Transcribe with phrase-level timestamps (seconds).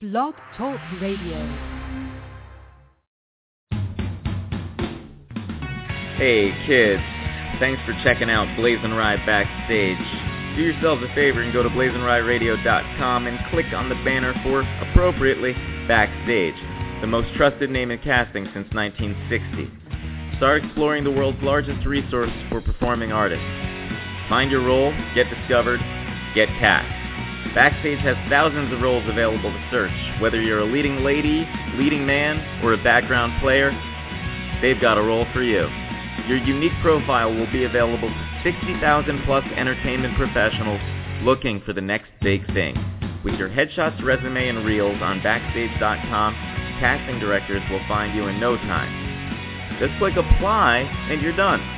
[0.00, 1.38] Blog Talk Radio.
[6.16, 7.02] Hey kids,
[7.58, 9.98] thanks for checking out BlazinRy Backstage.
[10.56, 15.54] Do yourselves a favor and go to blazinryradio.com and click on the banner for, appropriately,
[15.88, 16.54] Backstage,
[17.00, 20.36] the most trusted name in casting since 1960.
[20.36, 23.44] Start exploring the world's largest resource for performing artists.
[24.28, 25.80] Find your role, get discovered,
[26.36, 27.07] get cast.
[27.54, 30.20] Backstage has thousands of roles available to search.
[30.20, 33.72] Whether you're a leading lady, leading man, or a background player,
[34.60, 35.68] they've got a role for you.
[36.28, 40.80] Your unique profile will be available to 60,000 plus entertainment professionals
[41.22, 42.76] looking for the next big thing.
[43.24, 46.34] With your headshots, resume, and reels on Backstage.com,
[46.80, 49.78] casting directors will find you in no time.
[49.80, 50.80] Just click apply
[51.10, 51.77] and you're done.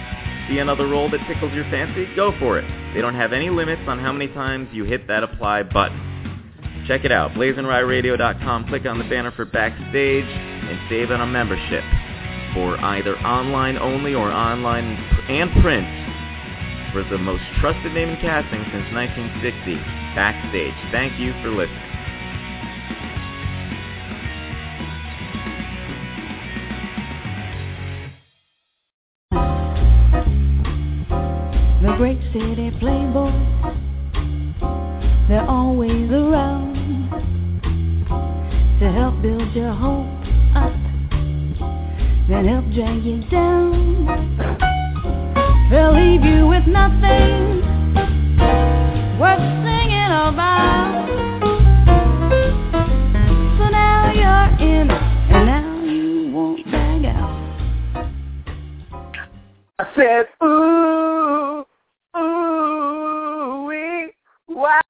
[0.50, 2.12] See another role that tickles your fancy?
[2.16, 2.64] Go for it.
[2.92, 6.84] They don't have any limits on how many times you hit that apply button.
[6.88, 8.66] Check it out, blazinryradio.com.
[8.66, 11.84] Click on the banner for Backstage and save on a membership
[12.52, 14.98] for either online only or online
[15.30, 15.86] and print
[16.92, 19.76] for the most trusted name in casting since 1960,
[20.18, 20.74] Backstage.
[20.90, 21.89] Thank you for listening.
[32.00, 33.30] Great city playboys,
[35.28, 36.74] they're always around
[38.80, 40.08] to help build your hope
[40.56, 40.72] up,
[42.26, 44.06] then help drag you down.
[45.70, 47.60] They'll leave you with nothing
[49.20, 51.06] worth singing about.
[53.58, 58.08] So now you're in, and now you won't bag out.
[59.78, 60.99] I said, ooh,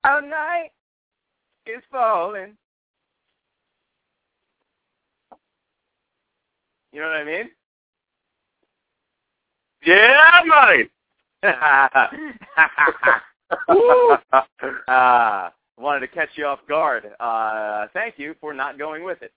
[0.05, 0.71] wild night
[1.67, 2.57] is falling.
[6.93, 7.51] You know what I mean?
[9.85, 10.91] Yeah, mate.
[14.87, 17.05] Uh, wanted to catch you off guard.
[17.19, 19.33] Uh, thank you for not going with it.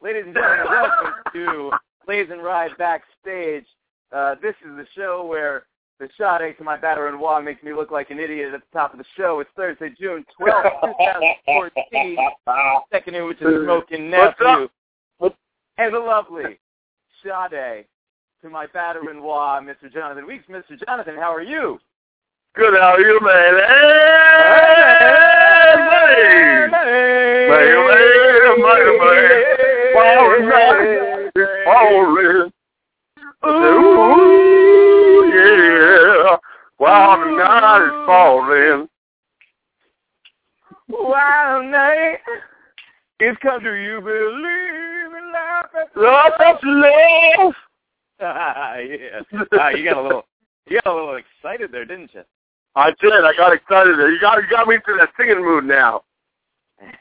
[0.00, 1.72] Ladies and gentlemen, welcome to
[2.06, 3.66] BlazinRy Backstage.
[4.12, 5.66] Uh, this is the show where
[5.98, 8.66] the shot to my batter and wall makes me look like an idiot at the
[8.72, 9.40] top of the show.
[9.40, 10.80] It's Thursday, June 12th,
[11.46, 12.18] 2014.
[12.92, 14.68] Second in which is Smoking Nephew.
[15.78, 16.58] And the lovely
[17.22, 17.86] Sade
[18.42, 19.92] to my batter and wall, Mr.
[19.92, 20.44] Jonathan Weeks.
[20.50, 20.78] Mr.
[20.86, 21.78] Jonathan, how are you?
[22.54, 23.54] Good, how are you, man?
[23.68, 24.14] Hey,
[25.76, 26.70] man.
[26.70, 26.90] Man,
[27.86, 29.42] man, man, man.
[29.94, 30.48] Falling,
[31.64, 32.52] falling.
[33.46, 34.55] Ooh,
[36.86, 38.88] While the night is falling.
[40.88, 42.18] Wild night
[43.18, 47.54] is come to you believe in life after Love, love, love.
[48.20, 49.20] Ah, yeah.
[49.52, 50.26] Wow, you got a little
[50.68, 52.22] you got a little excited there, didn't you?
[52.76, 53.12] I did.
[53.12, 53.98] I got excited.
[53.98, 54.12] there.
[54.12, 56.04] You got, you got me into that singing mood now.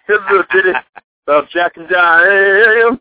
[0.07, 0.77] Here's the ditty
[1.27, 2.99] of Jack and Diane.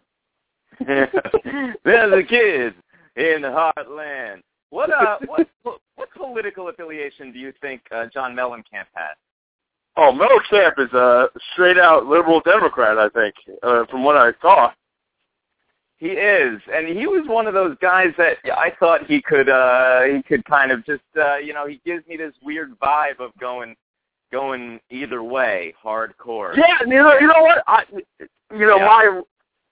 [1.83, 2.77] There's the kids
[3.16, 4.43] in the heartland.
[4.75, 5.47] What uh what
[5.95, 9.17] what political affiliation do you think uh, John Mellencamp has?
[9.97, 14.73] Oh, Mellencamp is a straight out liberal Democrat, I think, uh, from what I saw.
[15.97, 20.03] He is, and he was one of those guys that I thought he could uh
[20.13, 23.31] he could kind of just uh you know he gives me this weird vibe of
[23.39, 23.77] going
[24.33, 26.57] going either way, hardcore.
[26.57, 27.63] Yeah, you know, you know what?
[27.69, 27.84] I,
[28.51, 28.87] you know, Yeah.
[28.87, 29.23] my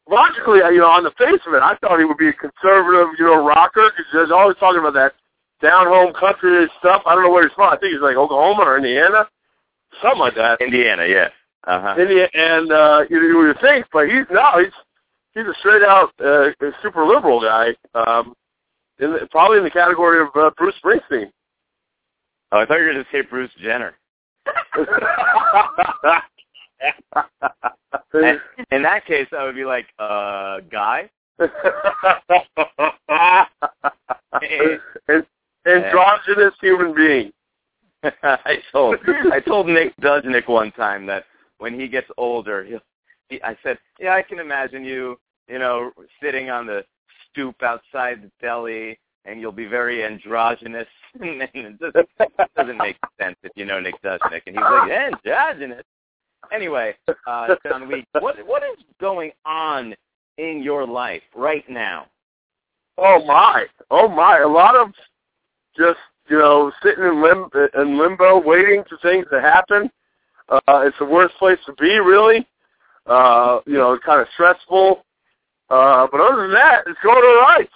[0.08, 3.14] logically, you know, on the face of it, I thought he would be a conservative,
[3.18, 5.14] you know, rocker because he's always talking about that
[5.60, 7.02] down home country stuff.
[7.06, 7.72] I don't know where he's from.
[7.72, 9.28] I think he's like Oklahoma or Indiana,
[10.02, 10.60] something like that.
[10.60, 11.28] Indiana, yeah.
[11.64, 11.94] Uh huh.
[12.00, 14.72] India, and uh, you, you would think, but he's no, he's
[15.34, 16.50] he's a straight out uh,
[16.82, 17.74] super liberal guy.
[17.94, 18.34] Um,
[18.98, 21.30] in the, probably in the category of uh, Bruce Springsteen.
[22.50, 23.94] Oh, I thought you were going to say Bruce Jenner.
[28.70, 31.10] In that case, I would be like, uh, guy.
[35.08, 35.26] An-
[35.66, 37.32] androgynous human being.
[38.22, 38.96] I told
[39.32, 41.24] I told Nick Dudnick one time that
[41.58, 42.80] when he gets older, he'll.
[43.28, 45.18] He, I said, yeah, I can imagine you,
[45.48, 46.84] you know, sitting on the
[47.30, 50.88] stoop outside the deli, and you'll be very androgynous.
[51.20, 54.42] and it doesn't, it doesn't make sense if you know Nick Dudnick.
[54.46, 55.84] And he's like, androgynous.
[56.52, 56.94] Anyway,
[57.26, 59.94] uh, John Week, what what is going on
[60.38, 62.06] in your life right now?
[62.98, 64.40] Oh my, oh my!
[64.40, 64.88] A lot of
[65.76, 65.98] just
[66.28, 69.90] you know sitting in lim in limbo, waiting for things to happen.
[70.48, 72.46] Uh, it's the worst place to be, really.
[73.06, 75.04] Uh, you know, kind of stressful.
[75.70, 77.68] Uh, but other than that, it's going all right.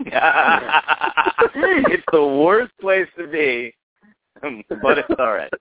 [1.90, 3.74] it's the worst place to be,
[4.82, 5.52] but it's all right.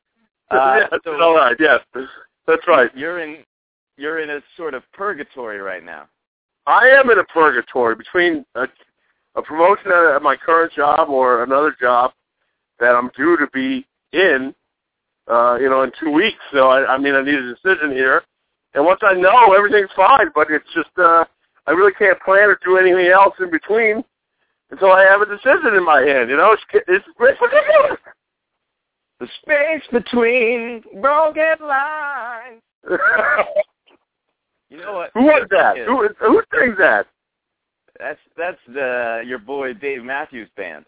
[0.51, 1.56] Uh, yeah, it's so all right.
[1.60, 1.80] Yes,
[2.48, 2.90] that's right.
[2.95, 3.44] You're in
[3.98, 6.07] you're in a sort of purgatory right now.
[6.66, 8.68] I am in a purgatory between a,
[9.36, 12.12] a promotion at, my current job or another job
[12.80, 14.54] that I'm due to be in,
[15.30, 16.40] uh, you know, in two weeks.
[16.51, 18.24] So I, I mean, I need a decision here.
[18.74, 20.30] And once I know, everything's fine.
[20.34, 21.25] But it's just, uh,
[21.68, 24.04] I really can't plan or do anything else in between
[24.72, 26.30] until I have a decision in my hand.
[26.30, 28.00] You know, it's, it's, it's ridiculous.
[29.24, 32.62] The space between broken lines.
[34.70, 35.12] You know what?
[35.14, 35.78] Who was that?
[35.78, 35.86] Yeah.
[35.86, 37.06] Who who sings that?
[38.00, 40.86] That's that's the your boy Dave Matthews Band.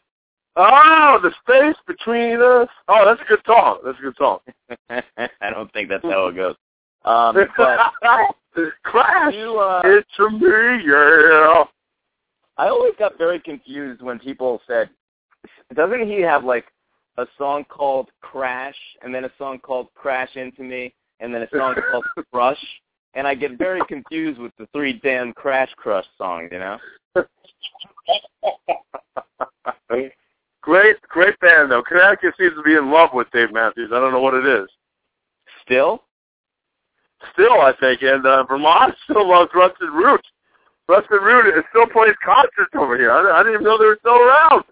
[0.55, 2.67] Oh, the space between us.
[2.87, 3.77] Oh, that's a good song.
[3.85, 4.39] That's a good song.
[4.89, 6.55] I don't think that's how it goes.
[7.03, 7.93] Um, but
[8.81, 9.35] Crash.
[9.35, 11.63] you, uh, it's a me, yeah.
[12.57, 14.89] I always got very confused when people said,
[15.75, 16.65] "Doesn't he have like
[17.17, 21.49] a song called Crash and then a song called Crash Into Me and then a
[21.55, 22.63] song called Crush?"
[23.13, 26.77] And I get very confused with the three damn Crash Crush songs, you know.
[30.61, 31.83] great, great band though.
[31.83, 33.91] Connecticut seems to be in love with Dave Matthews.
[33.93, 34.67] I don't know what it is.
[35.63, 36.03] Still,
[37.33, 40.21] Still, I think, and uh, Vermont still loves Rusted Root.
[40.87, 43.11] Rusted Root still plays concerts over here.
[43.11, 44.63] I, I didn't even know they were still around.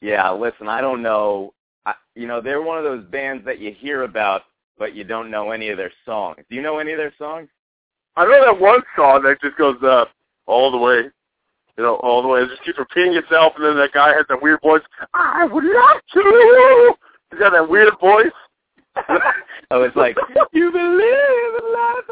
[0.00, 0.30] Yeah.
[0.30, 1.52] Listen, I don't know.
[1.84, 4.42] I, you know, they're one of those bands that you hear about,
[4.78, 6.38] but you don't know any of their songs.
[6.48, 7.48] Do you know any of their songs?
[8.16, 10.06] I know that one song that just goes uh,
[10.46, 11.10] all the way,
[11.76, 12.40] you know, all the way.
[12.40, 14.82] It just keeps repeating itself, and then that guy has that weird voice.
[15.12, 16.94] I would love to.
[17.30, 18.32] He's got that weird voice.
[19.70, 20.16] oh, it's like
[20.52, 22.04] you believe in life.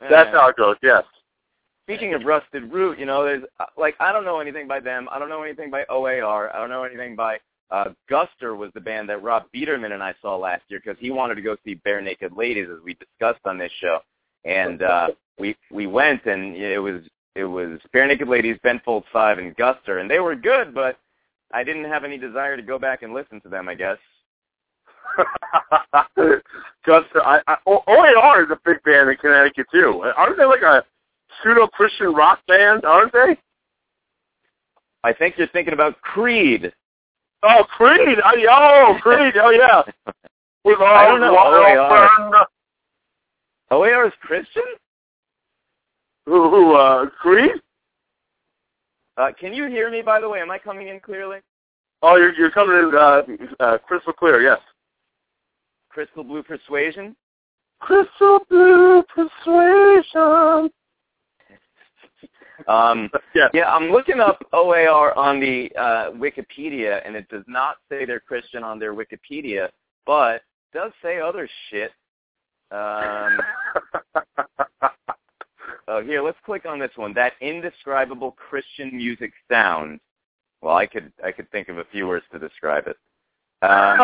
[0.10, 0.76] That's how it goes.
[0.82, 1.04] Yes.
[1.86, 5.08] Speaking of Rusted Root, you know, there's uh, like I don't know anything by them.
[5.12, 6.52] I don't know anything by OAR.
[6.52, 7.38] I don't know anything by
[7.70, 11.12] uh Guster was the band that Rob Biederman and I saw last year because he
[11.12, 14.00] wanted to go see Bare Naked Ladies as we discussed on this show,
[14.44, 17.02] and uh we we went and it was
[17.36, 20.98] it was Bare Naked Ladies, Ben Folds Five, and Guster, and they were good, but
[21.52, 23.68] I didn't have any desire to go back and listen to them.
[23.68, 23.98] I guess.
[26.84, 30.02] Just, I, I, OAR is a big band in Connecticut too.
[30.16, 30.84] Aren't they like a
[31.42, 32.84] pseudo Christian rock band?
[32.84, 33.36] Aren't they?
[35.04, 36.72] I think you're thinking about Creed.
[37.42, 38.18] Oh, Creed!
[38.24, 39.34] Oh, Creed!
[39.36, 39.82] Oh, yeah.
[40.64, 41.36] With all I don't know.
[41.36, 41.88] OAR.
[42.18, 42.46] burned-
[43.70, 44.64] OAR is Christian?
[46.26, 46.50] Who?
[46.50, 46.74] Who?
[46.74, 47.52] Uh, Creed?
[49.16, 50.40] Uh, can you hear me, by the way?
[50.40, 51.38] Am I coming in clearly?
[52.02, 53.22] Oh, you're you're coming in uh,
[53.60, 54.42] uh, crystal clear.
[54.42, 54.58] Yes.
[55.88, 57.16] Crystal Blue Persuasion?
[57.80, 60.70] Crystal blue persuasion.
[62.68, 63.50] Um, Yes.
[63.52, 68.20] yeah, I'm looking up OAR on the uh, Wikipedia, and it does not say they're
[68.20, 69.68] Christian on their Wikipedia,
[70.06, 70.42] but
[70.72, 71.92] does say other shit.
[72.70, 73.38] Um,
[75.88, 77.12] oh, here, let's click on this one.
[77.14, 80.00] That indescribable Christian music sound.
[80.62, 82.96] Well, I could I could think of a few words to describe it.
[83.62, 84.00] Um,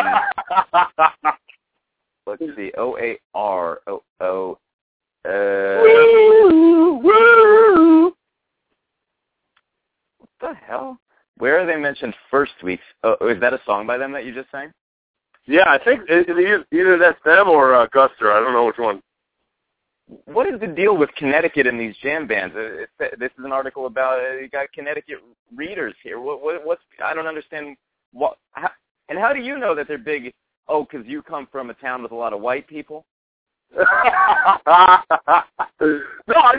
[2.27, 2.71] let's see.
[2.77, 4.57] O A R O O.
[5.25, 8.13] Uh, Woo, woo.
[10.17, 10.99] what the hell?
[11.37, 12.83] Where are they mentioned first weeks?
[13.03, 14.71] Oh, is that a song by them that you just sang?
[15.45, 18.31] Yeah, I think it, it, either- that's them or uh, Guster.
[18.31, 19.01] I don't know which one.
[20.25, 22.55] What is the deal with Connecticut and these jam bands?
[22.55, 25.17] Uh, it's, this is an article about uh, you got Connecticut
[25.55, 26.19] readers here.
[26.19, 27.77] What, what, what's I don't understand
[28.11, 28.69] what how,
[29.09, 30.33] and how do you know that they're big?
[30.67, 33.05] Oh, because you come from a town with a lot of white people.
[33.75, 35.01] no, I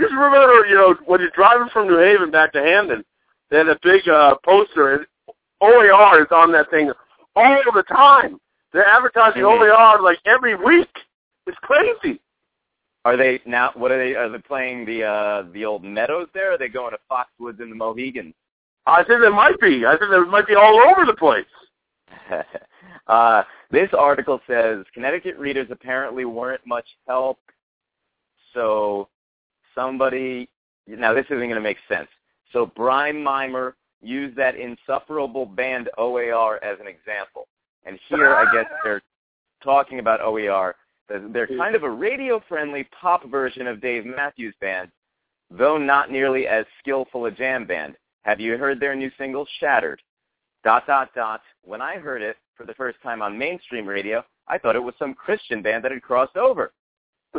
[0.00, 3.04] just remember, you know, when you're driving from New Haven back to Hamden,
[3.50, 5.06] they had a big uh, poster, and
[5.60, 6.90] OAR is on that thing
[7.36, 8.40] all the time.
[8.72, 9.60] They're advertising Mhm.
[9.70, 10.90] OAR like every week.
[11.46, 12.20] It's crazy.
[13.04, 13.70] Are they now?
[13.74, 14.14] What are they?
[14.14, 16.50] Are they playing the uh the old meadows there?
[16.50, 18.34] Or are they going to Foxwoods and the Mohegans?
[18.86, 19.84] I think there might be.
[19.86, 21.44] I think there might be all over the place.
[23.06, 27.38] uh, this article says Connecticut readers apparently weren't much help,
[28.54, 29.08] so
[29.74, 30.48] somebody.
[30.86, 32.08] Now this isn't going to make sense.
[32.54, 37.48] So Brian Mimer used that insufferable band OAR as an example,
[37.84, 39.02] and here I guess they're
[39.62, 40.74] talking about OER.
[41.08, 44.90] They're kind of a radio-friendly pop version of Dave Matthews Band,
[45.50, 47.96] though not nearly as skillful a jam band.
[48.22, 50.00] Have you heard their new single, Shattered?
[50.62, 51.42] Dot, dot, dot.
[51.62, 54.94] When I heard it for the first time on mainstream radio, I thought it was
[54.98, 56.72] some Christian band that had crossed over.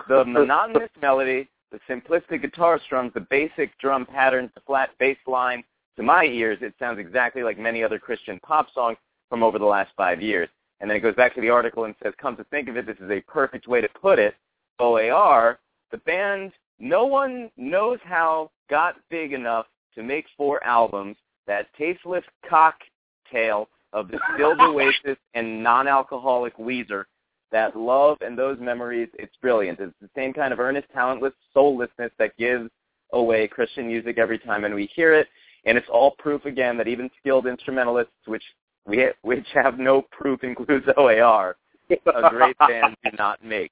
[0.10, 5.64] The monotonous melody, the simplistic guitar strums, the basic drum patterns, the flat bass line,
[5.98, 8.98] to my ears, it sounds exactly like many other Christian pop songs
[9.30, 10.50] from over the last five years.
[10.80, 12.86] And then it goes back to the article and says, come to think of it,
[12.86, 14.36] this is a perfect way to put it.
[14.80, 15.60] OAR,
[15.92, 19.66] the band no one knows how got big enough
[19.96, 21.16] to make four albums,
[21.48, 27.06] that tasteless cocktail of distilled Oasis and non-alcoholic Weezer,
[27.52, 29.80] that love and those memories, it's brilliant.
[29.80, 32.70] It's the same kind of earnest, talentless soullessness that gives
[33.14, 35.28] away Christian music every time and we hear it.
[35.66, 38.44] And it's all proof again that even skilled instrumentalists, which
[38.86, 41.56] we which have no proof includes OAR,
[41.90, 43.72] a great band do not make.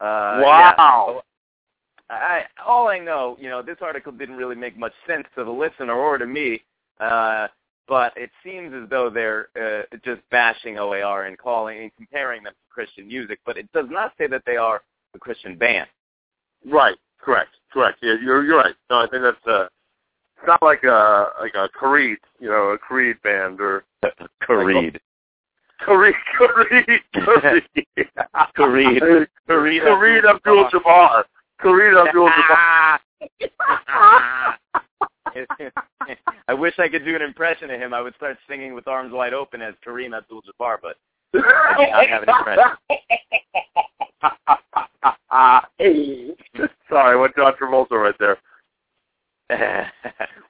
[0.00, 1.12] Uh, wow.
[1.14, 1.20] Yeah.
[2.08, 5.50] I, all I know, you know, this article didn't really make much sense to the
[5.50, 6.62] listener or to me,
[7.00, 7.48] uh,
[7.88, 12.52] but it seems as though they're uh, just bashing OAR and calling and comparing them
[12.52, 14.82] to Christian music, but it does not say that they are
[15.14, 15.88] a Christian band.
[16.64, 16.96] Right.
[17.20, 17.50] Correct.
[17.72, 17.98] Correct.
[18.02, 18.74] Yeah, you're you're right.
[18.90, 19.64] No, I think that's uh,
[20.38, 23.84] it's not like a like a Creed, you know, a Creed band or
[24.40, 25.00] Creed.
[25.78, 27.62] Creed, Creed, Creed,
[28.54, 31.24] Creed, Creed, Creed Abdul-Jabbar.
[31.60, 32.98] Kareem Abdul-Jabbar.
[36.48, 37.92] I wish I could do an impression of him.
[37.94, 40.96] I would start singing with arms wide open as Kareem Abdul-Jabbar, but
[41.34, 42.70] I do not have an impression.
[46.88, 48.38] Sorry, what John Travolta right there.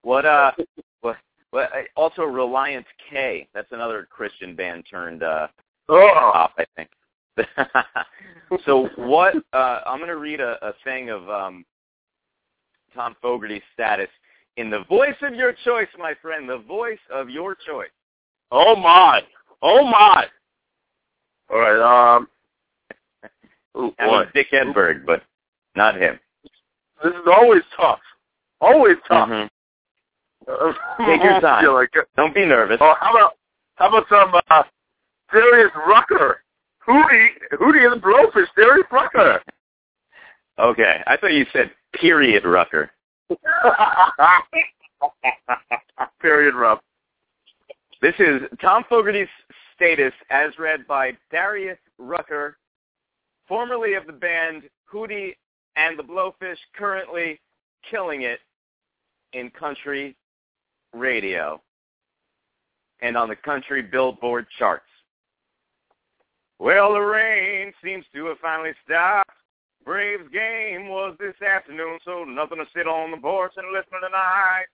[0.02, 0.52] what uh
[1.00, 1.16] what
[1.50, 3.46] what also Relient K.
[3.52, 5.48] That's another Christian band turned uh
[5.88, 6.30] oh.
[6.32, 6.88] pop, I think.
[8.64, 11.64] so what uh I'm going to read a, a thing of um
[12.94, 14.08] Thom Fogarty's status
[14.56, 17.90] in the voice of your choice, my friend, the voice of your choice.
[18.50, 19.22] Oh my.
[19.62, 20.26] Oh my.
[21.50, 22.28] All right, um
[23.76, 24.24] Ooh, boy.
[24.34, 25.22] Dick Enberg, but
[25.74, 26.18] not him.
[27.02, 28.00] This is always tough.
[28.60, 29.28] Always tough.
[29.28, 29.46] Mm-hmm.
[31.06, 31.66] Take your time.
[31.72, 32.78] Like Don't be nervous.
[32.80, 33.32] Oh, how about
[33.74, 34.62] how about some uh,
[35.32, 36.42] Darius Rucker?
[36.86, 39.42] Hootie, Hootie and the Blowfish, Darius Rucker.
[40.58, 42.90] Okay, I thought you said period Rucker.
[46.20, 46.80] period Ruff.
[48.00, 49.28] This is Thom Fogarty's
[49.74, 52.58] status as read by Darius Rucker,
[53.48, 55.36] formerly of the band Hootie
[55.76, 57.40] and the Blowfish, currently
[57.90, 58.40] killing it
[59.32, 60.14] in country
[60.92, 61.60] radio
[63.00, 64.84] and on the country billboard charts.
[66.58, 69.30] Well, the rain seems to have finally stopped.
[69.86, 74.66] Braves game was this afternoon, so nothing to sit on the porch and listen tonight.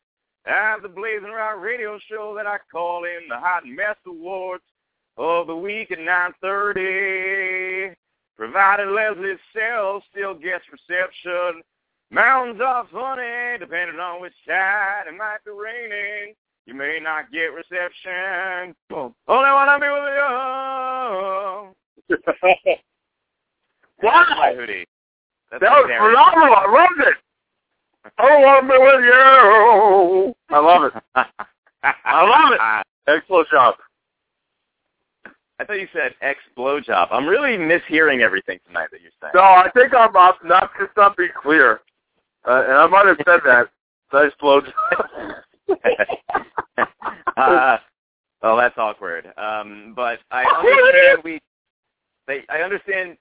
[0.47, 4.64] I have the Blazing Rock radio show that I call in the Hot Mess Awards
[5.19, 7.95] of the week at 9.30.
[8.38, 11.62] Provided Leslie Sells still gets reception.
[12.11, 16.35] Mountains are funny, depending on which side it might be raining.
[16.64, 18.75] You may not get reception.
[18.88, 19.14] Boom.
[19.28, 19.88] Oh, Only wanna be
[22.09, 22.16] with
[22.66, 22.76] you.
[25.52, 26.56] That was phenomenal.
[26.56, 27.16] I loved it.
[28.18, 30.35] I want to be with you.
[30.50, 30.94] I love it.
[31.85, 32.61] I love it.
[33.06, 33.75] Excellent job.
[35.59, 37.09] I thought you said ex blowjob.
[37.11, 39.32] I'm really mishearing everything tonight that you're saying.
[39.35, 40.38] No, I think I'm up.
[40.44, 41.80] Not just not be clear,
[42.49, 43.68] uh, and I might have said that.
[44.12, 44.73] Nice blowjob.
[47.38, 47.78] uh,
[48.42, 49.32] well, that's awkward.
[49.38, 51.40] Um, but I understand we.
[52.26, 53.16] They, I understand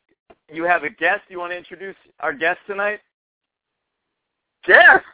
[0.52, 1.22] you have a guest.
[1.30, 3.00] You want to introduce our guest tonight?
[4.66, 5.06] Guest?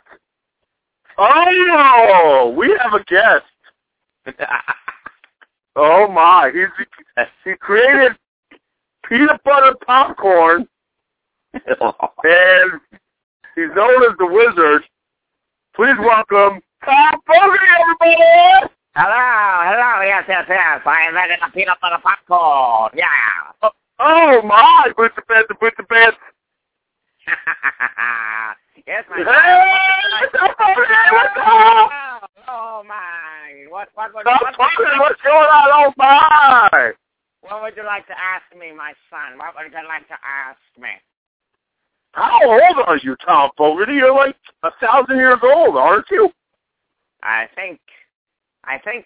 [1.18, 3.46] Oh, we have a guest.
[5.76, 6.52] oh my!
[6.54, 8.14] He's he created
[9.08, 10.68] peanut butter popcorn,
[11.54, 12.72] and
[13.56, 14.84] he's known as the Wizard.
[15.76, 18.74] Please welcome Thom Fogarty, everybody!
[18.96, 19.14] Hello,
[19.62, 20.82] hello, yes, yes, yes.
[20.86, 22.92] I invented the peanut butter popcorn.
[22.96, 23.06] Yeah.
[23.62, 24.92] Oh, Oh, my!
[24.96, 26.14] Put the bed, put the bed.
[28.88, 32.30] yes, my Hey, Thom Fogarty, what's up?
[32.48, 33.66] Oh my!
[33.70, 34.24] What what what?
[34.24, 35.70] Tom what, Fogarty, what's going on?
[35.74, 36.94] Oh my!
[37.42, 39.38] what would you like to ask me, my son?
[39.38, 40.90] What would you like to ask me?
[42.14, 43.94] How old are you, Thom Fogarty?
[43.94, 46.30] You're like a thousand years old, aren't you?
[47.24, 47.80] I think,
[48.64, 49.06] I think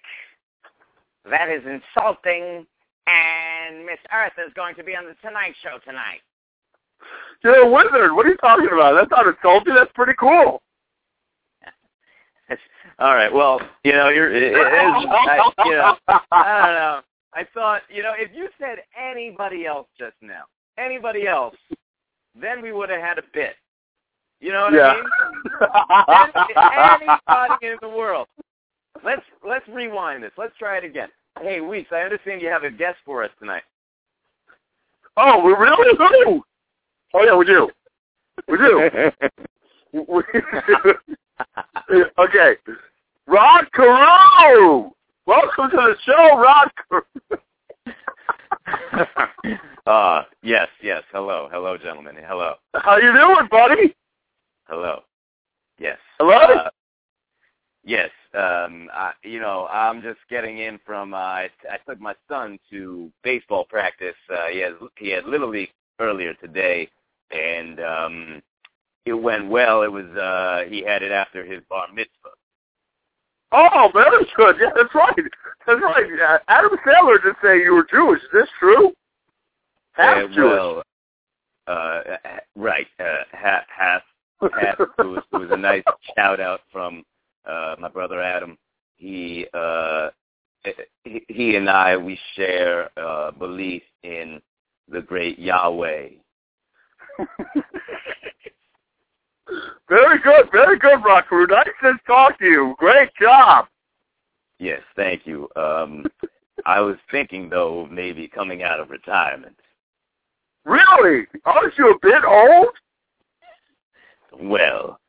[1.29, 2.65] that is insulting,
[3.07, 6.21] and Miss Earth is going to be on the Tonight Show tonight.
[7.43, 8.13] You're a wizard.
[8.13, 8.93] What are you talking about?
[8.93, 9.73] That's not insulting.
[9.73, 10.61] That's pretty cool.
[12.99, 13.33] All right.
[13.33, 14.55] Well, you know, you're it is.
[14.55, 15.95] I, you know,
[16.31, 17.01] I don't know.
[17.33, 20.43] I thought, you know, if you said anybody else just now,
[20.77, 21.55] anybody else,
[22.39, 23.55] then we would have had a bit.
[24.39, 24.95] You know what yeah.
[25.61, 27.07] I mean?
[27.29, 28.27] anybody in the world.
[29.03, 30.31] Let's let's rewind this.
[30.37, 31.09] Let's try it again.
[31.39, 33.63] Hey, Weeks, I understand you have a guest for us tonight.
[35.17, 36.43] Oh, we really do.
[37.13, 37.69] Oh yeah, we do.
[38.47, 38.89] We do.
[42.19, 42.55] okay,
[43.27, 44.91] Rod Carew.
[45.25, 47.01] Welcome to the show, Rod Carew.
[49.85, 51.03] uh, yes, yes.
[51.11, 52.15] Hello, hello, gentlemen.
[52.25, 52.55] Hello.
[52.75, 53.95] How you doing, buddy?
[54.65, 55.01] Hello.
[55.79, 55.97] Yes.
[56.19, 56.35] Hello.
[56.35, 56.69] Uh,
[57.83, 58.09] yes.
[58.33, 61.13] Um, I, you know, I'm just getting in from.
[61.13, 64.15] Uh, I, I took my son to baseball practice.
[64.31, 66.89] Uh, he has he had little league earlier today,
[67.31, 68.41] and um,
[69.05, 69.83] it went well.
[69.83, 72.29] It was uh, he had it after his bar mitzvah.
[73.51, 74.55] Oh, very good.
[74.61, 75.13] Yeah, that's right.
[75.67, 76.05] That's right.
[76.21, 78.21] Uh, Adam Sandler did say you were Jewish.
[78.21, 78.93] Is this true?
[79.91, 80.37] Half uh, Jewish.
[80.37, 80.83] Well,
[81.67, 82.01] uh,
[82.55, 82.87] right.
[82.99, 84.01] Uh, half, half,
[84.41, 84.79] half.
[84.79, 85.83] it, was, it was a nice
[86.15, 87.03] shout out from
[87.45, 88.57] uh, my brother Adam.
[88.95, 90.09] He, uh,
[91.03, 94.41] he, he and I, we share uh, belief in
[94.87, 96.09] the great Yahweh.
[99.89, 101.47] Very good, very good, Rockaroo.
[101.47, 102.75] Nice to talk to you.
[102.77, 103.67] Great job.
[104.57, 105.49] Yes, thank you.
[105.57, 106.05] Um,
[106.65, 109.57] I was thinking, though, maybe coming out of retirement.
[110.63, 111.25] Really?
[111.43, 112.69] Aren't you a bit old?
[114.39, 115.00] Well,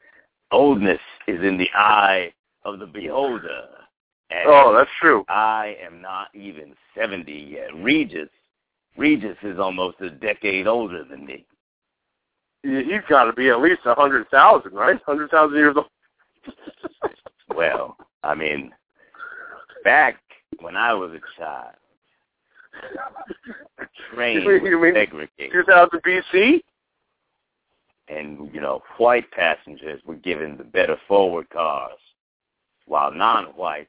[0.52, 2.32] oldness is in the eye
[2.64, 3.66] of the beholder.
[4.30, 5.24] And oh, that's true.
[5.28, 7.74] I am not even 70 yet.
[7.82, 8.28] Regis,
[8.96, 11.46] Regis is almost a decade older than me
[12.62, 15.00] he's got to be at least a hundred thousand, right?
[15.04, 15.86] Hundred thousand years old.
[17.56, 18.72] well, I mean,
[19.84, 20.20] back
[20.60, 21.74] when I was a child,
[24.14, 25.52] train you mean, you mean segregated.
[25.52, 26.62] 2000 BC.
[28.08, 31.98] And you know, white passengers were given the better forward cars,
[32.86, 33.88] while non-whites,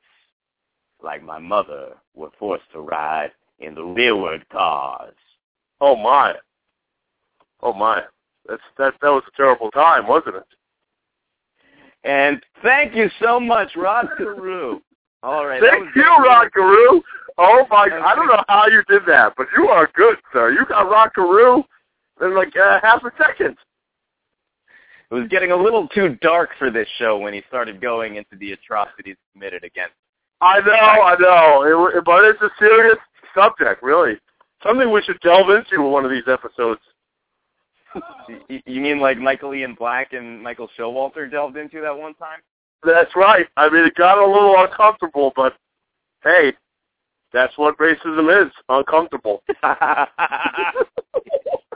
[1.02, 5.16] like my mother, were forced to ride in the rearward cars.
[5.82, 6.36] Oh my!
[7.62, 8.04] Oh my!
[8.48, 10.48] That's that that was a terrible time, wasn't it?
[12.04, 14.82] And thank you so much, Rod Carew.
[15.24, 15.62] All right.
[15.62, 17.02] Thank you, Rod Carew.
[17.38, 17.88] Oh my!
[17.88, 17.96] Okay.
[17.96, 20.52] I don't know how you did that, but you are good, sir.
[20.52, 21.64] You got Rod Carew
[22.22, 23.58] in like uh, half a second.
[25.14, 28.36] It was getting a little too dark for this show when he started going into
[28.40, 29.94] the atrocities committed against.
[30.42, 32.98] I know, I know, it, but it's a serious
[33.36, 34.16] subject, really.
[34.64, 36.82] Something we should delve into in one of these episodes
[38.66, 42.40] you mean like Michael Ian Black and Michael Showalter delved into that one time?
[42.84, 43.46] That's right.
[43.56, 45.56] I mean, it got a little uncomfortable, but
[46.24, 46.54] hey,
[47.32, 49.44] that's what racism is, uncomfortable.
[49.48, 49.56] you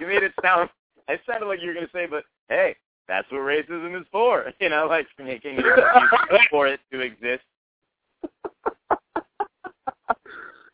[0.07, 0.69] made it sound,
[1.07, 2.75] it sounded like you were going to say, but hey,
[3.07, 4.51] that's what racism is for.
[4.59, 7.43] You know, like making it for it to exist.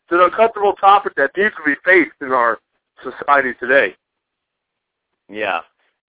[0.06, 2.58] It's an uncomfortable topic that needs to be faced in our
[3.02, 3.94] society today.
[5.30, 5.60] Yeah.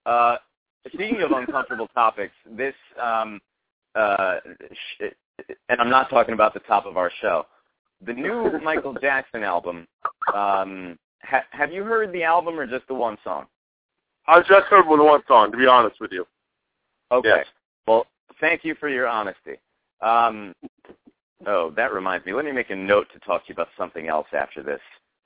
[0.06, 0.38] Uh,
[0.88, 3.40] speaking of uncomfortable topics, this, um,
[3.96, 4.38] uh,
[4.72, 5.14] sh-
[5.70, 7.46] and I'm not talking about the top of our show.
[8.06, 9.88] The new Michael Jackson album.
[10.34, 13.46] Um, ha- have you heard the album or just the one song?
[14.28, 15.52] I just heard one song.
[15.52, 16.26] To be honest with you.
[17.12, 17.30] Okay.
[17.30, 17.46] Yes.
[17.88, 18.08] Well,
[18.40, 19.56] thank you for your honesty.
[20.02, 20.54] Um,
[21.46, 22.34] oh, that reminds me.
[22.34, 24.82] Let me make a note to talk to you about something else after this.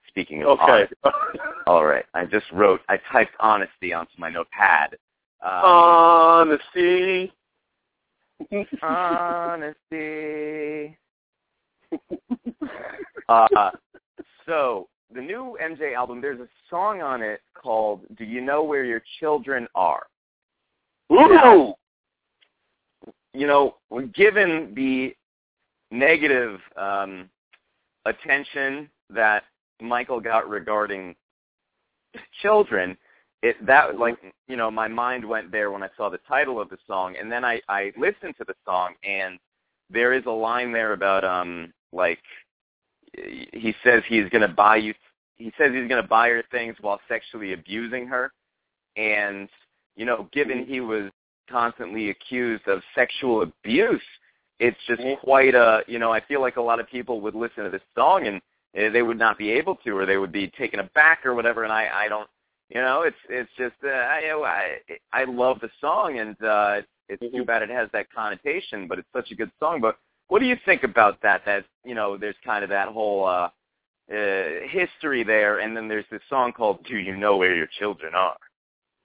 [0.08, 0.64] Speaking of okay.
[0.72, 0.96] honesty.
[1.68, 2.06] All right.
[2.14, 4.96] I just wrote, I typed honesty onto my notepad.
[5.42, 7.32] Um, honesty.
[8.82, 9.78] honesty.
[13.30, 13.72] uh,
[14.46, 18.84] so, the new MJ album, there's a song on it called Do You Know Where
[18.84, 20.06] Your Children Are?
[21.12, 21.74] Ooh!
[23.34, 23.76] You know,
[24.14, 25.16] given the
[25.92, 27.30] negative um,
[28.06, 29.44] attention that
[29.82, 31.16] Michael got regarding
[32.42, 32.98] children,
[33.42, 34.18] it that like
[34.48, 37.32] you know my mind went there when I saw the title of the song, and
[37.32, 39.40] then I I listened to the song, and
[39.90, 42.20] there is a line there about um like
[43.54, 44.94] he says he's going to buy you
[45.36, 48.32] he says he's going to buy her things while sexually abusing her
[48.98, 49.50] and
[49.96, 51.12] you know given he was
[51.50, 54.02] constantly accused of sexual abuse
[54.60, 57.64] it's just quite a you know i feel like a lot of people would listen
[57.64, 58.42] to this song and
[58.76, 61.64] Eh, they would not be able to, or they would be taken aback or whatever.
[61.64, 62.30] And I, I don't,
[62.70, 64.78] you know, it's it's just uh, I,
[65.12, 69.00] I I love the song, and uh, it's too bad it has that connotation, but
[69.00, 69.82] it's such a good song.
[69.82, 69.98] But
[70.30, 71.42] what do you think about that?
[71.46, 73.50] That you know, there's kind of that whole uh,
[74.12, 78.16] uh, history there, and then there's this song called "Do You Know Where Your Children
[78.16, 78.38] Are."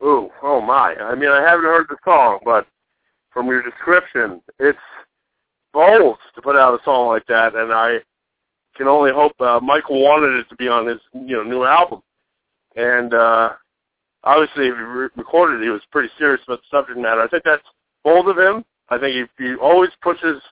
[0.02, 0.94] Ooh, oh my!
[0.94, 2.66] I mean, I haven't heard the song, but
[3.32, 4.78] from your description, it's
[5.72, 7.98] bold to put out a song like that, and I
[8.76, 12.02] can only hope uh, Michael wanted it to be on his you know new album,
[12.76, 13.50] and uh,
[14.24, 17.22] obviously if he re- recorded it, he was pretty serious about the subject matter.
[17.22, 17.62] I think that's
[18.02, 18.64] bold of him.
[18.90, 20.42] I think he, he always pushes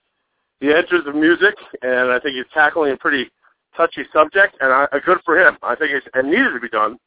[0.62, 3.28] the edges of music, and I think he's tackling a pretty
[3.76, 5.58] touchy subject, and I, good for him.
[5.62, 6.98] I think it's, it needed to be done,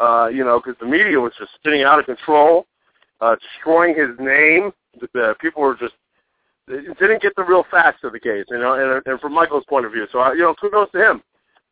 [0.00, 2.66] uh, you know, because the media was just spinning out of control,
[3.20, 4.72] uh, destroying his name.
[5.00, 5.94] The, the people were just
[6.68, 9.84] didn't get the real facts of the case, you know, and, and from Michael's point
[9.84, 10.06] of view.
[10.12, 11.22] So, I, you know, kudos to him,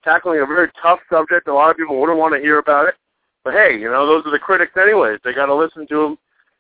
[0.05, 1.47] tackling a very tough subject.
[1.47, 2.97] A lot of people wouldn't want to hear about it,
[3.45, 5.21] but hey, you know, those are the critics anyways.
[5.25, 6.19] They got to listen to him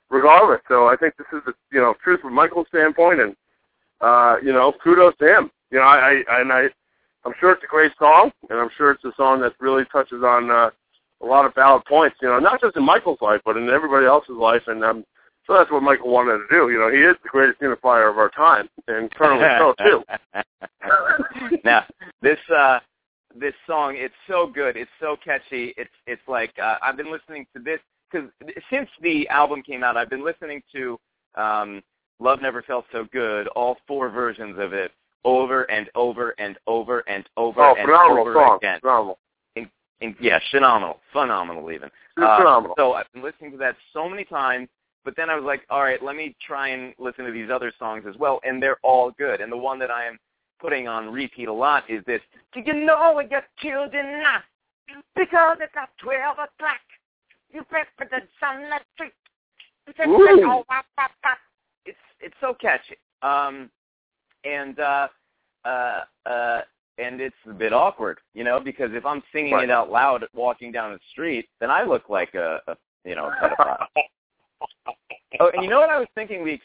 [0.08, 0.60] regardless.
[0.68, 3.34] So I think this is the you know truth from Michael's standpoint, and
[4.02, 5.50] uh, you know, kudos to him.
[5.70, 6.62] You know, I, I and I,
[7.24, 10.22] I'm sure it's a great song, and I'm sure it's a song that really touches
[10.22, 10.70] on uh,
[11.22, 12.16] a lot of valid points.
[12.20, 15.04] You know, not just in Michael's life, but in everybody else's life, and um,
[15.46, 16.70] so that's what Michael wanted to do.
[16.70, 21.60] You know, he is the greatest unifier of our time, and currently so too.
[21.64, 21.84] now,
[22.20, 22.80] this uh,
[23.34, 25.74] this song, it's so good, it's so catchy.
[25.76, 28.28] It's it's like uh, I've been listening to this because
[28.70, 30.98] since the album came out, I've been listening to
[31.34, 31.82] um,
[32.22, 34.92] "Love Never Felt So Good," all four versions of it,
[35.24, 38.56] over and over and over and over oh, and over song.
[38.56, 38.80] again.
[38.80, 39.18] Phenomenal.
[39.56, 41.90] In, in, yeah, phenomenal, phenomenal even.
[42.16, 42.74] Uh, phenomenal.
[42.78, 44.68] So I've been listening to that so many times,
[45.04, 47.72] but then I was like, all right, let me try and listen to these other
[47.78, 49.40] songs as well, and they're all good.
[49.40, 50.18] And the one that I am
[50.60, 52.20] putting on repeat a lot is this.
[52.52, 54.44] Do you know what your children are?
[55.16, 56.80] Because it's at 12 o'clock.
[57.52, 59.12] You prep for the sunlit street.
[59.86, 60.44] It's a- Ooh.
[60.44, 61.38] oh, wop, wop, wop.
[61.86, 62.96] It's it's so catchy.
[63.22, 63.70] Um,
[64.44, 65.08] and uh,
[65.64, 66.60] uh, uh,
[66.98, 69.64] and it's a bit awkward, you know, because if I'm singing Right.
[69.64, 73.26] it out loud walking down the street, then I look like a, a you know,
[73.26, 73.86] a pedophile.
[75.40, 76.64] oh, and you know what I was thinking, Weeks?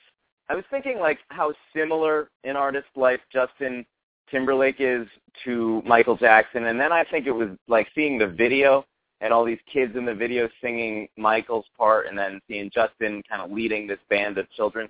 [0.49, 3.85] I was thinking like how similar an artist like Justin
[4.29, 5.07] Timberlake is
[5.45, 8.85] to Michael Jackson, and then I think it was like seeing the video
[9.21, 13.41] and all these kids in the video singing Michael's part, and then seeing Justin kind
[13.41, 14.89] of leading this band of children.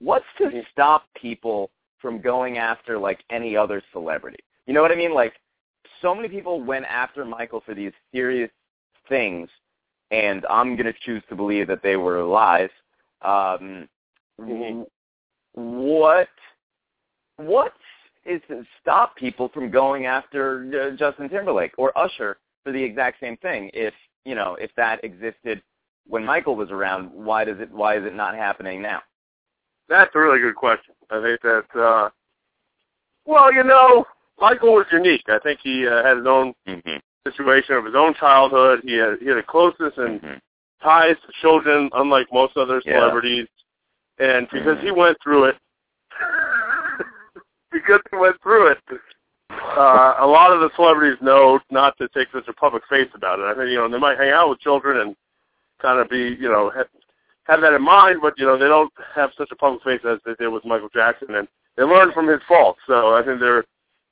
[0.00, 4.40] What's to stop people from going after like any other celebrity?
[4.66, 5.14] You know what I mean?
[5.14, 5.34] Like
[6.00, 8.50] so many people went after Michael for these serious
[9.08, 9.48] things,
[10.10, 12.70] and I'm going to choose to believe that they were lies.
[13.22, 13.88] Um,
[14.40, 14.86] Mhm.
[15.54, 16.28] What
[17.36, 17.72] what
[18.24, 23.20] is to stop people from going after uh, Justin Timberlake or Usher for the exact
[23.20, 23.70] same thing?
[23.74, 25.62] If you know if that existed
[26.06, 29.02] when Michael was around, why does it why is it not happening now?
[29.90, 30.94] That's a really good question.
[31.10, 32.08] I think that, uh,
[33.26, 34.06] well, you know,
[34.40, 35.24] Michael was unique.
[35.28, 36.96] I think he uh, had his own Mm-hmm.
[37.26, 38.80] situation of his own childhood.
[38.84, 40.38] He had he had a closeness and Mm-hmm.
[40.82, 42.94] ties to children, unlike most other Yeah.
[42.94, 43.48] celebrities.
[44.18, 44.84] And because Mhm.
[44.84, 45.56] he went through it,
[47.72, 48.78] because he went through it,
[49.50, 53.40] uh, a lot of the celebrities know not to take such a public face about
[53.40, 53.44] it.
[53.44, 55.16] I think you know they might hang out with children and
[55.82, 56.70] kind of be you know
[57.50, 60.18] have, that in mind, but you know they don't have such a public face as
[60.24, 62.80] they did with Michael Jackson, and they learn from his faults.
[62.86, 63.64] So I think they're.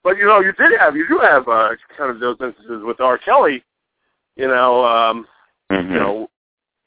[0.05, 3.01] But you know, you did have, you do have uh, kind of those instances with
[3.01, 3.18] R.
[3.18, 3.64] Kelly,
[4.37, 5.27] you know, um,
[5.70, 5.92] Mm-hmm.
[5.92, 6.31] you know,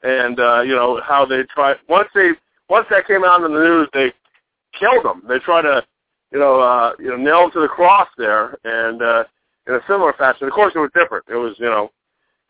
[0.02, 2.30] and uh, you know how they try once they
[2.68, 4.12] once that came out in the news, they
[4.78, 5.22] killed him.
[5.28, 5.84] They try to,
[6.32, 9.24] you know, uh, you know, nail him to the cross there, and uh,
[9.68, 10.48] in a similar fashion.
[10.48, 11.26] Of course, it was different.
[11.28, 11.92] It was, you know,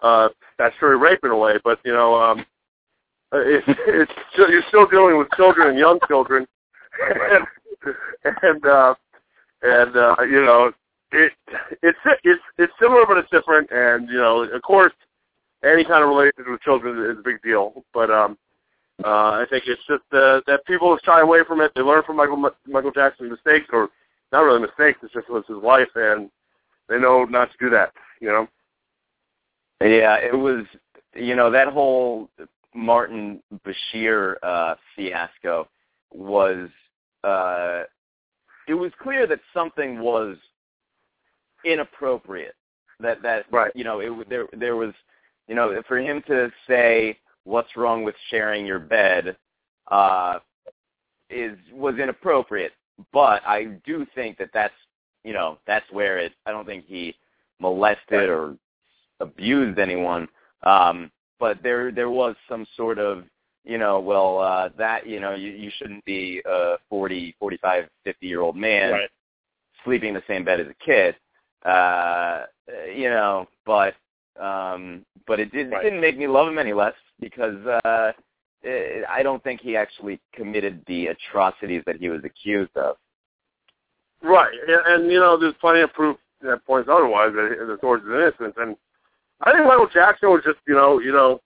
[0.01, 2.47] uh, statutory rape in a way, but you know, um,
[3.33, 6.47] it's it's still, you're still dealing with children and young children,
[7.01, 7.45] and
[8.43, 8.95] and uh,
[9.63, 10.73] and uh, you know,
[11.13, 11.33] it
[11.83, 14.93] it's it's it's similar but it's different, and you know, of course
[15.65, 17.85] any kind of relationship with children is a big deal.
[17.95, 18.37] But um,
[19.05, 21.73] uh, I think it's just uh, that people shy away from it.
[21.75, 23.89] They learn from Michael Michael Jackson's mistakes, or
[24.33, 24.99] not really mistakes.
[25.03, 26.31] It's just was his life, and
[26.89, 27.93] they know not to do that.
[28.21, 28.49] You know.
[29.81, 30.65] Yeah, it was
[31.15, 32.29] you know that whole
[32.75, 35.69] Martin Bashir uh, fiasco
[36.13, 36.69] was
[37.25, 37.83] uh,
[38.69, 40.37] it was clear that something was
[41.65, 42.55] inappropriate.
[43.01, 43.73] That that Right.
[43.75, 44.93] you know it there there was
[45.49, 49.37] you know for him to say what's wrong with sharing your bed
[49.91, 50.39] uh,
[51.31, 52.73] is was inappropriate.
[53.13, 54.75] But I do think that that's
[55.25, 56.33] you know that's where it.
[56.47, 57.15] I don't think he
[57.61, 58.57] molested or
[59.21, 60.29] abused anyone.
[60.63, 61.11] Um,
[61.43, 63.25] but there there was some sort of
[63.65, 67.89] you know well uh, that you know you, you shouldn't be a forty forty five
[68.05, 69.11] fifty year old man Right.
[69.85, 71.17] sleeping in the same bed as a kid.
[71.65, 72.45] Uh,
[72.95, 73.95] you know, but
[74.41, 75.83] um, but it, did, Right.
[75.83, 78.13] didn't make me love him any less because uh,
[78.65, 82.97] eh, I don't think he actually committed the atrocities that he was accused of.
[84.23, 88.05] Right, and, and you know, there's plenty of proof that points otherwise that the towards
[88.05, 88.55] his innocence.
[88.57, 88.77] And
[89.43, 91.41] I think Michael Jackson was just, you know, you know,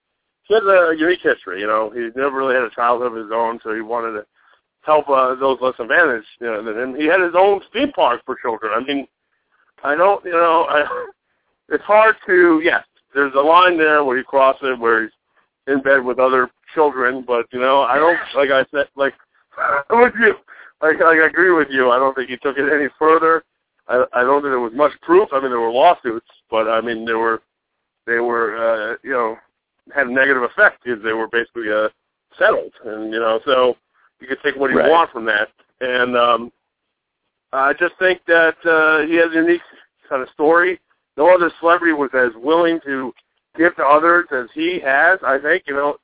[0.44, 1.60] he has a unique history.
[1.60, 4.26] You know, he never really had a childhood of his own, so he wanted to
[4.82, 6.26] help uh, those less advantaged.
[6.40, 8.72] You know, and he had his own theme park for children.
[8.74, 9.06] I mean,
[9.82, 10.84] I don't, you know, I,
[11.68, 12.60] it's hard to.
[12.62, 15.12] Yes, there's a line there where you cross it, where he's
[15.66, 19.14] in bed with other children, but you know, I don't, like I said, like
[19.90, 20.34] with you,
[20.82, 21.90] like, like I agree with you.
[21.90, 23.44] I don't think he took it any further.
[23.88, 25.28] I, I don't think there was much proof.
[25.32, 27.42] I mean, there were lawsuits, but I mean, there were,
[28.06, 29.36] they were, uh, you know,
[29.94, 31.88] had a negative effect because they were basically uh,
[32.38, 33.76] settled, and you know, so
[34.20, 34.90] you could take what you Right.
[34.90, 35.48] want from that.
[35.80, 36.52] And um,
[37.52, 39.60] I just think that uh, he has a unique
[40.08, 40.80] kind of story.
[41.16, 43.12] No other celebrity was as willing to
[43.56, 45.18] give to others as he has.
[45.22, 45.96] I think you know,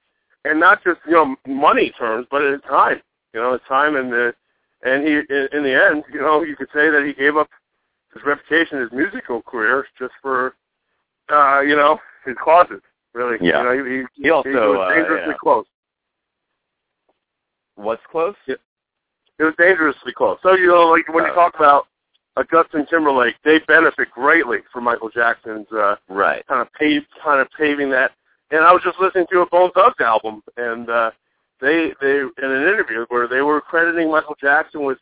[0.45, 3.01] and not just you know money terms, but in time.
[3.33, 4.35] You know, his time and the
[4.83, 7.49] and he in, in the end, you know, you could say that he gave up
[8.15, 10.55] his reputation, his musical career, just for
[11.31, 12.81] uh, you know his closet,
[13.15, 13.59] Really, Yeah.
[13.59, 15.37] You know, he, he, He also, he was uh, dangerously yeah.
[15.43, 15.67] close.
[17.77, 18.35] What's close?
[18.47, 18.55] Yeah.
[19.39, 20.39] It was dangerously close.
[20.43, 21.35] So you know, like when you Oh.
[21.35, 21.87] talk about
[22.37, 26.47] uh, Justin Timberlake, they benefit greatly from Michael Jackson's uh, Right.
[26.47, 28.13] kind of pave, kind of paving that.
[28.51, 31.11] And I was just listening to a Bone Thugs album, and uh,
[31.61, 34.99] they they in an interview where they were crediting Michael Jackson with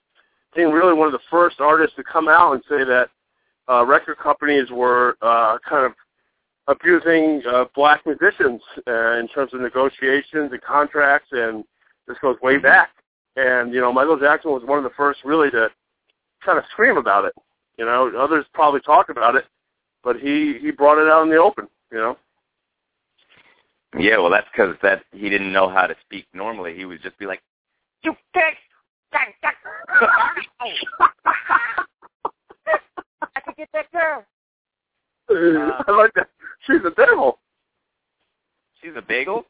[0.54, 3.08] being really one of the first artists to come out and say that
[3.68, 5.92] uh, record companies were uh, kind of
[6.70, 11.64] abusing uh, black musicians uh, in terms of negotiations and contracts, and
[12.06, 12.90] this goes way back.
[13.36, 15.68] And you know, Michael Jackson was one of the first really to
[16.44, 17.34] kind of scream about it.
[17.76, 19.46] You know, others probably talk about it,
[20.04, 21.66] but he he brought it out in the open.
[21.90, 22.16] You know.
[23.98, 26.76] Yeah, well, that's because that he didn't know how to speak normally.
[26.76, 27.42] He would just be like,
[28.02, 28.54] "You pig!
[29.12, 29.24] I
[33.44, 34.24] could get that girl.
[35.28, 36.28] Uh, I like that.
[36.66, 37.38] She's a devil.
[38.82, 39.44] She's a bagel."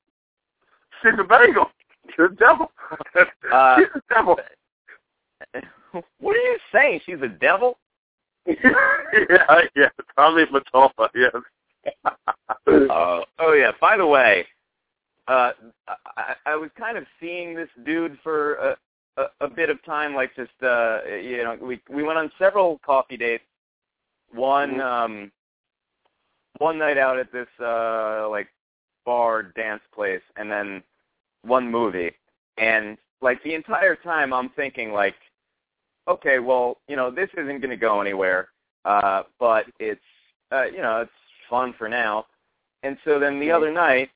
[1.03, 1.70] She's a bagel.
[2.09, 2.70] She's a devil.
[3.53, 4.37] Uh, She's a devil.
[6.18, 7.01] what are you saying?
[7.07, 7.79] She's a devil?
[8.46, 8.57] yeah,
[9.77, 9.88] yeah.
[10.16, 11.33] Tommy Mottola, yes.
[12.05, 13.70] Uh, oh yeah.
[13.81, 14.44] By the way,
[15.29, 15.53] uh,
[16.16, 18.77] I, I was kind of seeing this dude for a,
[19.16, 20.14] a, a bit of time.
[20.14, 23.44] Like just uh, you know, we we went on several coffee dates.
[24.33, 24.81] One Mhm.
[24.85, 25.33] um,
[26.59, 28.49] one night out at this uh, like
[29.05, 30.83] bar dance place, and then
[31.43, 32.13] one movie.
[32.59, 35.15] And like the entire time, I'm thinking like,
[36.09, 38.49] okay, well, you know, this isn't going to go anywhere,
[38.85, 40.01] uh, but it's
[40.53, 41.11] uh, you know, it's
[41.49, 42.27] fun for now.
[42.83, 44.11] And so then the other night,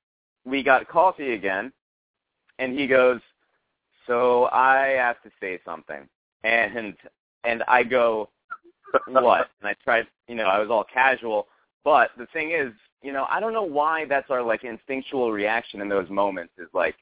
[0.44, 1.72] we got coffee again,
[2.58, 3.20] and he goes,
[4.06, 6.08] "So I have to say something,"
[6.42, 6.94] and
[7.44, 8.28] and I go,
[9.08, 11.46] "What?" And I tried, you know, I was all casual,
[11.84, 15.80] but the thing is, you know, I don't know why that's our like instinctual reaction
[15.80, 16.96] in those moments is like,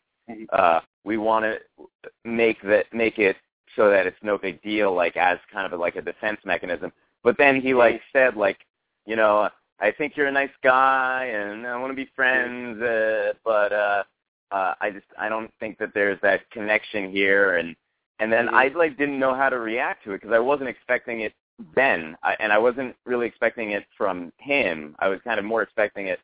[0.53, 1.89] uh, we want to
[2.25, 3.37] make that make it
[3.77, 6.93] so that it's no big deal, like as kind of a, like a defense mechanism.
[7.23, 8.59] But then he like said like,
[9.07, 9.49] you know,
[9.81, 14.03] I think you're a nice guy and I want to be friends, uh, but uh,
[14.51, 17.75] uh, I just I don't think that there's that connection here, and
[18.21, 21.21] and then I like didn't know how to react to it because I wasn't expecting
[21.21, 21.33] it
[21.75, 24.95] then, I, and I wasn't really expecting it from him.
[24.99, 26.21] I was kind of more expecting it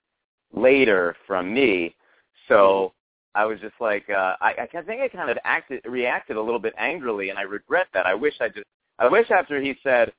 [0.53, 1.94] later from me.
[2.48, 2.92] So
[3.35, 6.59] I was just like, uh, I, I think I kind of acted, reacted a little
[6.59, 8.07] bit angrily, and I regret that.
[8.07, 8.66] I wish I just,
[8.98, 10.12] I wish after he said,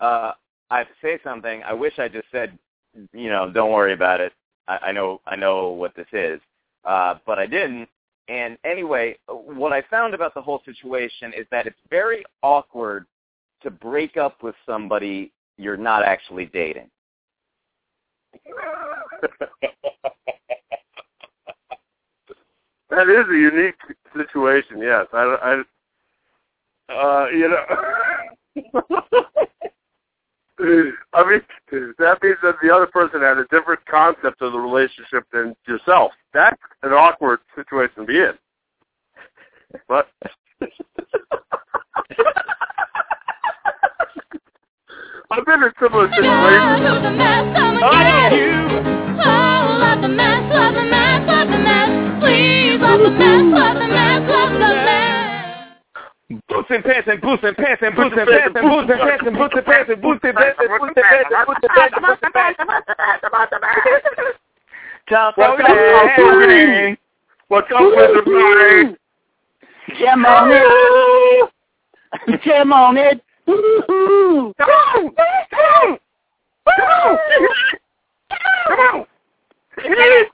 [0.00, 0.32] uh,
[0.70, 1.62] I have to say something.
[1.62, 2.58] I wish I just said,
[3.12, 4.32] you know, don't worry about it.
[4.68, 6.40] I, I know, I know what this is,
[6.84, 7.88] uh, but I didn't.
[8.28, 13.06] And anyway, what I found about the whole situation is that it's very awkward
[13.62, 16.90] to break up with somebody you're not actually dating.
[22.90, 23.74] that is a unique
[24.14, 24.78] situation.
[24.80, 25.62] Yes, I,
[26.88, 27.64] I uh, you know.
[31.12, 31.42] I mean,
[31.98, 36.12] that means that the other person had a different concept of the relationship than yourself.
[36.32, 38.32] That's an awkward situation to be in.
[39.88, 40.08] But
[45.30, 47.16] I've been in similar situations.
[56.48, 59.24] Boots and pants and boots and pants and boots and pants and boots and pants
[59.26, 62.34] and boots and pants and boots and pants and boots and pants and boots and
[62.34, 64.38] pants and boots and pants.
[65.08, 66.98] Thom Fogarty.
[67.48, 68.96] What's up with the party?
[69.98, 72.42] Jam on it.
[72.44, 73.20] Jam on it.
[73.46, 74.52] Come on!
[74.58, 75.98] Come on!
[78.68, 79.06] Come on!
[79.78, 80.28] Hit it!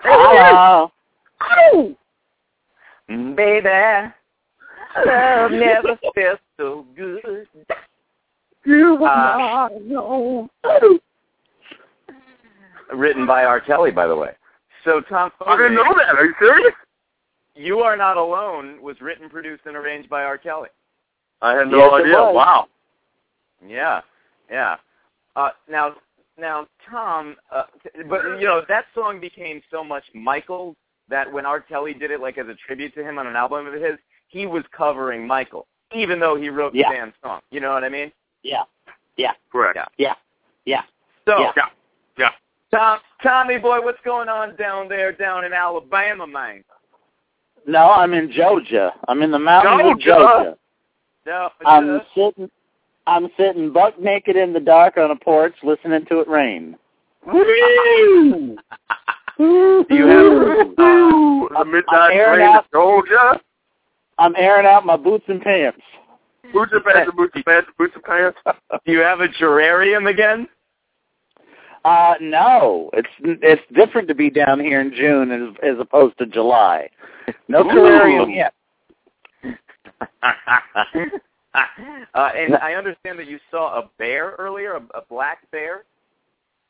[0.00, 0.92] Hello.
[1.40, 1.96] Oh!
[3.08, 3.68] Baby,
[5.04, 7.46] love never felt so good.
[8.64, 9.68] You Uh.
[12.94, 13.60] Written by R.
[13.60, 14.30] Kelly, by the way.
[14.84, 16.14] So Thom I didn't know that.
[16.14, 16.72] Are you serious?
[17.56, 20.38] You Are Not Alone was written, produced, and arranged by R.
[20.38, 20.68] Kelly.
[21.42, 22.32] I had no Yes, idea.
[22.32, 22.68] Wow.
[23.66, 24.00] Yeah,
[24.50, 24.76] yeah.
[25.34, 25.94] Uh, now,
[26.38, 27.64] now, Thom, uh,
[28.08, 30.76] but you know that song became so much Michael
[31.08, 31.60] that when R.
[31.60, 33.96] Kelly did it, like as a tribute to him on an album of his,
[34.28, 36.90] he was covering Michael, even though he wrote Yeah.
[36.90, 37.40] the damn song.
[37.50, 38.12] You know what I mean?
[38.42, 38.62] Yeah.
[39.16, 39.32] Yeah.
[39.50, 39.78] Correct.
[39.98, 40.14] Yeah.
[40.64, 40.82] Yeah.
[41.26, 41.52] So, Yeah.
[42.18, 42.30] Yeah.
[42.72, 46.64] Thom, Tommy boy, what's going on down there, down in Alabama, man?
[47.66, 48.92] No, I'm in Georgia.
[49.08, 50.56] I'm in the mountains of Georgia?
[51.26, 51.50] Georgia.
[51.62, 52.50] No, I'm sitting
[53.06, 56.76] I'm sitting buck naked in the dark on a porch listening to it rain.
[57.26, 58.56] Woo!
[59.38, 61.48] Do you have- Woo!
[61.50, 63.40] The I'm midnight airing train to Georgia.
[64.18, 65.80] I'm airing out my boots and pants.
[66.52, 68.38] Boots and pants, boots and pants, boots and pants.
[68.86, 70.48] do you have a gerarium again?
[71.84, 76.26] Uh no, it's it's different to be down here in June as as opposed to
[76.26, 76.88] July.
[77.48, 77.68] No Ooh.
[77.68, 78.54] terrarium yet.
[80.22, 80.26] uh,
[82.14, 85.84] and I understand that you saw a bear earlier, a, a black bear.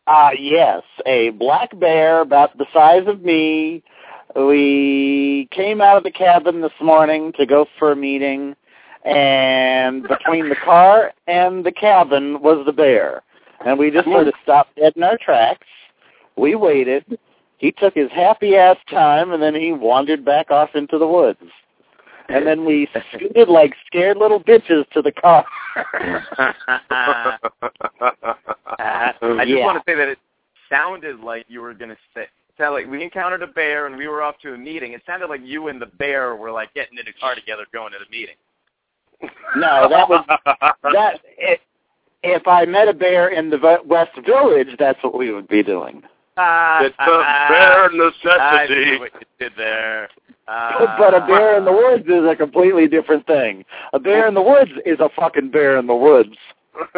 [0.06, 3.82] Uh yes, a black bear about the size of me.
[4.36, 8.54] We came out of the cabin this morning to go for a meeting
[9.04, 13.22] and between the car and the cabin was the bear.
[13.64, 15.66] And we just sort of stopped dead in our tracks.
[16.36, 17.18] We waited.
[17.58, 21.40] He took his happy ass time and then he wandered back off into the woods.
[22.28, 25.44] And then we scooted like scared little bitches to the car.
[25.76, 25.82] Uh,
[28.78, 29.12] I
[29.44, 29.64] just Yeah.
[29.64, 30.18] want to say that it
[30.70, 32.22] sounded like you were going to say.
[32.22, 34.92] It sounded like we encountered a bear and we were off to a meeting.
[34.92, 37.92] It sounded like you and the bear were like getting in a car together, going
[37.92, 38.36] to the meeting.
[39.56, 40.24] No, that was
[40.92, 41.60] that if,
[42.22, 46.02] if I met a bear in the West Village, that's what we would be doing.
[46.38, 48.98] It's a bare I see necessity.
[48.98, 50.10] what you did there.
[50.48, 53.64] Uh, but a bear in the woods is a completely different thing.
[53.92, 56.36] A bear in the woods is a fucking bear in the woods.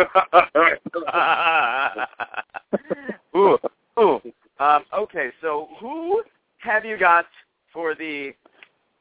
[3.36, 3.58] ooh,
[3.98, 4.20] ooh.
[4.58, 6.22] Um, okay, so who
[6.58, 7.26] have you got
[7.72, 8.32] for the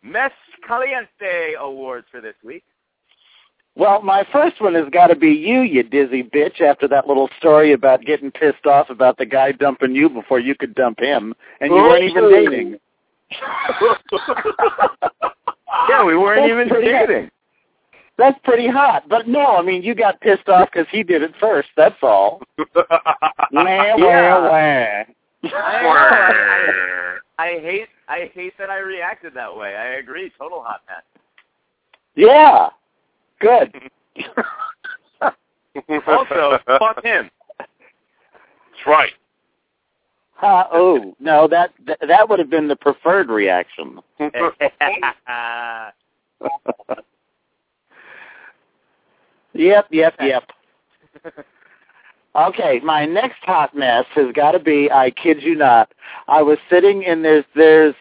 [0.04, 0.32] Mes
[0.68, 2.64] Caliente Awards for this week?
[3.78, 7.30] Well, my first one has got to be you, you dizzy bitch, after that little
[7.38, 11.36] story about getting pissed off about the guy dumping you before you could dump him,
[11.62, 12.78] and you weren't even dating.
[15.90, 17.08] Yeah, we weren't That's even pretty good.
[17.08, 17.30] dating.
[18.18, 19.08] That's pretty hot.
[19.08, 22.42] But no, I mean, you got pissed off because he did it first, that's all.
[22.58, 22.74] Wah,
[23.52, 25.04] wah, Yeah.
[25.44, 25.50] wah.
[25.54, 29.76] I, I hate I hate that I reacted that way.
[29.76, 30.32] I agree.
[30.40, 31.04] Total hot mess.
[32.16, 32.70] Yeah.
[33.40, 33.74] Good.
[36.08, 37.30] Also, fuck him.
[37.60, 37.70] That's
[38.88, 39.12] right.
[40.42, 44.00] Uh, oh, no, that, that that would have been the preferred reaction.
[49.58, 50.44] Yep, yep, yep.
[52.36, 55.92] Okay, my next hot mess has got to be, I kid you not,
[56.28, 57.96] I was sitting in there's there's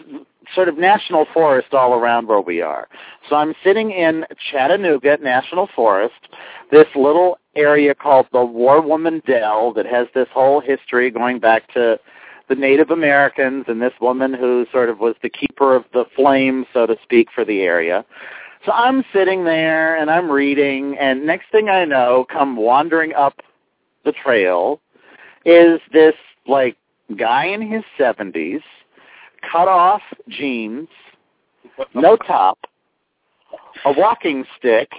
[0.57, 2.89] sort of national forest all around where we are.
[3.29, 6.29] So I'm sitting in Chattahoochee National Forest,
[6.73, 11.73] this little area called the War Woman Dell that has this whole history going back
[11.75, 12.01] to
[12.49, 16.65] the Native Americans and this woman who sort of was the keeper of the flame,
[16.73, 18.05] so to speak, for the area.
[18.65, 23.41] So I'm sitting there and I'm reading, and next thing I know, come wandering up
[24.05, 24.81] the trail
[25.45, 26.15] is this
[26.47, 26.77] like
[27.17, 28.63] guy in his seventies,
[29.41, 30.89] cut off jeans,
[31.95, 32.59] no top,
[33.85, 34.91] a walking stick,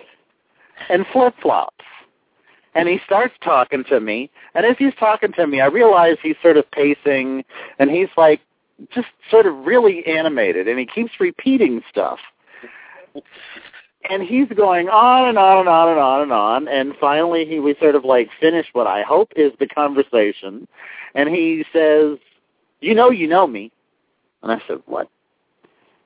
[0.90, 1.86] and flip flops.
[2.76, 6.36] And he starts talking to me, and as he's talking to me, I realize he's
[6.44, 7.44] sort of pacing,
[7.80, 8.42] and he's like
[8.94, 12.20] just sort of really animated, and he keeps repeating stuff.
[14.10, 17.60] And he's going on and on and on and on and on and finally he
[17.60, 20.68] we sort of like finish what I hope is the conversation
[21.16, 22.18] and he says,
[22.80, 23.72] You know you know me
[24.44, 25.10] and I said, What?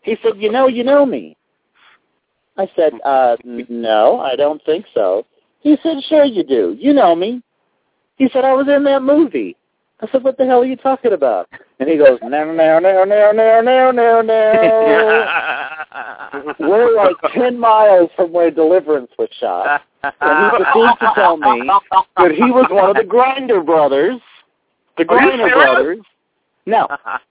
[0.01, 1.37] He said, You know you know me.
[2.57, 5.25] I said, uh, no, I don't think so.
[5.61, 6.75] He said, sure you do.
[6.79, 7.41] You know me.
[8.17, 9.55] He said, I was in that movie.
[10.01, 11.47] I said, what the hell are you talking about?
[11.79, 15.25] And he goes, no, no, no, no, no, no, no, no.
[16.59, 19.81] We're like 10 miles from where Deliverance was shot.
[20.03, 21.69] And he proceeds to tell me
[22.17, 24.19] that he was one of the Griner brothers.
[24.97, 25.99] The Griner brothers.
[26.65, 26.87] No,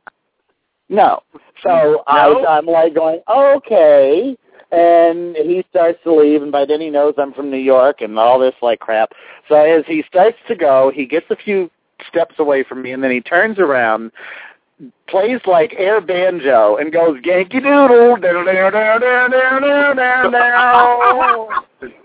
[0.91, 1.23] no.
[1.63, 4.37] So I, I'm like going, okay.
[4.73, 8.19] And he starts to leave, and by then he knows I'm from New York and
[8.19, 9.11] all this like crap.
[9.49, 11.71] So as he starts to go, he gets a few
[12.09, 14.13] steps away from me, and then he turns around,
[15.09, 18.17] plays like air banjo, and goes Yankee Doodle.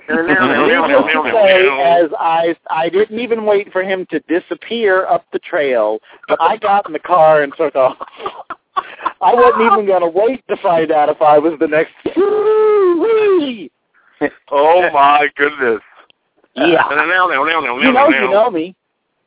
[0.07, 5.39] Needless to say, as I I didn't even wait for him to disappear up the
[5.39, 7.97] trail, but I got in the car and took off.
[9.21, 11.93] I wasn't even going to wait to find out if I was the next.
[14.49, 15.81] Oh my goodness.
[16.55, 16.89] Yeah.
[16.89, 17.29] You know
[18.09, 18.75] you know me.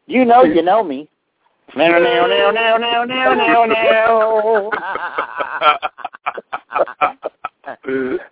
[0.06, 1.08] You know you know me.
[1.76, 4.70] Now, now, now, now, now, now, now, now.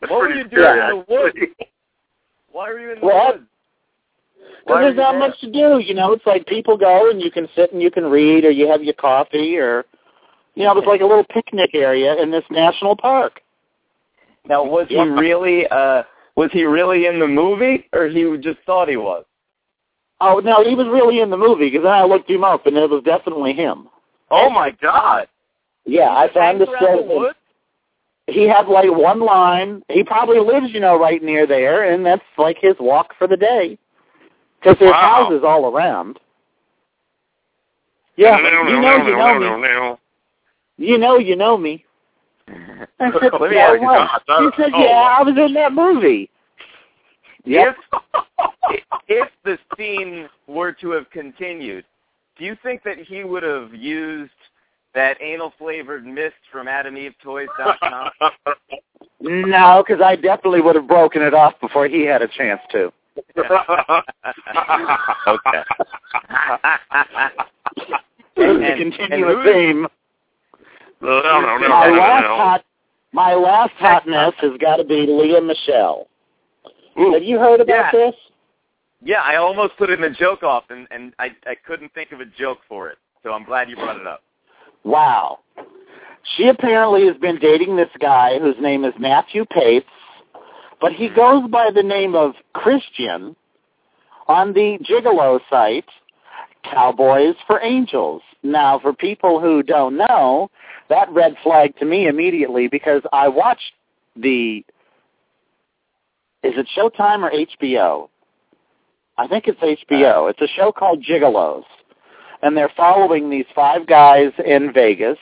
[0.09, 0.91] what were you doing Yeah.
[0.91, 1.37] in the woods?
[2.51, 3.35] Why were you in the What?
[3.35, 3.47] woods?
[4.67, 6.13] Because there's not you much to do, you know.
[6.13, 8.83] It's like people go and you can sit and you can read, or you have
[8.83, 9.85] your coffee, or
[10.57, 13.41] you know, it's like a little picnic area in this national park.
[14.49, 16.03] Now, was he really uh
[16.35, 19.25] was he really in the movie, or he just thought he was?
[20.21, 22.77] Oh no, he was really in the movie because then I looked him up and
[22.77, 23.89] it was definitely him.
[24.31, 25.29] Oh my God.
[25.85, 27.33] Yeah, I found the Hangs story.
[28.27, 29.83] He had like one line.
[29.89, 33.37] He probably lives, you know, right near there, and that's like his walk for the
[33.37, 33.79] day.
[34.59, 35.27] Because there's Wow.
[35.27, 36.19] houses all around.
[38.17, 39.69] Yeah, you know, you know me.
[40.79, 41.85] You know, you know me.
[42.49, 44.09] I said, Let me yeah, ask you what?
[44.55, 44.83] He said, Oh.
[44.85, 46.31] yeah, I was in that movie.
[47.45, 47.77] Yep.
[48.69, 51.85] If if the scene were to have continued,
[52.39, 54.33] do you think that he would have used
[54.95, 58.11] that anal flavored mist from AdamEveToys.com?
[59.19, 62.93] No, because I definitely would have broken it off before he had a chance to.
[65.27, 65.63] okay.
[68.37, 69.87] It's a And- continuous and who's- theme.
[71.01, 72.37] No, no, no, no, My no, last no.
[72.37, 72.65] hot,
[73.13, 76.09] my last hot mess has got to be Lea Michele.
[76.99, 77.13] Ooh.
[77.13, 78.07] Have you heard about Yeah.
[78.11, 78.15] this?
[79.03, 82.21] Yeah, I almost put in a joke off, and and I I couldn't think of
[82.21, 82.99] a joke for it.
[83.23, 84.23] So I'm glad you brought it up.
[84.85, 85.41] Wow.
[86.37, 89.85] She apparently has been dating this guy whose name is Matthew Paetz,
[90.81, 93.37] but he goes by the name of Christian
[94.27, 95.85] on the Gigolo site,
[96.65, 98.23] Cowboys for Angels.
[98.43, 100.51] Now, for people who don't know,
[100.89, 103.73] that red flag to me immediately because I watched
[104.15, 104.65] the,
[106.43, 108.09] is it Showtime or HBO?
[109.19, 110.11] I think it's HBO.
[110.11, 110.27] Uh-huh.
[110.27, 111.65] It's a show called Gigolos
[112.43, 115.19] and they're following these five guys in Vegas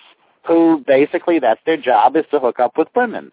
[0.47, 3.33] who basically that's their job is to hook up with women.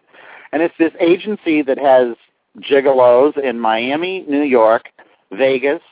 [0.52, 2.16] And it's this agency that has
[2.60, 4.84] gigolos in Miami, New York,
[5.30, 5.82] Vegas,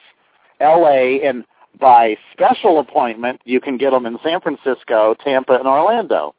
[0.61, 1.45] LA, and
[1.79, 6.35] by special appointment you can get them in San Francisco, Tampa, and Orlando.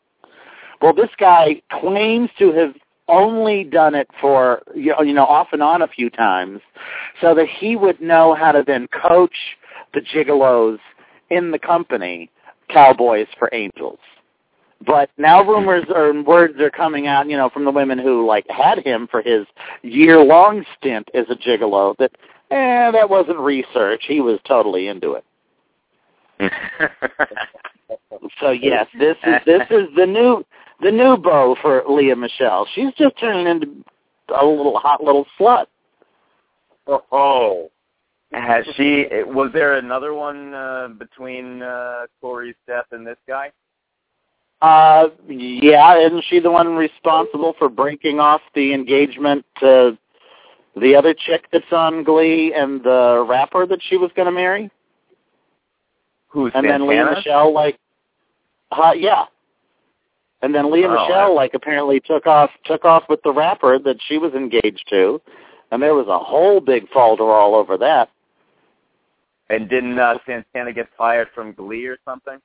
[0.82, 2.74] Well, this guy claims to have
[3.08, 6.62] only done it for you know, off and on a few times
[7.20, 9.36] so that he would know how to then coach
[9.94, 10.80] the gigolos
[11.30, 12.30] in the company
[12.70, 14.00] Cowboys for Angels.
[14.86, 18.46] But now rumors or words are coming out, you know, from the women who like
[18.50, 19.46] had him for his
[19.84, 22.12] year long stint as a gigolo that
[22.52, 24.04] eh, that wasn't research.
[24.08, 25.24] He was totally into it.
[28.40, 30.44] So yes, this is this is the new
[30.82, 32.68] the new beau for Lea Michele.
[32.74, 33.68] She's just turning into
[34.36, 35.66] a little hot little slut.
[36.88, 37.70] Oh.
[38.32, 39.08] Has she?
[39.28, 43.52] Was there another one uh, between uh, Corey, Steph, and this guy?
[44.62, 49.98] Uh, yeah, isn't she the one responsible for breaking off the engagement to
[50.80, 54.70] the other chick that's on Glee and the rapper that she was going to marry?
[56.30, 57.78] Who's And then Lea Michele, like,
[58.72, 59.26] uh, yeah.
[60.42, 63.98] And then Leah Oh, Michelle, like, apparently took off took off with the rapper that
[64.08, 65.22] she was engaged to,
[65.72, 68.10] and there was a whole big falter all over that.
[69.50, 72.40] And didn't uh, Santana get fired from Glee or something?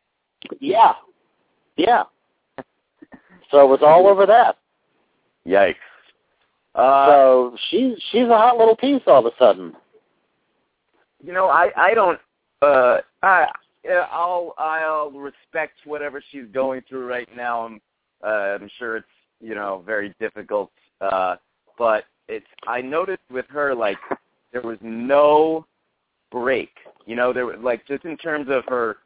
[0.61, 0.95] Yeah,
[1.77, 2.05] yeah.
[3.53, 4.57] So it was all over that.
[5.47, 5.77] Yikes.
[6.77, 9.75] Uh, So she's she's a hot little piece all of a sudden.
[11.25, 12.19] you know, I I don't.
[12.63, 13.47] Uh, I
[14.11, 17.63] I'll I'll respect whatever she's going through right now.
[17.67, 17.81] I'm
[18.25, 19.07] uh, I'm sure it's
[19.41, 20.71] you know very difficult.
[21.01, 21.37] Uh,
[21.79, 23.99] but it's I noticed with her like
[24.53, 25.67] there was no
[26.31, 26.71] break.
[27.07, 28.99] You know, there was like just in terms of her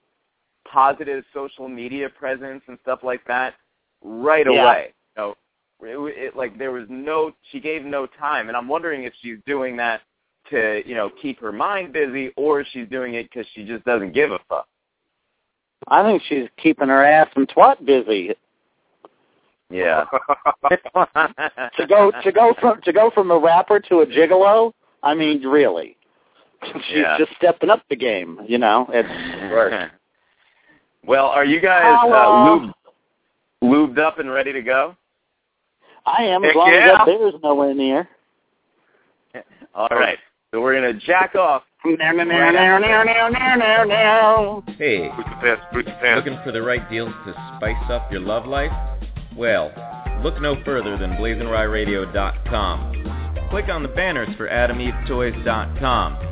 [0.71, 3.55] positive social media presence and stuff like that,
[4.03, 4.62] right Yeah.
[4.62, 4.95] away.
[5.16, 5.35] You know,
[5.83, 9.39] it, it like there was no she gave no time, and I'm wondering if she's
[9.47, 10.03] doing that
[10.51, 13.85] to you know keep her mind busy, or if she's doing it because she just
[13.85, 14.66] doesn't give a fuck.
[15.89, 18.35] I think she's keeping her ass and twat busy.
[19.70, 20.05] Yeah.
[21.76, 24.72] To go to go from to go from a rapper to a gigolo.
[25.03, 25.97] I mean, really,
[26.64, 27.16] she's Yeah.
[27.18, 28.39] just stepping up the game.
[28.47, 29.09] You know, it's
[31.07, 32.12] Well, are you guys Hello.
[32.12, 32.72] uh, lubed,
[33.62, 34.97] lubed up and ready to go?
[36.07, 36.92] I am, as long yeah.
[36.92, 38.09] as that bear's nowhere near.
[39.74, 40.18] All right.
[40.53, 41.62] So we're going to jack off.
[44.76, 45.11] Hey.
[46.16, 48.72] Looking for the right deals to spice up your love life?
[49.36, 49.72] Well,
[50.22, 53.48] look no further than blazinryradio.com.
[53.51, 56.30] Click on the banners for adamevetoys.com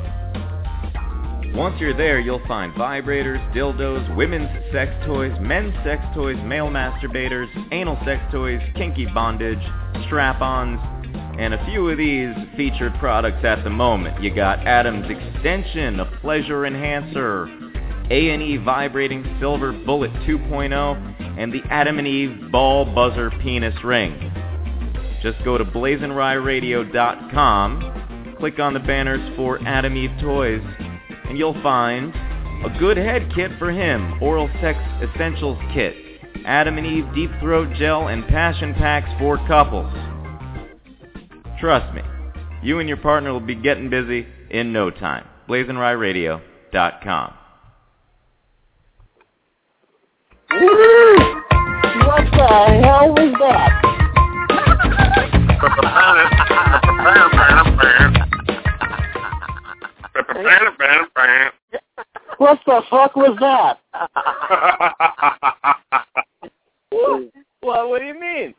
[1.53, 7.47] once you're there, you'll find vibrators, dildos, women's sex toys, men's sex toys, male masturbators,
[7.71, 9.59] anal sex toys, kinky bondage,
[10.05, 10.79] strap-ons,
[11.39, 14.21] and a few of these featured products at the moment.
[14.21, 17.45] You got Adam's Extension, a pleasure enhancer,
[18.11, 24.33] A&E Vibrating Silver Bullet 2.0, and the Adam and Eve Ball Buzzer Penis Ring.
[25.23, 30.61] Just go to blazinryradio.com, click on the banners for Adam Eve Toys,
[31.29, 32.13] and you'll find
[32.65, 35.95] a good head kit for him, Oral Sex Essentials Kit,
[36.43, 39.89] Adam and Eve Deep Throat Gel, and Passion Packs for couples.
[41.59, 42.01] Trust me,
[42.63, 45.25] you and your partner will be getting busy in no time.
[45.47, 47.33] blazinryradio.com.
[50.51, 51.15] Woo!
[52.07, 52.47] What the
[52.83, 53.85] hell was that?
[62.37, 63.79] What the fuck was that?
[67.61, 68.55] Well, what do you mean?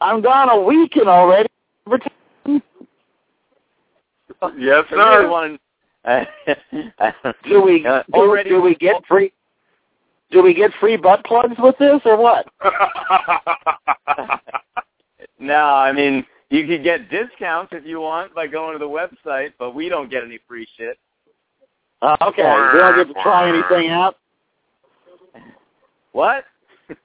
[0.00, 1.48] I'm gone a weekend already.
[4.58, 5.00] yes, sir.
[5.18, 5.58] Everyone,
[7.48, 9.32] Do we Uh, already- do we get free?
[10.32, 12.46] Do we get free butt plugs with this or what?
[15.38, 19.54] no, I mean you can get discounts if you want by going to the website,
[19.58, 20.98] but we don't get any free shit.
[22.02, 24.16] Uh, okay, we don't get to try anything out.
[26.12, 26.44] What?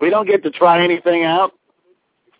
[0.00, 1.52] We don't get to try anything out.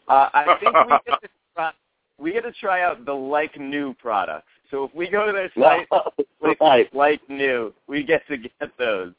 [0.07, 1.71] Uh, I think we get to try,
[2.19, 4.49] we get to try out the like new products.
[4.71, 5.89] So if we go to their site,
[6.43, 9.15] click right, like new, we get to get those.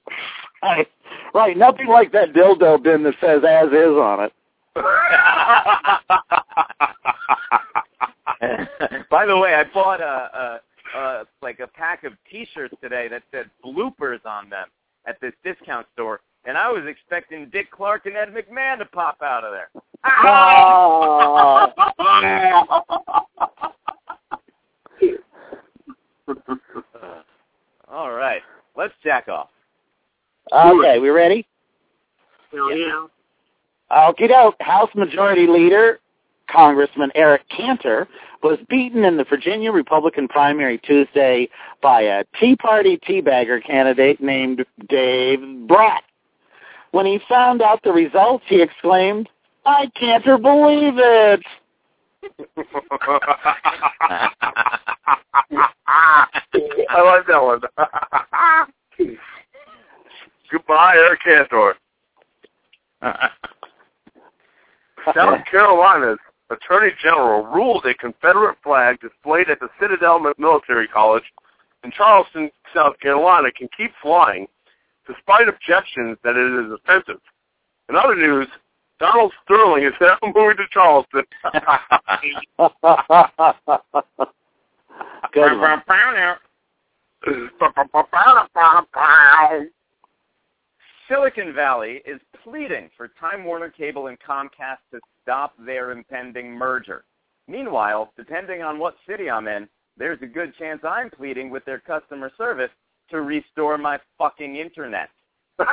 [0.61, 0.88] right,
[1.33, 1.57] right.
[1.57, 4.33] Nothing like that dildo bin that says "as is" on it.
[9.10, 10.60] By the way, I bought a,
[10.95, 14.68] a, a like a pack of T-shirts today that said bloopers on them
[15.08, 19.22] at this discount store, and I was expecting Dick Clark and Ed McMahon to pop
[19.22, 19.70] out of there.
[20.24, 21.72] Oh.
[27.88, 28.41] All right,
[28.76, 29.49] let's jack off.
[30.53, 31.47] okay, we ready?
[32.53, 33.08] yeah.
[33.91, 34.56] Okie doke.
[34.60, 35.99] House Majority Leader
[36.51, 38.07] Congressman Eric Cantor
[38.43, 41.49] was beaten in the Virginia Republican primary Tuesday
[41.81, 46.01] by a Tea Party teabagger candidate named Dave Bratt.
[46.91, 49.27] When he found out the results, he exclaimed,
[49.65, 51.41] I can't believe it.
[56.89, 57.61] I like that one.
[60.51, 61.75] Goodbye, Eric Cantor.
[65.13, 66.19] South Carolina's
[66.49, 71.23] Attorney General ruled a Confederate flag displayed at the Citadel Military College
[71.85, 74.47] in Charleston, South Carolina can keep flying
[75.07, 77.21] despite objections that it is offensive.
[77.89, 78.47] In other news,
[78.99, 81.23] Donald Sterling is now moving to Charleston.
[85.33, 85.83] Good one.
[91.08, 97.06] Silicon Valley is pleading for Time Warner Cable and Comcast to stop their impending merger.
[97.47, 101.80] Meanwhile, depending on what city I'm in, there's a good chance I'm pleading with their
[101.80, 102.72] customer service
[103.12, 105.10] to restore my fucking internet.
[105.58, 105.70] That's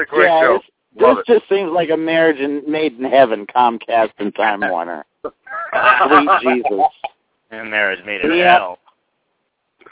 [0.00, 0.60] a great yeah, show.
[0.96, 5.04] this, this just seems like a marriage in, made in heaven, Comcast and Time Warner.
[5.22, 6.80] Sweet Jesus.
[7.50, 8.58] And marriage made in Yep.
[8.58, 8.78] hell.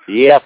[0.08, 0.42] Yep.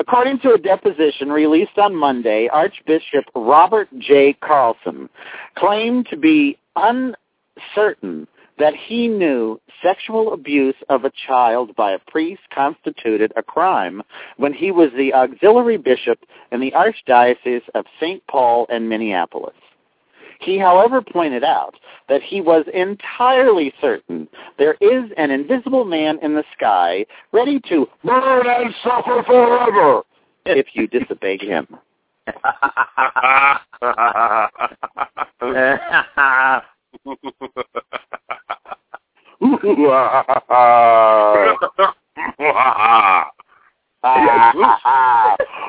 [0.00, 4.36] According to a deposition released on Monday, Archbishop Robert J.
[4.40, 5.08] Carlson
[5.56, 8.28] claimed to be uncertain
[8.58, 14.02] that he knew sexual abuse of a child by a priest constituted a crime
[14.36, 16.18] when he was the auxiliary bishop
[16.52, 18.24] in the Archdiocese of St.
[18.28, 19.54] Paul and Minneapolis.
[20.40, 21.74] He, however, pointed out
[22.08, 24.28] that he was entirely certain
[24.58, 30.02] there is an invisible man in the sky ready to burn and suffer forever
[30.46, 31.66] if you disobey him.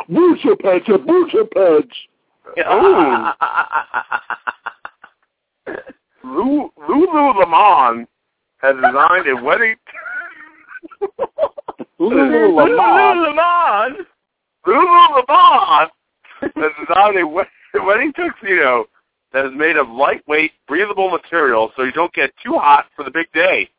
[0.09, 1.45] Boocher punch, a boocher
[6.21, 6.71] punch.
[6.87, 8.07] Lulu Lamont
[8.57, 9.75] has designed a wedding.
[11.99, 13.19] Lulu Lamont.
[13.21, 14.07] Lamont.
[14.65, 15.91] Lulu Lamont
[16.41, 18.85] has designed a wed- wedding tuxedo
[19.33, 23.11] that is made of lightweight, breathable material so you don't get too hot for the
[23.11, 23.69] big day.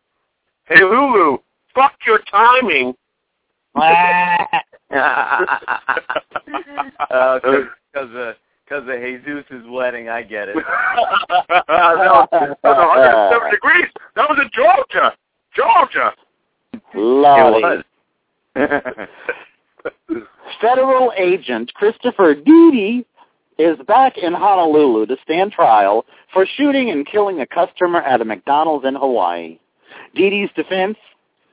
[0.66, 1.38] Hey Lulu,
[1.74, 2.94] fuck your timing.
[3.74, 4.46] Because
[7.94, 8.32] of uh,
[8.70, 10.56] because of Jesus' wedding, I get it.
[10.56, 10.64] that
[11.68, 13.86] was, that was 107 degrees.
[14.14, 15.16] That was in Georgia.
[15.54, 16.12] Georgia.
[16.94, 17.82] Lolly.
[18.56, 19.08] It
[20.60, 23.06] Federal agent Christopher Doody
[23.58, 28.24] is back in Honolulu to stand trial for shooting and killing a customer at a
[28.24, 29.58] McDonald's in Hawaii.
[30.14, 30.96] Doodie's defense?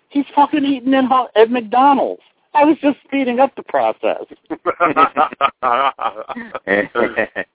[0.10, 2.22] He's fucking eating in Ho- at McDonald's.
[2.58, 4.26] I was just speeding up the process.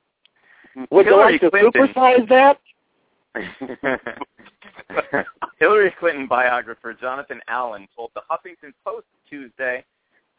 [0.91, 1.73] Would you like to Clinton.
[1.73, 2.59] supersize that?
[5.59, 9.85] Hillary Clinton biographer Jonathan Allen told the Huffington Post Tuesday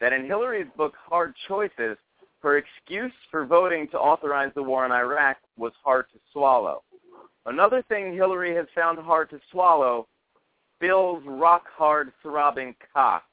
[0.00, 1.98] that in Hillary's book Hard Choices,
[2.40, 6.82] her excuse for voting to authorize the war in Iraq was hard to swallow.
[7.44, 10.06] Another thing Hillary has found hard to swallow,
[10.80, 13.24] Bill's rock-hard throbbing cock.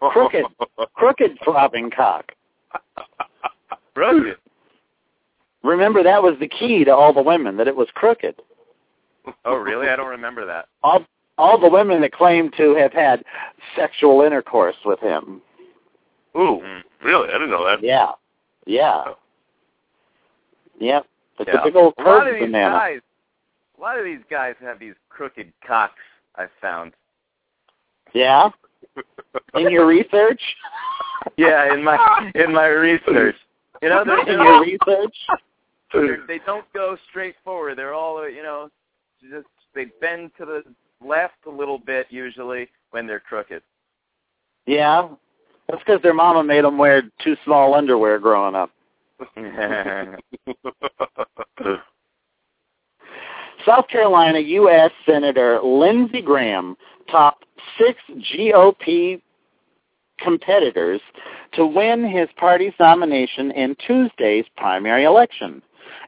[0.00, 0.44] Crooked.
[0.94, 2.32] Crooked throbbing cock.
[3.94, 4.38] Brilliant.
[5.62, 8.34] Remember, that was the key to all the women, that it was crooked.
[9.44, 9.88] Oh, really?
[9.88, 10.66] I don't remember that.
[10.82, 11.04] All,
[11.38, 13.22] all the women that claimed to have had
[13.76, 15.40] sexual intercourse with him.
[16.36, 16.60] Ooh,
[17.04, 17.28] really?
[17.28, 17.82] I didn't know that.
[17.82, 18.10] Yeah.
[18.66, 19.04] Yeah.
[19.06, 19.18] Oh.
[20.80, 21.06] Yep.
[21.38, 21.52] The Yeah.
[21.60, 22.74] typical A lot of these banana.
[22.74, 23.00] guys,
[23.78, 26.00] a lot of these guys have these crooked cocks.
[26.34, 26.92] I've found.
[28.14, 28.50] Yeah?
[29.54, 30.40] In your research?
[31.36, 33.36] Yeah, in my in my research.
[33.80, 35.16] You know, they're, In your research?
[35.92, 37.76] they're, they don't go straight forward.
[37.78, 38.70] They're all, you know,
[39.20, 40.62] just they bend to the
[41.04, 43.62] left a little bit usually when they're crooked.
[44.66, 45.08] Yeah.
[45.68, 48.70] That's because their mama made them wear too small underwear growing up.
[53.64, 54.90] South Carolina U.S.
[55.06, 56.76] Senator Lindsey Graham
[57.10, 57.44] topped
[57.78, 57.98] six
[58.34, 59.20] GOP
[60.18, 61.00] competitors
[61.54, 65.62] to win his party's nomination in Tuesday's primary election.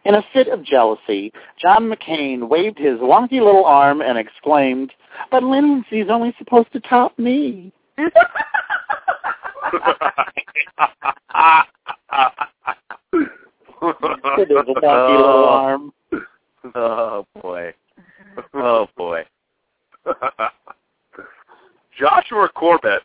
[0.05, 4.93] In a fit of jealousy, John McCain waved his wonky little arm and exclaimed,
[5.31, 7.73] but Lindsey's only supposed to top me.
[7.99, 8.07] With
[14.01, 15.93] his wonky little arm.
[16.75, 17.75] oh boy.
[18.55, 19.25] Oh boy.
[21.99, 23.03] Joshua Corbett,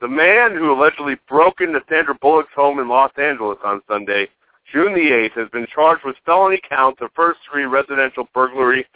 [0.00, 4.28] the man who allegedly broke into Sandra Bullock's home in Los Angeles on Sunday,
[4.72, 8.86] June the 8th, has been charged with felony counts of first-degree residential burglary,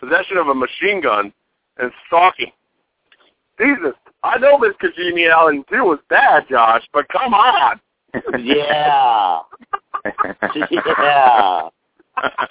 [0.00, 1.32] possession of a machine gun,
[1.78, 2.52] and stalking.
[3.58, 7.80] Jesus, I know Miss Congeniality 2 was bad, Josh, but come on.
[8.40, 9.40] Yeah.
[10.98, 11.68] Yeah.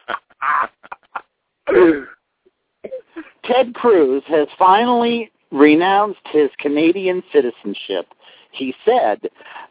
[3.46, 8.08] Ted Cruz has finally renounced his Canadian citizenship.
[8.52, 9.22] He said,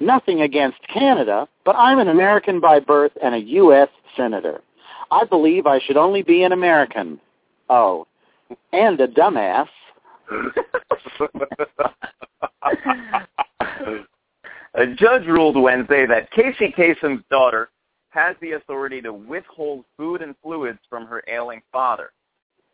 [0.01, 3.89] nothing against Canada, but I'm an American by birth and a U.S.
[4.17, 4.61] Senator.
[5.11, 7.21] I believe I should only be an American.
[7.69, 8.07] Oh,
[8.73, 9.69] and a dumbass.
[14.77, 17.71] A judge ruled Wednesday that Casey Kasem's daughter
[18.09, 22.11] has the authority to withhold food and fluids from her ailing father.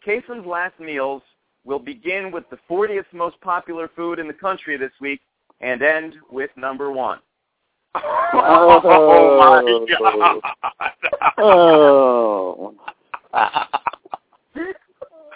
[0.03, 1.21] Kasem's last meals
[1.65, 5.21] will begin with the 40th most popular food in the country this week
[5.61, 7.21] and end with number one.
[7.95, 9.63] oh, oh my
[9.99, 10.41] god.
[11.39, 12.75] Oh.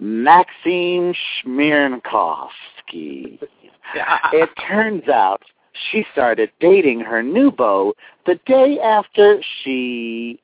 [0.00, 3.38] Maksim Chmerkovskiy.
[4.32, 5.42] It turns out
[5.90, 7.94] she started dating her new beau
[8.26, 10.40] the day after she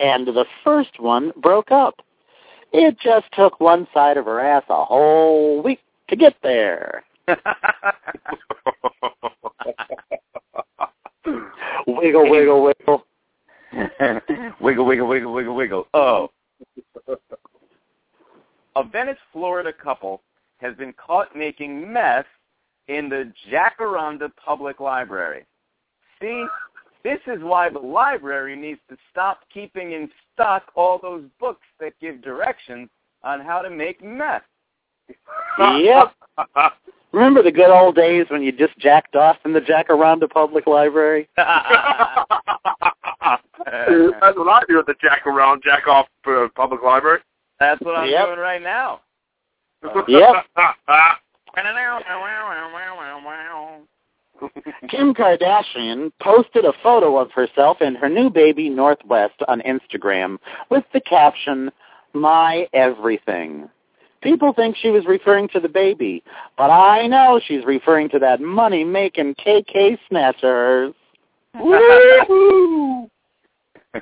[0.00, 2.02] and the first one broke up.
[2.72, 7.04] It just took one side of her ass a whole week to get there.
[12.02, 13.06] Wiggle, wiggle, wiggle.
[14.60, 15.86] wiggle, wiggle, wiggle, wiggle, wiggle.
[15.94, 16.30] Oh.
[18.74, 20.20] A Venice, Florida couple
[20.56, 22.26] has been caught making meth
[22.88, 25.44] in the Jacaranda Public Library.
[26.20, 26.44] See,
[27.04, 31.92] this is why the library needs to stop keeping in stock all those books that
[32.00, 32.88] give directions
[33.22, 34.42] on how to make meth.
[35.58, 36.14] Yep.
[37.12, 41.28] Remember the good old days when you just jacked off in the Jacaranda Public Library?
[41.36, 41.56] That's
[44.36, 47.20] what I do at the Jack Around, Jack Off uh, Public Library.
[47.60, 48.26] That's what I'm Yep.
[48.26, 49.00] doing right now.
[50.08, 50.46] Yep.
[54.88, 60.38] Kim Kardashian posted a photo of herself and her new baby North West on Instagram
[60.70, 61.70] with the caption,
[62.12, 63.68] My Everything.
[64.22, 66.22] People think she was referring to the baby,
[66.56, 70.94] but I know she's referring to that money-making KK snatchers.
[71.58, 73.10] Woo!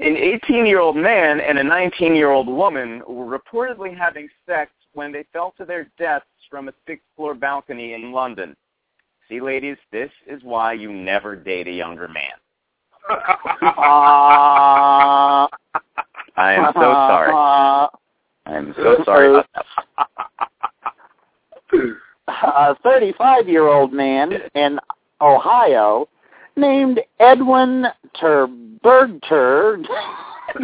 [0.00, 5.64] An 18-year-old man and a 19-year-old woman were reportedly having sex when they fell to
[5.64, 8.56] their deaths from a sixth-floor balcony in London.
[9.28, 12.32] See, ladies, this is why you never date a younger man.
[13.08, 13.14] Uh,
[16.36, 17.88] I am so sorry.
[18.46, 19.66] I am so sorry about that.
[22.28, 24.78] a 35-year-old man in
[25.20, 26.08] Ohio
[26.56, 27.86] named Edwin
[28.20, 29.84] Terbergter.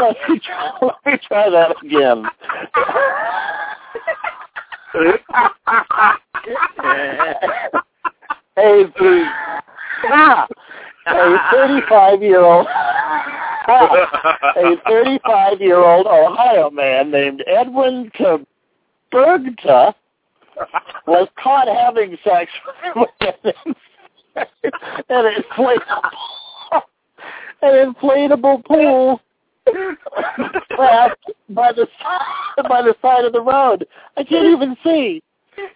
[0.00, 2.24] let, me try, let me try that again.
[8.56, 8.84] a,
[11.06, 12.66] a 35-year-old
[13.68, 18.10] a 35-year-old Ohio man named Edwin
[19.10, 19.94] Bergta
[21.06, 22.50] was caught having sex
[22.96, 23.52] with an,
[25.08, 26.82] an inflatable,
[27.62, 29.20] an inflatable pool
[30.74, 31.86] trapped by the
[32.68, 33.86] by the side of the road.
[34.16, 35.22] I can't even see.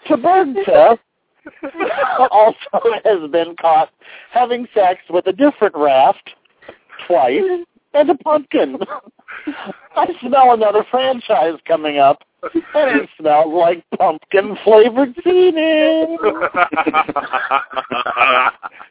[0.09, 0.99] Tabergta
[2.31, 2.55] also
[3.05, 3.91] has been caught
[4.33, 6.31] having sex with a different raft
[7.07, 7.43] twice
[7.95, 8.79] and a pumpkin.
[9.97, 16.19] I smell another franchise coming up, and it smells like pumpkin flavored semen.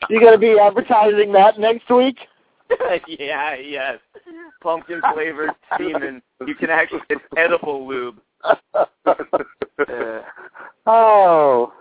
[0.09, 2.17] You gonna be advertising that next week?
[3.07, 3.99] yeah, yes.
[4.61, 6.21] Pumpkin flavored semen.
[6.45, 8.19] You can actually it's edible lube.
[10.85, 11.73] oh,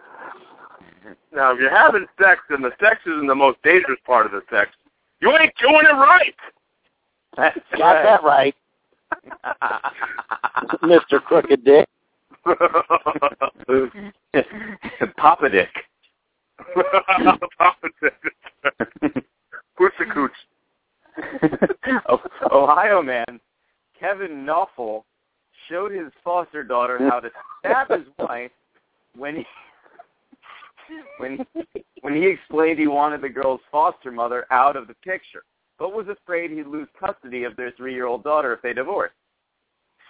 [1.32, 4.42] now, if you're having sex and the sex isn't the most dangerous part of the
[4.50, 4.70] sex,
[5.20, 6.34] you ain't doing it right.
[7.36, 8.54] That's got that right,
[10.82, 11.86] Mister Crooked Dick.
[15.16, 15.68] Papa Dick.
[19.76, 20.32] Pussy cooch.
[22.08, 22.20] O-
[22.52, 23.40] Ohio man
[23.98, 25.02] Kevin Knoffel
[25.68, 28.50] showed his foster daughter how to stab his wife
[29.16, 29.46] when he
[31.18, 31.46] when
[32.00, 35.42] when he explained he wanted the girl's foster mother out of the picture,
[35.80, 39.14] but was afraid he'd lose custody of their three-year-old daughter if they divorced.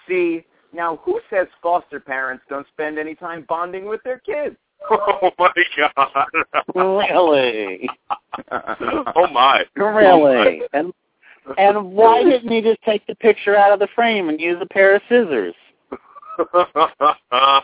[0.07, 0.45] See,
[0.75, 4.57] now who says foster parents don't spend any time bonding with their kids?
[4.91, 6.27] Oh my god.
[6.75, 7.89] Really,
[8.51, 9.63] oh my.
[9.77, 10.93] really, oh, and
[11.59, 14.67] and why didn't he just take the picture out of the frame and use a
[14.67, 15.55] pair of scissors?
[17.31, 17.63] I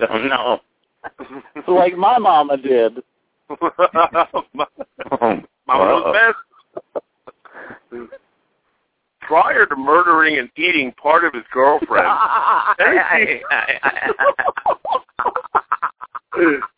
[0.00, 0.60] don't know.
[1.68, 3.00] like my mama did.
[3.48, 3.56] Oh,
[5.66, 6.36] mama knows best.
[9.20, 12.06] Prior to murdering and eating part of his girlfriend,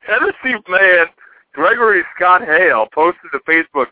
[0.06, 1.06] Tennessee man
[1.52, 3.86] Gregory Scott Hale posted to Facebook,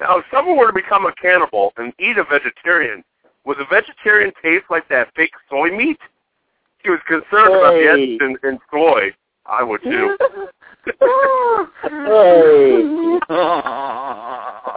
[0.00, 3.04] now if someone were to become a cannibal and eat a vegetarian,
[3.44, 5.98] would the vegetarian taste like that fake soy meat?
[6.82, 8.16] He was concerned about the Hey.
[8.16, 9.14] essence in, in soy.
[9.46, 10.16] I would too.
[12.08, 12.84] Hey.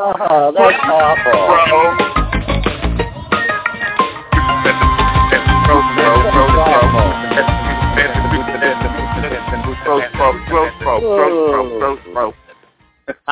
[0.03, 1.32] Oh, that's awful.
[12.14, 12.34] Bro.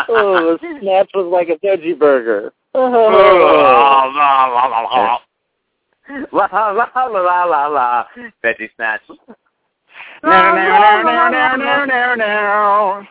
[0.07, 2.53] Oh, the snatch was like a veggie burger.
[2.73, 2.89] la
[6.45, 8.05] la la la la la la.
[8.43, 9.01] Veggie snatch.
[10.23, 13.03] No, no, no, no, no, no,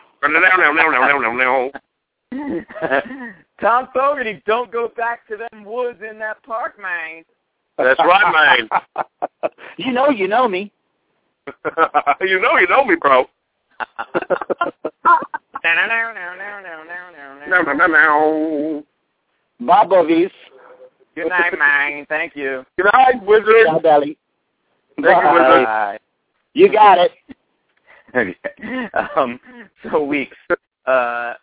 [1.35, 1.71] no.
[3.61, 7.23] Thom Fogarty, don't go back to them woods in that park, man.
[7.77, 9.05] That's right, man.
[9.77, 10.71] you know, you know me.
[12.21, 13.25] you know, you know me, bro.
[17.47, 18.85] No, no, no, no.
[19.61, 20.31] Bob Bovies.
[21.15, 22.05] Good night, man.
[22.07, 22.65] Thank you.
[22.77, 23.65] Good night, wizard.
[23.65, 24.17] Ciao, Belly.
[25.01, 25.65] Thank you, wizard.
[25.65, 25.99] Bye.
[26.59, 27.11] You got it.
[28.15, 28.35] Okay.
[29.15, 29.39] Um,
[29.83, 30.35] so weeks.
[30.87, 31.35] Uh,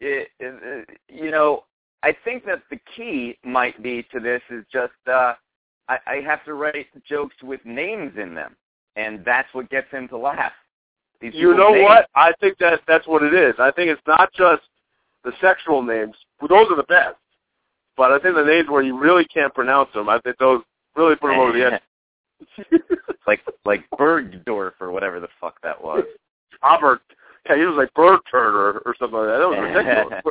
[0.00, 1.62] it, it, you know,
[2.02, 5.34] I think that the key might be to this is just uh,
[5.88, 8.56] I, I have to write jokes with names in them,
[8.96, 10.50] and that's what gets him to laugh.
[11.20, 11.84] These You know names.
[11.84, 12.08] what?
[12.16, 13.54] I think that that's what it is.
[13.60, 14.62] I think it's not just
[15.22, 16.16] the sexual names.
[16.40, 17.14] Those are the best.
[17.96, 20.62] But I think the names where you really can't pronounce them, I think those
[20.96, 21.80] really put them over the edge.
[23.26, 26.04] like like Bergdorf or whatever the fuck that was.
[26.62, 27.00] Robert,
[27.48, 29.38] yeah, he was like bird turd or, or something like that.
[29.38, 30.24] That was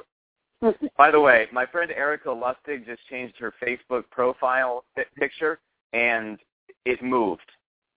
[0.61, 0.91] ridiculous.
[0.97, 4.83] By the way, my friend Erica Lustig just changed her Facebook profile
[5.17, 5.59] picture,
[5.93, 6.39] and
[6.85, 7.41] it moved.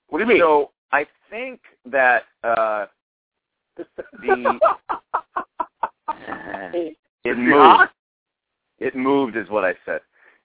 [0.08, 0.40] what do you mean?
[0.40, 2.86] So I think that uh,
[3.76, 4.58] the
[7.24, 7.90] it moved.
[8.78, 10.00] It moved is what I said.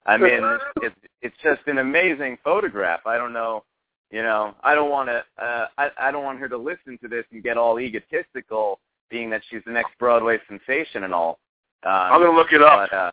[0.05, 0.41] I mean,
[0.81, 3.01] it's it's just an amazing photograph.
[3.05, 3.63] I don't know,
[4.11, 7.07] you know, I don't want to, uh, I I don't want her to listen to
[7.07, 8.79] this and get all egotistical,
[9.09, 11.39] being that she's the next Broadway sensation and all.
[11.83, 12.89] Um, I'm gonna look it up.
[12.89, 13.11] but, uh,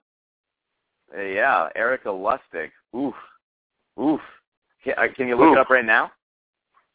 [1.22, 2.70] yeah, Erica Lustig.
[2.96, 3.14] Oof,
[4.00, 4.20] oof.
[4.84, 5.56] Can, uh, can you look Oof.
[5.56, 6.10] it up right now?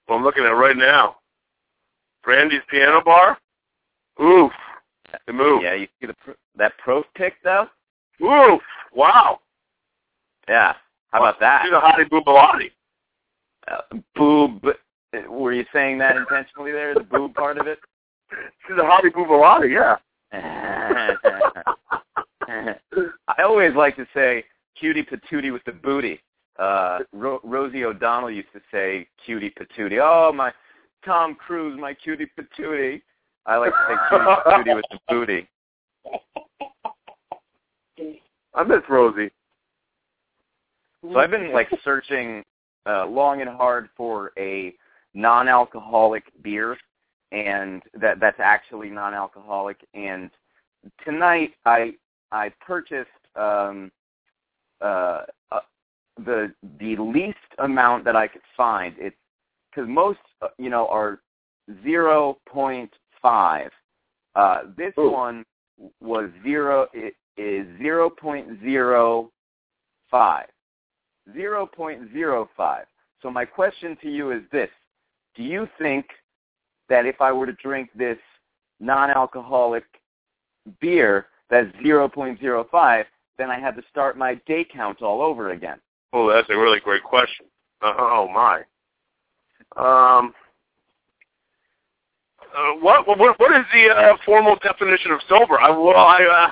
[0.07, 1.17] Well, I'm looking at it right now.
[2.23, 3.37] Brandy's Piano Bar.
[4.21, 4.51] Oof,
[5.27, 5.63] it moved.
[5.63, 6.15] Yeah, you see the
[6.57, 7.67] that pro pic though.
[8.21, 8.61] Oof,
[8.93, 9.39] wow.
[10.47, 10.75] Yeah.
[11.11, 11.63] How about that?
[11.63, 12.71] She's a hottie boobalati.
[13.67, 13.81] Uh,
[14.15, 14.65] boob.
[15.29, 16.93] Were you saying that intentionally there?
[16.93, 17.79] The boob part of it?
[18.67, 19.73] She's a hottie boobalati.
[19.73, 19.97] Yeah.
[23.27, 24.43] I always like to say
[24.79, 26.21] cutie patootie with the booty.
[26.59, 29.99] Uh, Ro- Rosie O'Donnell used to say cutie patootie.
[30.01, 30.51] Oh, my
[31.05, 33.01] Tom Cruise, my cutie patootie.
[33.45, 35.47] I like to say cutie patootie with the booty.
[38.55, 39.29] I miss Rosie.
[41.11, 42.43] So I've been like searching
[42.85, 44.73] uh, long and hard for a
[45.13, 46.77] non-alcoholic beer,
[47.31, 49.77] and that that's actually non-alcoholic.
[49.93, 50.29] And
[51.05, 51.93] tonight I
[52.31, 53.91] I purchased um,
[54.81, 55.59] uh, uh,
[56.25, 58.95] the the least amount that I could find.
[58.97, 59.15] It's
[59.69, 61.19] because most uh, you know are
[61.83, 62.91] zero point
[63.21, 63.71] five.
[64.35, 65.11] Uh, this Ooh.
[65.11, 65.45] one
[66.01, 66.87] was zero.
[66.93, 69.31] It is zero point zero
[70.09, 70.47] five.
[71.35, 72.81] 0.05.
[73.21, 74.69] So my question to you is this.
[75.35, 76.07] Do you think
[76.89, 78.17] that if I were to drink this
[78.79, 79.83] non-alcoholic
[80.79, 83.05] beer that's 0.05,
[83.37, 85.79] then I had to start my day count all over again?
[86.13, 87.45] Oh, that's a really great question.
[87.81, 88.63] Uh, oh my.
[89.75, 90.33] Um.
[92.55, 95.59] Uh, what what what is the uh, formal definition of sober?
[95.59, 96.51] I well I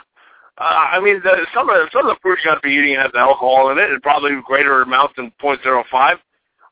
[0.58, 2.74] uh, I mean the, some of the, some of the fruit you got to be
[2.74, 6.18] eating has alcohol in it, and probably greater amounts than point zero five.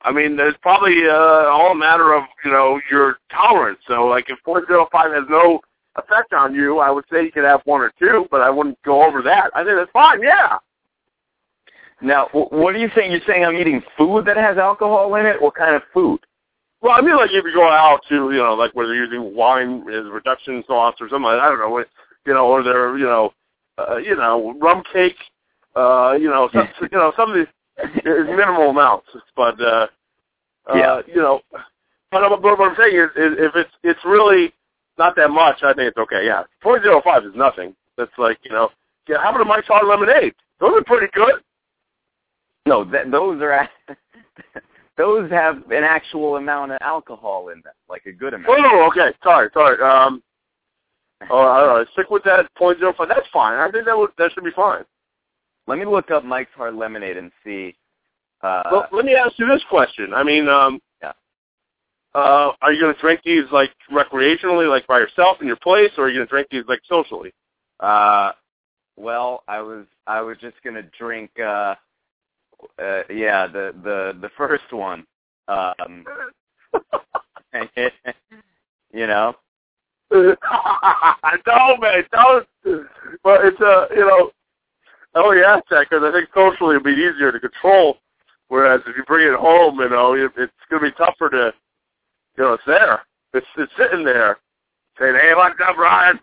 [0.01, 3.79] I mean, there's probably uh, all a matter of you know your tolerance.
[3.87, 5.61] So like if point zero five has no
[5.95, 8.81] effect on you, I would say you could have one or two, but I wouldn't
[8.83, 9.51] go over that.
[9.55, 10.21] I think that's fine.
[10.21, 10.57] Yeah.
[12.01, 13.11] Now, what are you saying?
[13.11, 15.41] You're saying I'm eating food that has alcohol in it?
[15.41, 16.19] What kind of food?
[16.81, 19.33] Well, I mean, like if you go out to, you know, like where they're using
[19.33, 21.87] wine as reduction sauce or something, like that, I don't know, what,
[22.25, 23.31] you know, or they're, you know,
[23.77, 25.17] uh, you know, rum cake,
[25.75, 27.47] uh, you know, some, you know, some of these
[28.05, 29.87] is minimal amounts, but, uh,
[30.69, 31.01] uh, Yeah.
[31.07, 31.41] you know,
[32.11, 34.53] but, but what I'm saying is, is if it's it's really
[34.99, 36.25] not that much, I think it's okay.
[36.25, 37.75] Yeah, point zero five is nothing.
[37.97, 38.69] That's like, you know,
[39.07, 39.17] yeah.
[39.21, 40.35] How about a Mike's Hard Lemonade?
[40.59, 41.41] Those are pretty good.
[42.67, 43.67] No, th- those are
[44.97, 48.53] those have an actual amount of alcohol in them, like a good amount.
[48.63, 49.15] Oh, okay.
[49.23, 49.81] Sorry, sorry.
[49.81, 50.21] Um,
[51.29, 53.07] or I don't know, stick with that point zero five.
[53.09, 53.59] That's fine.
[53.59, 54.83] I think that would that should be fine.
[55.67, 57.75] Let me look up Mike's Hard Lemonade and see.
[58.41, 60.13] Uh, well, let me ask you this question.
[60.13, 61.13] I mean, um, Yeah.
[62.13, 65.91] Uh, are you going to drink these like recreationally, like by yourself in your place,
[65.97, 67.33] or are you going to drink these like socially?
[67.79, 68.33] Uh,
[68.97, 71.31] well, I was I was just gonna drink.
[71.39, 71.75] Uh,
[72.79, 75.05] uh, yeah, the the the first one.
[75.47, 76.05] Um,
[78.93, 79.35] you know.
[81.47, 82.47] no, man, don't.
[83.23, 84.31] But it's a, you know, oh,
[85.15, 87.97] I only ask that because I think socially it'd be easier to control.
[88.49, 91.53] Whereas if you bring it home, you know, it, it's going to be tougher to,
[92.37, 93.01] you know, it's there.
[93.33, 94.37] It's it's sitting there,
[94.99, 96.19] saying, "Hey, what's up, Ryan?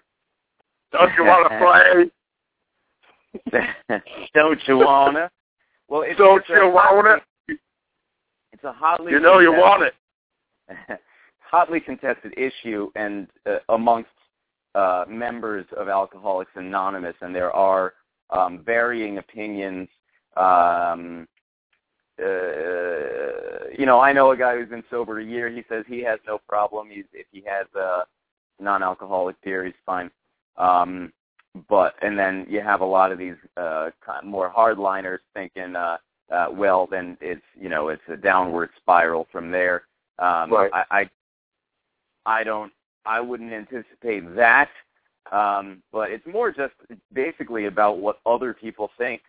[0.93, 1.59] Don't you want to
[3.53, 4.01] play?
[4.34, 5.30] Don't you wanna?
[5.88, 7.59] Well, it's, Don't it's you want it?
[8.53, 11.01] It's a hotly You know you want it."
[11.51, 14.11] Hotly contested issue, and uh, amongst
[14.74, 17.94] uh, members of Alcoholics Anonymous, and there are
[18.30, 19.88] um, varying opinions.
[20.36, 21.26] Um,
[22.22, 25.48] uh, you know, I know a guy who's been sober a year.
[25.48, 26.88] He says he has no problem.
[26.90, 28.03] He's if he has a
[28.62, 30.11] non-alcoholic beer, he's fine.
[30.57, 31.12] Um,
[31.68, 35.74] but and then you have a lot of these uh, kind of more hardliners thinking,
[35.74, 35.96] uh,
[36.30, 39.82] uh, well, then it's you know it's a downward spiral from there.
[40.20, 40.70] Um, Right.
[40.72, 41.11] I, I
[42.27, 42.73] I don't
[43.07, 44.68] I wouldn't anticipate that.
[45.33, 46.75] Um, but it's more just
[47.12, 49.23] basically about what other people think,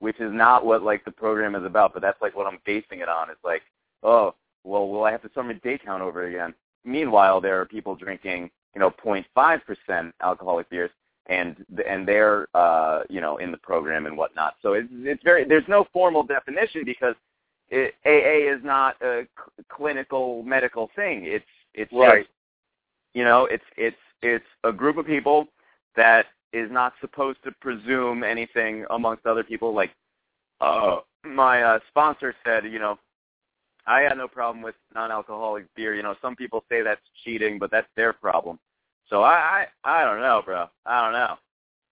[0.00, 1.92] which is not what like the program is about.
[1.92, 3.30] But that's like what I'm basing it on.
[3.30, 3.62] It's like,
[4.02, 4.34] oh,
[4.64, 6.54] well, will I have to start my day count over again?
[6.84, 10.90] Meanwhile, there are people drinking, you know, 0.5 percent alcoholic beers,
[11.26, 14.56] and and they're uh, you know in the program and whatnot.
[14.62, 17.14] So it's it's very there's no formal definition because
[17.70, 21.24] it, AA is not a c- clinical medical thing.
[21.24, 21.44] It's
[21.74, 22.26] it's Right.
[23.16, 25.48] You know it's it's it's a group of people
[25.96, 29.74] that is not supposed to presume anything amongst other people.
[29.74, 29.90] Like
[30.60, 32.98] uh, my uh, sponsor said, you know,
[33.86, 35.94] I had no problem with non-alcoholic beer.
[35.94, 38.58] You know, some people say that's cheating, but that's their problem.
[39.08, 40.66] So I I, I don't know, bro.
[40.84, 41.36] I don't know.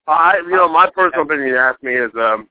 [0.07, 2.47] I, you know, my personal opinion, you ask me, is um,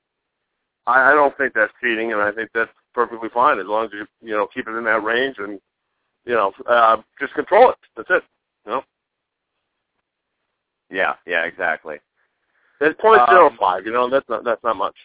[0.89, 3.91] I, I don't think that's cheating, and I think that's perfectly fine as long as
[3.93, 5.61] you, you know, keep it in that range and,
[6.25, 7.77] you know, uh, just control it.
[7.97, 8.25] That's it.
[8.67, 8.83] Know,
[10.91, 11.99] Yeah, yeah, exactly.
[12.81, 13.85] it's point Um, zero five.
[13.87, 14.97] You know, that's not that's not much.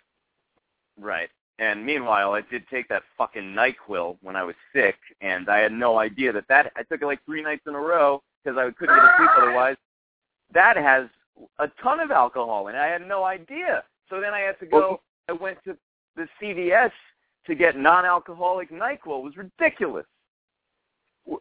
[0.97, 1.29] Right.
[1.59, 5.73] And meanwhile, I did take that fucking Nyquil when I was sick, and I had
[5.73, 8.71] no idea that that I took it like three nights in a row because I
[8.71, 9.75] couldn't get to sleep otherwise.
[10.53, 11.07] That has
[11.59, 12.79] a ton of alcohol in it.
[12.79, 13.83] I had no idea.
[14.09, 15.01] So then I had to go.
[15.27, 15.77] I went to
[16.15, 16.91] the CVS
[17.45, 19.19] to get non-alcoholic Nyquil.
[19.19, 20.05] It was ridiculous.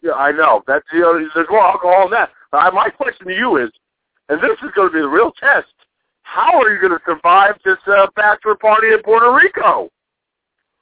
[0.03, 0.63] Yeah, I know.
[0.67, 2.31] That's you know, there's more alcohol in that.
[2.53, 3.71] Uh, my question to you is,
[4.29, 5.69] and this is going to be the real test:
[6.23, 9.91] How are you going to survive this uh, bachelor party in Puerto Rico?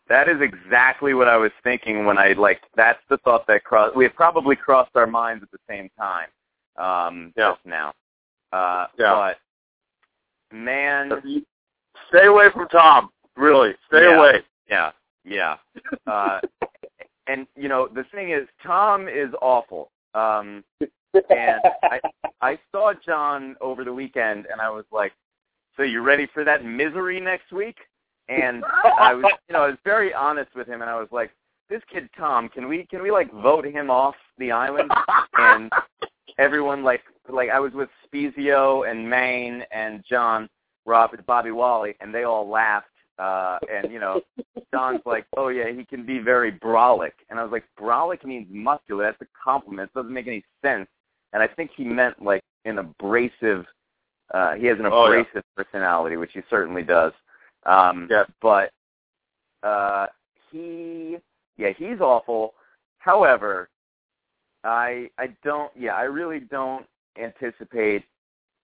[0.09, 2.61] That is exactly what I was thinking when I like.
[2.77, 3.97] That's the thought that crossed.
[3.97, 6.29] We had probably crossed our minds at the same time.
[6.77, 7.51] Um, Yeah.
[7.53, 7.93] Just now.
[8.53, 9.15] Uh, Yeah.
[10.53, 11.43] But man,
[12.09, 13.11] Stay away from Tom.
[13.37, 14.17] Really, stay Yeah.
[14.17, 14.45] away.
[14.69, 14.93] yeah,
[15.25, 15.57] yeah.
[16.07, 16.41] Uh,
[17.27, 19.91] and you know the thing is, Tom is awful.
[20.15, 20.65] Um,
[21.31, 22.01] and I
[22.41, 25.13] I saw John over the weekend, and I was like,
[25.77, 27.77] "So you ready for that misery next week?"
[28.29, 28.65] And
[28.99, 31.31] I was, you know, I was very honest with him, and I was like,
[31.69, 34.91] "This kid Tom, can we can we like vote him off the island?"
[35.39, 35.71] And
[36.39, 40.49] everyone like like I was with Spezio and Maine and John,
[40.85, 42.87] Rob, and Bobby Wally, and they all laughed.
[43.19, 44.21] Uh, and you know,
[44.75, 48.47] John's like, "Oh yeah, he can be very brolic," and I was like, "Brolic means
[48.51, 49.05] muscular.
[49.05, 49.91] That's a compliment.
[49.95, 50.89] It doesn't make any sense."
[51.33, 53.65] And I think he meant like an abrasive.
[54.35, 55.21] Uh, he has an Oh, yeah.
[55.21, 57.13] abrasive personality, which he certainly does.
[57.65, 58.29] Um, Yes.
[58.43, 58.71] But
[59.63, 60.09] uh,
[60.51, 61.17] he,
[61.57, 62.55] yeah, he's awful.
[62.99, 63.69] However,
[64.65, 65.71] I I don't.
[65.77, 66.87] Yeah, I really don't
[67.19, 68.05] anticipate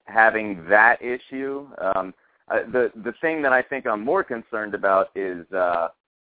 [0.07, 1.67] having that issue.
[1.79, 2.13] Um,
[2.53, 5.89] uh, the the thing that I think I'm more concerned about is uh,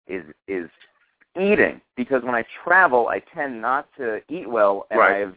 [0.07, 0.69] is is
[1.39, 5.21] eating because when I travel, I tend not to eat well, and Right.
[5.21, 5.35] I've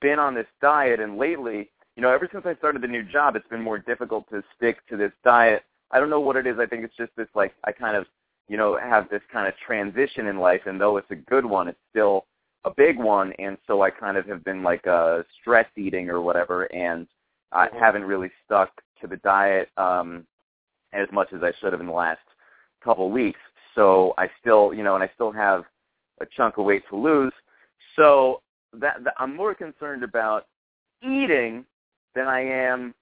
[0.00, 1.00] been on this diet.
[1.00, 4.28] And lately, you know, ever since I started the new job, it's been more difficult
[4.30, 5.64] to stick to this diet.
[5.90, 6.58] I don't know what it is.
[6.58, 8.06] I think it's just this like I kind of
[8.48, 11.68] you know have this kind of transition in life, and though it's a good one,
[11.68, 12.26] it's still
[12.64, 16.20] a big one, and so I kind of have been like uh, stress eating or
[16.20, 17.06] whatever, and
[17.52, 18.70] I haven't really stuck
[19.04, 20.26] to the diet um,
[20.92, 22.20] as much as I should have in the last
[22.82, 23.40] couple weeks.
[23.74, 25.64] So I still, you know, and I still have
[26.20, 27.32] a chunk of weight to lose.
[27.96, 28.40] So
[28.72, 30.46] that, that I'm more concerned about
[31.02, 31.64] eating
[32.14, 32.94] than I am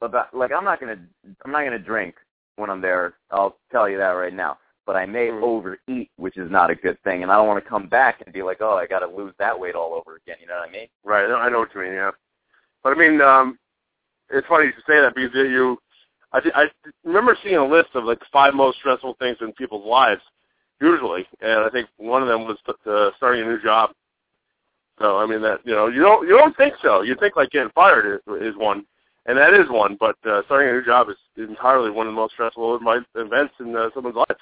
[0.00, 0.98] about like I'm not gonna
[1.44, 2.14] I'm not gonna drink
[2.56, 3.14] when I'm there.
[3.30, 4.58] I'll tell you that right now.
[4.86, 5.42] But I may Mhm.
[5.42, 8.32] overeat, which is not a good thing, and I don't want to come back and
[8.32, 10.36] be like, oh, I got to lose that weight all over again.
[10.40, 10.88] You know what I mean?
[11.04, 11.24] Right.
[11.24, 11.92] I know- I know what you mean.
[11.92, 12.10] Yeah.
[12.82, 13.58] But I mean, um,
[14.30, 15.78] it's funny you say that because you,
[16.32, 16.66] I, I
[17.04, 20.22] remember seeing a list of like five most stressful things in people's lives,
[20.80, 23.90] usually, and I think one of them was uh, starting a new job.
[25.00, 27.02] So I mean that you know you don't you don't think so.
[27.02, 28.84] You think like getting fired is, is one,
[29.26, 29.96] and that is one.
[29.98, 32.80] But uh, starting a new job is entirely one of the most stressful
[33.14, 34.36] events in uh, someone's life.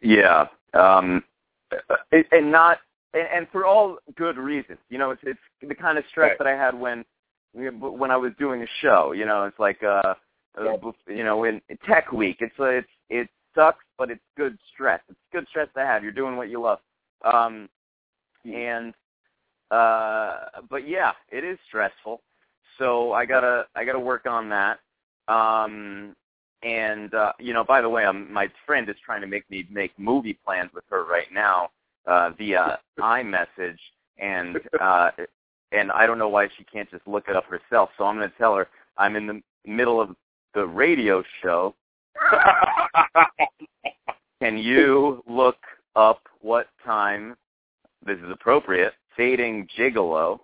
[0.00, 0.46] Yeah.
[0.74, 1.24] Um,
[2.12, 2.78] and and not
[3.14, 4.78] and, and for all good reasons.
[4.88, 6.38] You know, it's it's the kind of stress Right.
[6.38, 7.04] that I had when
[7.52, 9.12] when I was doing a show.
[9.12, 10.14] You know, it's like uh,
[10.62, 10.72] Yeah.
[10.72, 15.00] uh you know, in Tech Week, it's uh, it's it sucks, but it's good stress.
[15.08, 16.02] It's good stress to have.
[16.02, 16.78] You're doing what you love.
[17.24, 17.68] Um,
[18.44, 18.94] and
[19.70, 20.36] uh,
[20.68, 22.20] but yeah, it is stressful.
[22.78, 24.78] So I gotta I gotta work on that.
[25.28, 26.14] Um,
[26.62, 29.66] and uh, you know, by the way, um, my friend is trying to make me
[29.70, 31.70] make movie plans with her right now
[32.06, 33.78] uh, via iMessage,
[34.18, 35.10] and uh,
[35.72, 37.90] and I don't know why she can't just look it up herself.
[37.98, 38.68] So I'm going to tell her
[38.98, 40.14] I'm in the middle of
[40.54, 41.74] the radio show.
[44.42, 45.56] Can you look
[45.96, 47.34] up what time
[48.04, 48.92] this is appropriate?
[49.16, 50.40] Fading Gigolo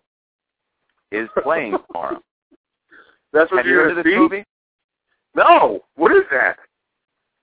[1.11, 2.20] is playing tomorrow.
[3.33, 4.18] That's what Have you you're heard of this see?
[4.18, 4.45] movie?
[5.35, 5.81] No.
[5.97, 6.57] What is that?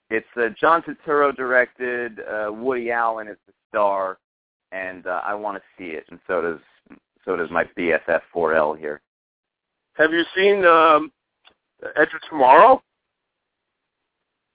[0.10, 2.20] It's uh, John Turturro directed.
[2.20, 4.18] Uh, Woody Allen is the star,
[4.72, 6.60] and uh, I want to see it, and so does
[7.26, 9.02] so does my BFF 4L here.
[9.94, 11.12] Have you seen um,
[11.96, 12.82] Edge of Tomorrow?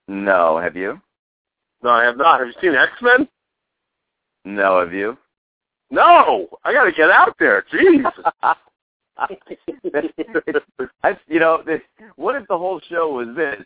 [0.09, 1.01] No, have you?
[1.83, 2.41] No, I have not.
[2.41, 3.29] Have you seen X Men?
[4.45, 5.17] No, have you?
[5.91, 6.49] No.
[6.65, 7.65] I got to get out there.
[7.73, 8.05] Jeez.
[11.03, 11.81] I, you know, this,
[12.17, 13.63] what if the whole show was this?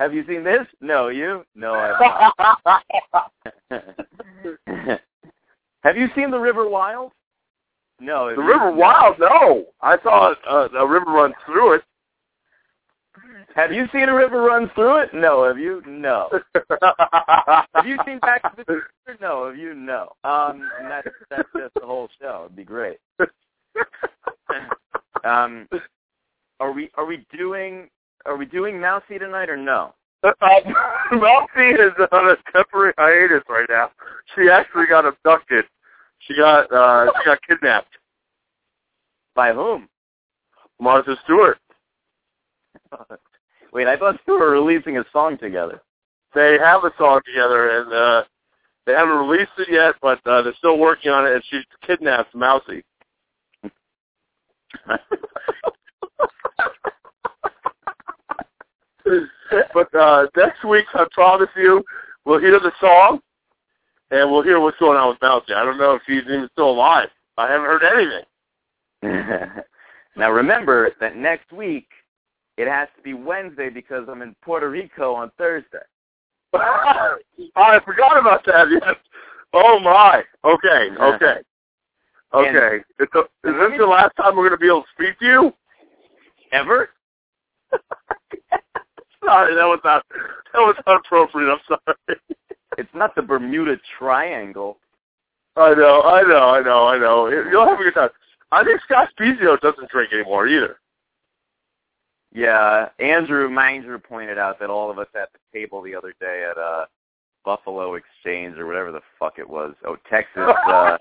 [0.00, 0.66] Have you seen this?
[0.80, 1.44] No, you?
[1.54, 2.82] No, I have
[3.70, 3.90] not.
[5.82, 7.12] have you seen The River Wild?
[8.00, 8.34] No.
[8.34, 8.40] the?
[8.40, 8.76] River No.
[8.76, 9.16] Wild?
[9.18, 9.66] No.
[9.80, 11.82] I saw uh, a river run through it.
[13.54, 15.14] Have you seen a river run through it?
[15.14, 15.44] No.
[15.44, 15.82] Have you?
[15.86, 16.28] No.
[17.74, 19.18] Have you seen Back to the Future?
[19.20, 19.46] No.
[19.46, 19.74] Have you?
[19.74, 20.12] No.
[20.24, 22.42] Um, and that's that's just the whole show.
[22.46, 22.98] It'd be great.
[25.24, 25.68] Um,
[26.60, 27.88] are we are we doing
[28.24, 29.94] are we doing Mousy tonight or no?
[30.22, 33.90] Mousy is on a temporary hiatus right now.
[34.34, 35.64] She actually got abducted.
[36.26, 37.94] She got uh she got kidnapped.
[39.34, 39.88] By whom?
[40.80, 41.58] Martha Stewart.
[43.72, 45.82] Wait, I thought you were releasing a song together.
[46.34, 48.24] They have a song together and uh
[48.86, 52.32] they haven't released it yet, but uh, they're still working on it and she kidnapped
[52.34, 52.84] Mousy.
[59.74, 61.84] but uh next week I promise you
[62.24, 63.20] we'll hear the song
[64.10, 65.52] and we'll hear what's going on with Mousy.
[65.54, 67.08] I don't know if he's even still alive.
[67.36, 69.62] I haven't heard anything.
[70.16, 71.88] now remember that next week
[72.56, 75.78] it has to be Wednesday because I'm in Puerto Rico on Thursday.
[76.54, 77.18] oh,
[77.56, 78.68] I forgot about that.
[78.70, 78.94] Yes.
[79.52, 80.22] Oh my.
[80.44, 80.88] Okay.
[81.00, 81.40] Okay.
[82.34, 82.84] Okay.
[82.98, 85.24] It's a, is this the last time we're going to be able to speak to
[85.24, 85.54] you?
[86.52, 86.90] Ever?
[89.24, 91.50] Sorry, that was not that was not appropriate.
[91.50, 92.18] I'm sorry.
[92.76, 94.78] It's not the Bermuda Triangle.
[95.56, 97.28] I know, I know, I know, I know.
[97.28, 98.10] You'll have a good time.
[98.52, 100.76] I think Scott Spezio doesn't drink anymore either.
[102.32, 106.46] Yeah, Andrew Manger pointed out that all of us at the table the other day
[106.48, 106.84] at uh
[107.44, 109.74] Buffalo Exchange or whatever the fuck it was.
[109.86, 110.98] Oh, Texas uh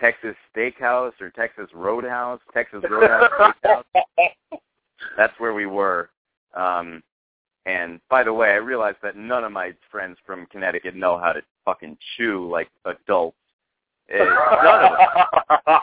[0.00, 3.30] Texas Steakhouse or Texas Roadhouse, Texas Roadhouse
[3.62, 3.84] Steakhouse.
[5.18, 6.08] That's where we were.
[6.54, 7.02] Um
[7.66, 11.32] and by the way, I realized that none of my friends from Connecticut know how
[11.32, 13.36] to fucking chew like adults.
[14.08, 14.92] Eh, none of
[15.66, 15.78] them.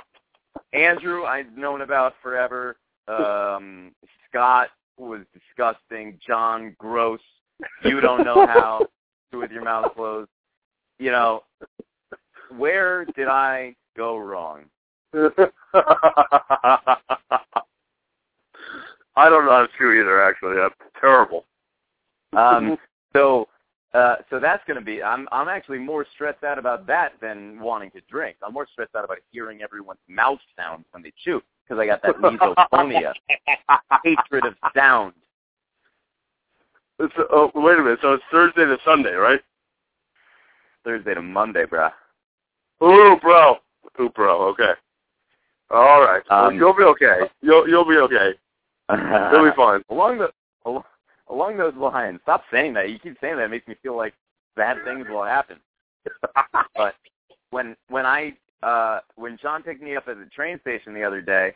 [0.74, 2.78] Andrew, I've known about forever.
[3.10, 3.92] Um,
[4.30, 6.18] Scott was disgusting.
[6.26, 7.20] John, gross.
[7.84, 8.88] You don't know how
[9.32, 10.30] to with your mouth closed.
[11.00, 11.44] You know,
[12.58, 14.64] where did I go wrong?
[15.14, 15.28] I
[19.30, 20.24] don't know how to chew either.
[20.24, 21.46] Actually, that's terrible.
[22.38, 22.78] Um,
[23.14, 23.48] so,
[23.94, 25.04] uh, so that's going to be.
[25.04, 28.38] I'm I'm actually more stressed out about that than wanting to drink.
[28.46, 32.02] I'm more stressed out about hearing everyone's mouth sounds when they chew because I got
[32.02, 33.14] that misophonia,
[34.04, 35.14] hatred of sound.
[37.00, 38.00] It's, oh, wait a minute.
[38.02, 39.42] So it's Thursday to Sunday, right?
[40.84, 41.92] Thursday to Monday, bruh.
[42.84, 43.58] Ooh, bro.
[44.00, 44.48] Ooh, bro.
[44.50, 44.74] Okay.
[45.72, 46.22] All right.
[46.30, 47.22] Well, Um, you'll be okay.
[47.42, 48.34] You'll you'll be okay.
[49.32, 49.84] You'll be fine.
[49.90, 50.32] along the
[51.30, 52.20] along those lines.
[52.24, 52.90] Stop saying that.
[52.90, 53.46] You keep saying that.
[53.46, 54.14] It makes me feel like
[54.56, 55.58] bad things will happen.
[56.76, 56.96] But
[57.52, 61.22] when when I uh when John picked me up at the train station the other
[61.22, 61.56] day,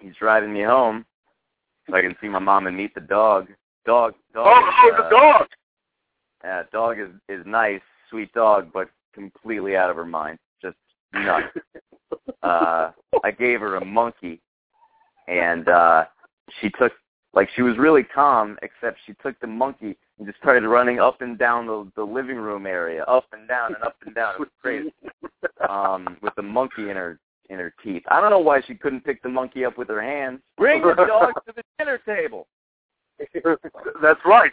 [0.00, 1.04] he's driving me home
[1.88, 3.48] so I can see my mom and meet the dog.
[3.86, 5.46] Dog dog oh, is, oh, the uh, dog.
[6.42, 7.80] Yeah, dog is is nice,
[8.10, 10.38] sweet dog, but completely out of her mind.
[10.60, 10.76] Just
[11.12, 11.46] nuts.
[12.42, 12.90] uh
[13.22, 14.40] I gave her a monkey
[15.28, 16.04] and uh
[16.60, 16.92] she took
[17.34, 21.20] like she was really calm except she took the monkey and just started running up
[21.20, 24.34] and down the the living room area, up and down and up and down.
[24.34, 24.92] It was crazy.
[25.68, 27.18] Um with the monkey in her
[27.50, 28.02] in her teeth.
[28.10, 30.40] I don't know why she couldn't pick the monkey up with her hands.
[30.56, 32.46] Bring the dog to the dinner table.
[34.02, 34.52] That's right.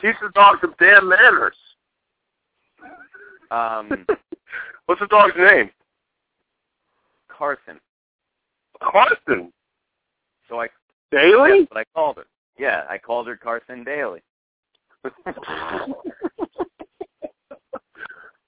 [0.00, 1.56] Teach the dog some damn manners.
[3.50, 4.06] Um
[4.86, 5.70] What's the dog's name?
[7.28, 7.80] Carson.
[8.80, 9.52] Carson.
[10.48, 10.68] So I
[11.10, 11.60] Daily?
[11.60, 12.26] That's what I called her.
[12.58, 14.22] Yeah, I called her Carson Daly.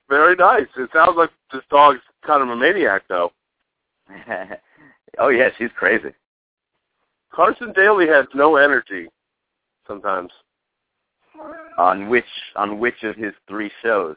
[0.09, 0.67] Very nice.
[0.77, 3.33] It sounds like this dog's kind of a maniac, though.
[5.19, 6.11] oh yeah, she's crazy.
[7.33, 9.09] Carson Daly has no energy
[9.87, 10.31] sometimes.
[11.79, 12.25] On which
[12.57, 14.17] on which of his three shows?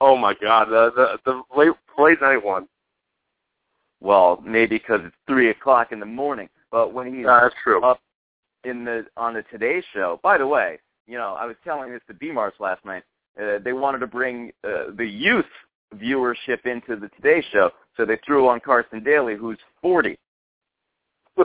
[0.00, 2.68] Oh my God, the the the late late night one.
[4.00, 6.48] Well, maybe because it's three o'clock in the morning.
[6.72, 7.26] But when he's
[7.62, 7.82] true.
[7.84, 8.00] up
[8.64, 10.18] in the on the Today Show.
[10.22, 13.02] By the way, you know, I was telling this to B-Mars last night.
[13.40, 15.46] Uh, they wanted to bring uh, the youth
[15.96, 20.18] viewership into the Today Show, so they threw on Carson Daly, who's 40.
[21.36, 21.42] he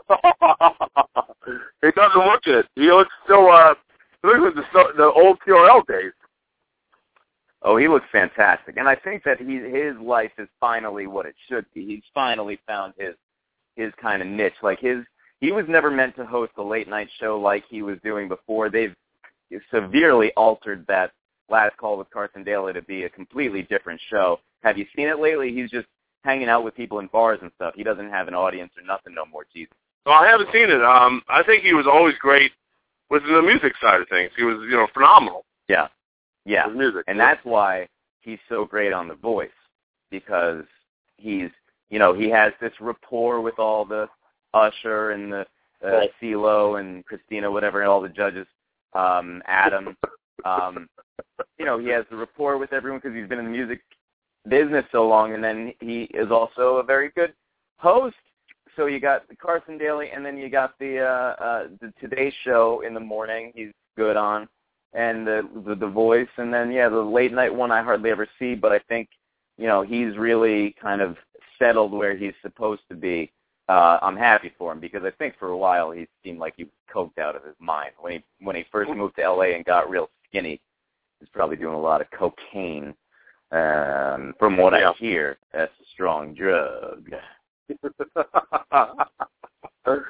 [1.95, 2.65] doesn't look it.
[2.75, 3.73] He looks still uh
[4.21, 6.11] he looks like the the old TRL days.
[7.61, 11.35] Oh, he looks fantastic, and I think that he his life is finally what it
[11.49, 11.85] should be.
[11.85, 13.15] He's finally found his
[13.77, 14.53] his kind of niche.
[14.61, 15.05] Like his,
[15.39, 18.69] he was never meant to host a late night show like he was doing before.
[18.69, 18.95] They've
[19.71, 21.11] severely altered that
[21.49, 24.39] last call with Carson Daly to be a completely different show.
[24.63, 25.53] Have you seen it lately?
[25.53, 25.87] He's just
[26.23, 27.73] hanging out with people in bars and stuff.
[27.75, 29.45] He doesn't have an audience or nothing no more.
[29.53, 29.73] Jesus.
[30.05, 30.83] Well, I haven't seen it.
[30.83, 32.51] Um, I think he was always great
[33.09, 34.31] with the music side of things.
[34.35, 35.87] He was, you know, phenomenal Yeah,
[36.45, 36.67] yeah.
[36.67, 37.03] with music.
[37.07, 37.87] and that's why
[38.21, 39.49] he's so great on The Voice
[40.11, 40.63] because
[41.17, 41.49] he's
[41.89, 44.07] you know he has this rapport with all the
[44.53, 45.45] Usher and the
[45.85, 46.11] uh, Right.
[46.21, 48.47] CeeLo and Christina, whatever, and all the judges,
[48.93, 49.95] um, Adam.
[50.45, 50.89] Um,
[51.57, 53.81] you know he has the rapport with everyone because he's been in the music
[54.47, 57.33] business so long, and then he is also a very good
[57.77, 58.15] host.
[58.75, 62.83] So you got Carson Daly, and then you got the uh, uh, the Today Show
[62.85, 63.51] in the morning.
[63.55, 64.47] He's good on
[64.93, 68.27] and the, the the voice and then yeah the late night one I hardly ever
[68.39, 69.09] see but I think
[69.57, 71.17] you know he's really kind of
[71.59, 73.31] settled where he's supposed to be
[73.69, 76.63] uh I'm happy for him because I think for a while he seemed like he
[76.65, 79.65] was coked out of his mind when he when he first moved to LA and
[79.65, 80.59] got real skinny
[81.19, 82.93] he was probably doing a lot of cocaine
[83.51, 84.89] um from what Yeah.
[84.91, 87.09] I hear that's a strong drug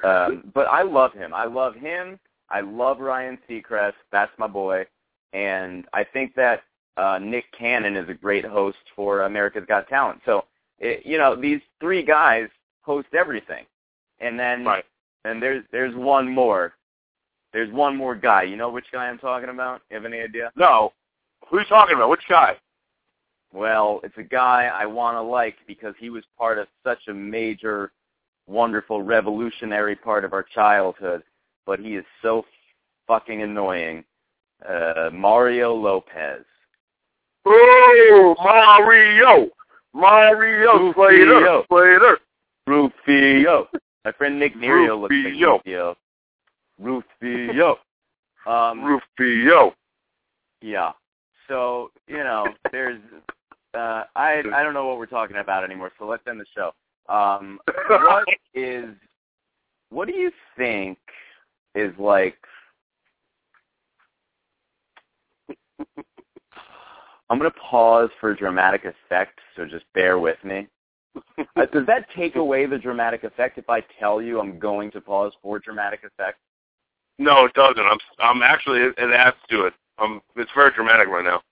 [0.04, 1.32] um, but I love him.
[1.34, 2.18] I love him.
[2.50, 3.94] I love Ryan Seacrest.
[4.10, 4.86] That's my boy.
[5.32, 6.62] And I think that
[6.96, 10.20] uh, Nick Cannon is a great host for America's Got Talent.
[10.24, 10.44] So,
[10.78, 12.48] it, you know, these three guys
[12.82, 13.64] host everything.
[14.20, 14.84] And then, right.
[15.24, 16.74] and there's there's one more.
[17.52, 18.42] There's one more guy.
[18.42, 19.82] You know which guy I'm talking about?
[19.90, 20.50] You have any idea?
[20.56, 20.92] No.
[21.48, 22.10] Who are you talking about?
[22.10, 22.56] Which guy?
[23.52, 27.14] Well, it's a guy I want to like because he was part of such a
[27.14, 27.92] major,
[28.46, 31.22] wonderful, revolutionary part of our childhood,
[31.64, 32.44] but he is so
[33.06, 34.04] fucking annoying.
[34.68, 36.44] Uh, Mario Lopez.
[37.46, 39.48] Oh, Mario.
[39.94, 40.92] Mario.
[40.92, 41.62] Slater.
[41.68, 42.18] Slater.
[42.68, 43.68] Rufio.
[44.04, 45.96] My friend Nick Nerio looks like Rufio.
[46.78, 47.76] Rufio.
[48.46, 49.74] Um, Rufio.
[50.62, 50.92] Yeah.
[51.48, 53.00] So you know, there's
[53.74, 55.90] uh, I I don't know what we're talking about anymore.
[55.98, 56.72] So let's end the show.
[57.12, 57.58] Um,
[57.88, 58.24] what
[58.54, 58.94] is
[59.90, 60.98] what do you think
[61.74, 62.38] is like?
[67.28, 70.68] I'm gonna pause for dramatic effect, so just bear with me.
[71.56, 75.00] Uh, does that take away the dramatic effect if I tell you I'm going to
[75.00, 76.38] pause for dramatic effect?
[77.18, 77.84] No, it doesn't.
[77.84, 79.74] I'm I'm actually it adds to it.
[79.98, 81.42] Um, it's very dramatic right now.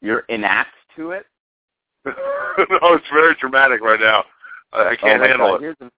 [0.00, 0.66] You're inapt
[0.96, 1.26] to it.
[2.06, 2.14] no,
[2.94, 4.24] it's very dramatic right now.
[4.72, 5.54] I, I can't oh handle God.
[5.56, 5.60] it.
[5.60, 5.90] Here's, a,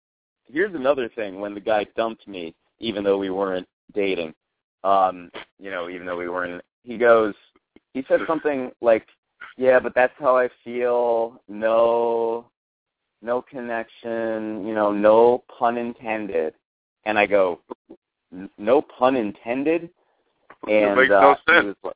[0.51, 1.41] here's another thing.
[1.41, 4.35] When the guy dumped me, even though we weren't dating,
[4.85, 7.35] um, you know, even though we weren't, he goes,
[7.95, 9.07] he said something like,
[9.57, 12.47] "Yeah, but that's how I feel." No,
[13.23, 16.55] no connection, you know, no pun intended.
[17.05, 17.61] And I go,
[18.59, 19.90] no pun intended?
[20.69, 21.77] And makes uh, no sense.
[21.82, 21.95] like,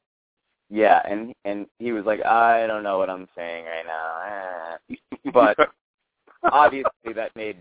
[0.71, 4.79] yeah, and and he was like, I don't know what I'm saying right now.
[4.91, 4.97] eh."
[5.33, 5.57] But
[6.53, 7.59] obviously that made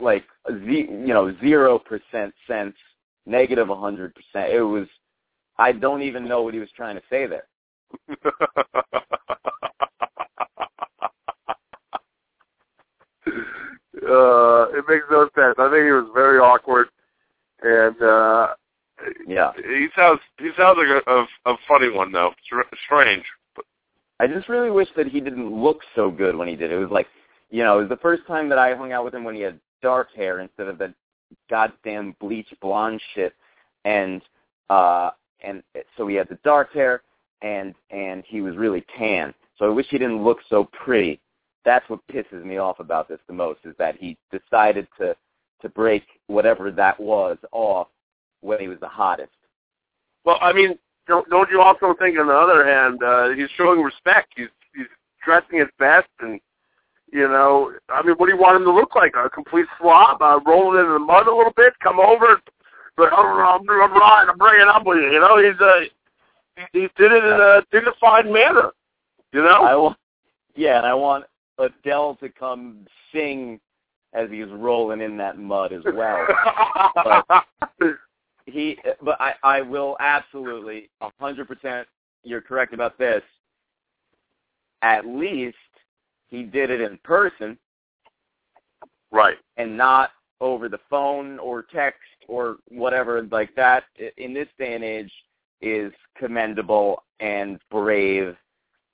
[0.00, 2.76] like ze- you know zero percent sense,
[3.24, 4.52] negative a hundred percent.
[4.52, 4.86] It was
[5.58, 7.46] I don't even know what he was trying to say there.
[14.08, 15.56] uh, it makes no sense.
[15.58, 16.88] I think he was very awkward,
[17.62, 18.48] and uh,
[19.26, 19.52] Yeah.
[19.56, 22.32] he sounds he sounds like a, a, a funny one though.
[22.44, 23.24] Str- strange.
[24.18, 26.76] I just really wish that he didn't look so good when he did it.
[26.76, 27.06] It was like,
[27.50, 29.42] you know, it was the first time that I hung out with him when he
[29.42, 30.94] had dark hair instead of the
[31.50, 33.34] goddamn bleach blonde shit.
[33.84, 34.22] And
[34.70, 35.10] uh
[35.42, 35.62] and
[35.96, 37.02] so he had the dark hair
[37.42, 39.34] and and he was really tan.
[39.58, 41.20] So I wish he didn't look so pretty.
[41.66, 45.14] That's what pisses me off about this the most is that he decided to
[45.62, 47.88] to break whatever that was off
[48.40, 49.32] when he was the hottest.
[50.24, 53.82] Well, I mean, don't don't you also think on the other hand, uh, he's showing
[53.82, 54.32] respect.
[54.36, 54.86] He's he's
[55.24, 56.40] dressing his best, and
[57.12, 59.14] you know, I mean, what do you want him to look like?
[59.16, 62.40] A complete slob, uh, rolling in the mud a little bit, come over,
[62.96, 65.12] but I'm I'm right, I'm bringing up with you.
[65.12, 65.80] You know, he's uh,
[66.72, 68.70] he, he did it in a dignified manner.
[69.32, 69.98] You know, I want,
[70.54, 71.24] yeah, and I want
[71.58, 73.60] Adele to come sing
[74.12, 76.26] as he's rolling in that mud as well.
[78.46, 81.86] he, but I, I will absolutely, a hundred percent.
[82.24, 83.22] You're correct about this.
[84.82, 85.56] At least
[86.28, 87.58] he did it in person
[89.12, 89.36] right.
[89.56, 90.10] and not
[90.40, 93.84] over the phone or text or whatever like that.
[94.16, 95.12] In this day and age,
[95.62, 98.36] is commendable and brave.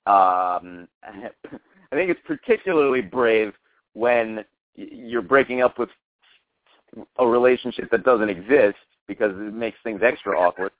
[0.05, 0.87] Um,
[1.93, 3.53] I think it's particularly brave
[3.93, 4.43] when
[4.75, 5.89] you're breaking up with
[7.19, 10.71] a relationship that doesn't exist because it makes things extra awkward.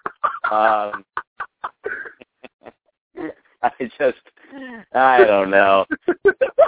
[0.52, 1.06] Um,
[3.62, 4.18] I just,
[4.96, 5.86] I don't know.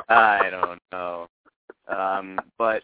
[0.10, 1.28] I don't know.
[1.88, 2.84] Um, but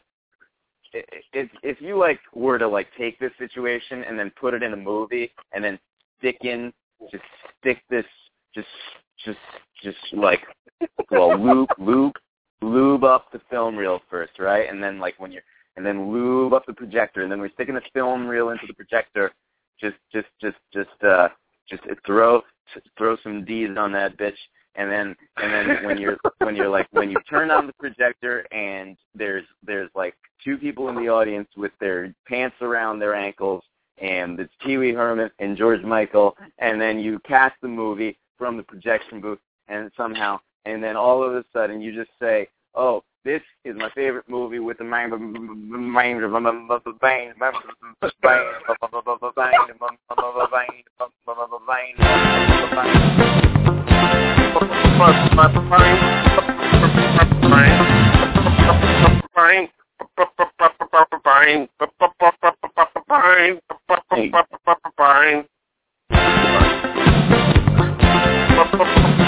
[0.93, 4.73] if if you like were to like take this situation and then put it in
[4.73, 5.77] a movie and then
[6.17, 6.73] stick in,
[7.11, 7.23] just
[7.59, 8.05] stick this,
[8.53, 8.67] just
[9.23, 9.37] just
[9.81, 10.41] just like
[11.09, 12.15] well lube lube
[12.61, 14.69] lube up the film reel first, right?
[14.69, 15.43] And then like when you're
[15.77, 18.73] and then lube up the projector and then we're sticking the film reel into the
[18.73, 19.31] projector.
[19.79, 21.29] Just just just just uh
[21.69, 22.41] just throw
[22.97, 24.37] throw some D's on that bitch
[24.75, 28.45] and then and then when you're when you're like when you turn on the projector
[28.53, 33.63] and there's there's like two people in the audience with their pants around their ankles
[33.97, 38.57] and it's Pee Wee Herman and George Michael and then you cast the movie from
[38.57, 39.39] the projection booth
[39.71, 43.89] and somehow and then all of a sudden you just say, Oh, this is my
[43.91, 45.11] favorite movie with the mind
[68.73, 69.20] mind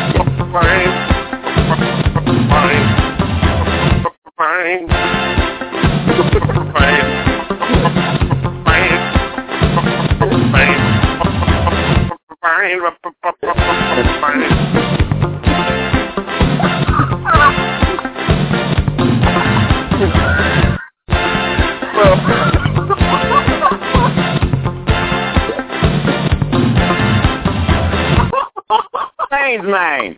[29.62, 30.18] Man.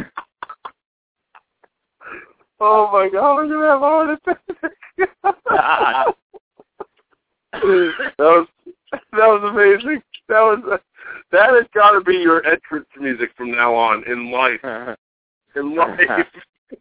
[2.60, 4.40] Oh my god, I'm gonna have a heart attack.
[7.52, 8.46] that was
[9.12, 10.02] that was amazing.
[10.28, 10.78] That was uh,
[11.30, 14.60] that has got to be your entrance music from now on in life.
[15.54, 16.26] In life.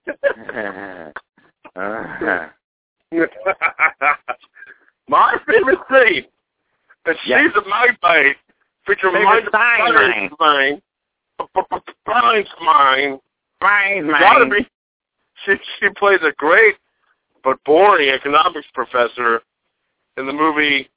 [5.08, 6.26] my favorite scene.
[7.06, 7.52] The Yes.
[7.54, 8.34] She's a Magpie,
[8.86, 10.82] featuring Favorite Mike sign,
[12.62, 13.20] mine.
[13.60, 14.68] Fine, Gotta be.
[15.46, 16.76] She she plays a great
[17.44, 19.42] but boring economics professor
[20.18, 20.90] in the movie.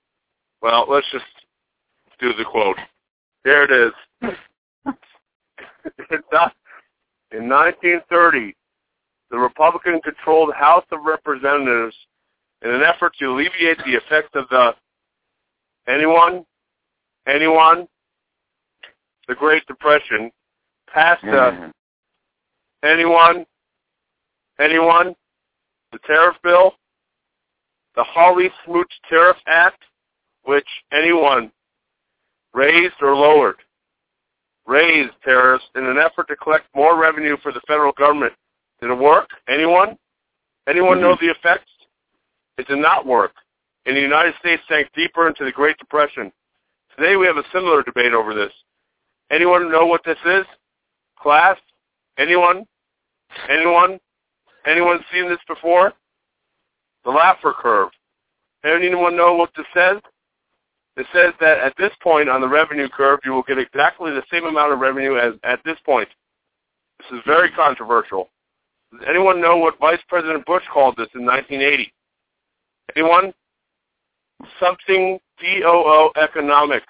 [0.62, 1.26] Well, let's just
[2.18, 2.78] do the quote.
[3.44, 3.92] There it is.
[7.32, 8.56] in 1930,
[9.30, 11.94] the Republican-controlled House of Representatives,
[12.62, 14.74] in an effort to alleviate the effects of the
[15.86, 16.44] anyone,
[17.26, 17.86] anyone,
[19.30, 20.32] the Great Depression,
[20.88, 21.72] passed uh, Mhm.
[22.82, 23.46] anyone,
[24.58, 25.14] anyone,
[25.92, 26.76] the tariff bill,
[27.94, 29.84] the Hawley Smoot Tariff Act,
[30.42, 31.52] which anyone
[32.52, 33.62] raised or lowered,
[34.66, 38.34] raised tariffs in an effort to collect more revenue for the federal government.
[38.80, 39.30] Did it work?
[39.46, 39.96] Anyone?
[40.66, 41.70] Anyone know the effects?
[42.58, 43.36] It did not work.
[43.86, 46.32] And the United States sank deeper into the Great Depression.
[46.96, 48.52] Today we have a similar debate over this.
[49.30, 50.44] Anyone know what this is?
[51.18, 51.56] Class?
[52.18, 52.66] Anyone?
[53.48, 53.98] Anyone?
[54.66, 55.92] Anyone seen this before?
[57.04, 57.90] The Laffer curve.
[58.64, 59.98] Anyone know what this says?
[60.96, 64.24] It says that at this point on the revenue curve, you will get exactly the
[64.30, 66.08] same amount of revenue as at this point.
[66.98, 68.28] This is very controversial.
[68.92, 71.92] Does anyone know what Vice President Bush called this in 1980?
[72.96, 73.32] Anyone?
[74.58, 76.86] Something DOO economics.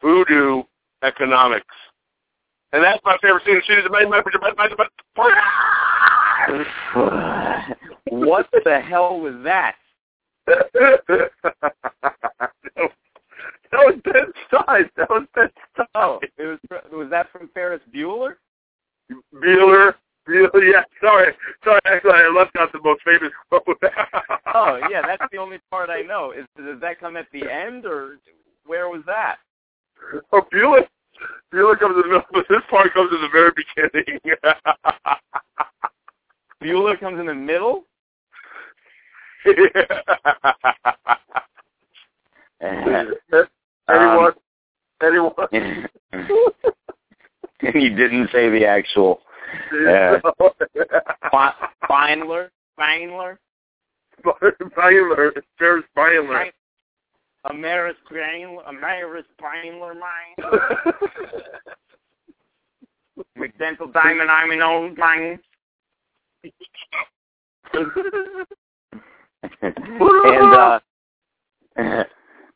[0.00, 0.62] Voodoo
[1.04, 1.66] economics.
[2.72, 3.60] And that's my favorite scene.
[3.66, 4.20] She is my, my,
[8.06, 9.76] what the hell was that?
[10.46, 11.30] that
[13.72, 14.90] was Ben Stein.
[14.96, 15.86] That was Ben Stein.
[15.94, 16.58] Oh, it was
[16.92, 18.34] was that from Ferris Bueller?
[19.32, 19.94] Bueller.
[20.28, 20.72] Bueller.
[20.72, 21.32] Yeah, sorry.
[21.62, 23.64] Sorry, actually, I left out the most famous quote.
[24.56, 26.30] Oh, yeah, that's the only part I know.
[26.30, 28.18] Is does that come at the end or
[28.66, 29.38] where was that?
[30.32, 30.86] Oh, Bueller.
[31.52, 34.20] Bueller comes in the middle, but this part comes in the very beginning.
[36.62, 37.84] Bueller comes in the middle?
[43.88, 43.88] anyone?
[43.88, 44.32] Um,
[45.02, 45.32] anyone?
[45.52, 45.88] and
[47.82, 49.20] you didn't say the actual.
[49.72, 50.18] Uh,
[51.30, 51.54] Fi-
[51.88, 52.50] Feinler?
[52.78, 53.38] Feinler?
[54.24, 55.32] Feinler.
[55.58, 56.50] Ferris Feinler.
[57.46, 58.64] Ameris Feinler?
[58.68, 60.34] Ameris Feinler mine?
[63.38, 65.38] McDental Diamond I'm an old mine?
[69.62, 70.80] and uh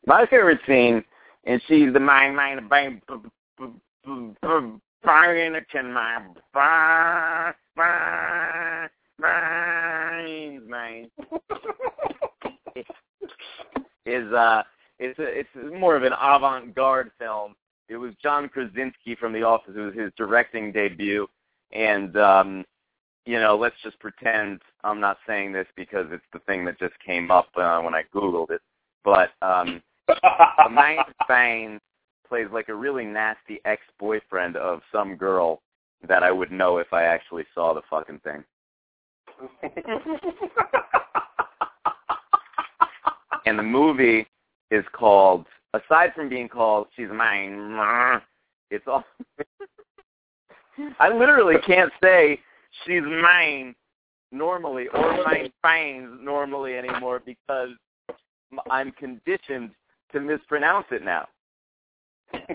[0.05, 1.03] my favorite scene
[1.45, 3.01] and she's the mine mine bang
[5.03, 6.19] Barrington my
[6.53, 11.09] bar bar mine mine
[14.05, 14.63] is uh
[14.99, 17.55] it's a, it's more of an avant-garde film.
[17.87, 19.73] It was John Krasinski from The Office.
[19.75, 21.27] It was his directing debut,
[21.71, 22.65] and um,
[23.25, 26.93] you know, let's just pretend I'm not saying this because it's the thing that just
[27.05, 28.61] came up uh, when I googled it.
[29.03, 29.81] But um,
[30.65, 31.79] Amanda Bain
[32.27, 35.61] plays like a really nasty ex-boyfriend of some girl
[36.07, 38.43] that I would know if I actually saw the fucking thing.
[43.45, 44.27] and the movie
[44.71, 48.21] is called, aside from being called She's Mine,
[48.71, 49.03] it's all.
[50.99, 52.39] I literally can't say
[52.85, 53.75] She's Mine
[54.31, 57.69] normally or Mine Fines normally anymore because
[58.69, 59.71] I'm conditioned
[60.11, 61.27] to mispronounce it now.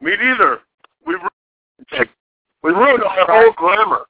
[0.00, 0.60] Me neither.
[1.06, 1.28] We ru-
[2.62, 4.06] we ruined our whole grammar.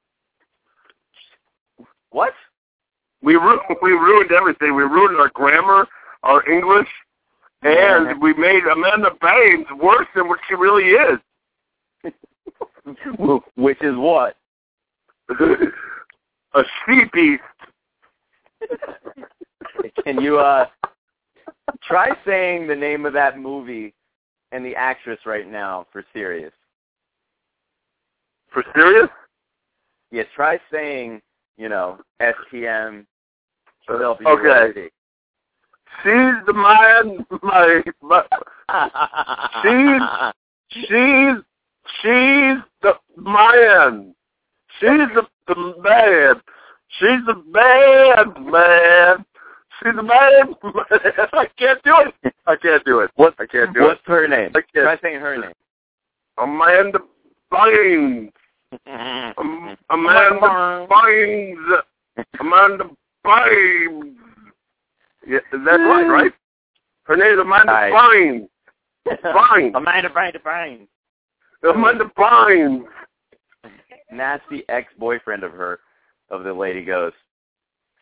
[2.09, 2.33] What?
[3.21, 4.75] We ru- we ruined everything.
[4.75, 5.87] We ruined our grammar,
[6.23, 6.87] our English,
[7.63, 11.19] and we made Amanda Baines worse than what she really is.
[13.55, 14.35] Which is what?
[15.29, 17.43] A sea beast.
[20.03, 20.67] Can you uh
[21.83, 23.93] try saying the name of that movie
[24.51, 26.53] and the actress right now for serious?
[28.51, 29.09] For serious?
[30.11, 31.21] Yeah, try saying,
[31.57, 33.05] you know, STM.
[33.89, 34.89] Okay.
[36.03, 38.21] She's the man, my, my
[39.63, 41.43] she's, she's,
[42.01, 44.13] she's the man.
[44.79, 46.41] She's the, the man.
[46.99, 49.25] She's the man, man.
[49.79, 50.55] She's the man.
[51.33, 52.33] I can't do it.
[52.45, 53.11] I can't do it.
[53.15, 54.09] What, I can't do what's it.
[54.09, 54.51] her name?
[54.55, 54.85] I can't.
[54.85, 55.53] Try saying her name.
[56.37, 56.99] Amanda
[57.51, 58.31] Bynes.
[58.85, 61.81] Am- Amanda Bynes.
[62.39, 62.89] Amanda
[63.25, 64.13] Bynes.
[65.25, 66.31] Yeah, that's right, right?
[67.03, 67.93] Her name is Amanda Right.
[67.93, 68.47] Bynes.
[69.21, 69.75] Fine.
[69.75, 70.87] Amanda Bryan Bryan.
[71.63, 72.83] Amanda Bynes.
[74.11, 75.79] Nasty ex-boyfriend of her,
[76.29, 77.11] of the lady goes,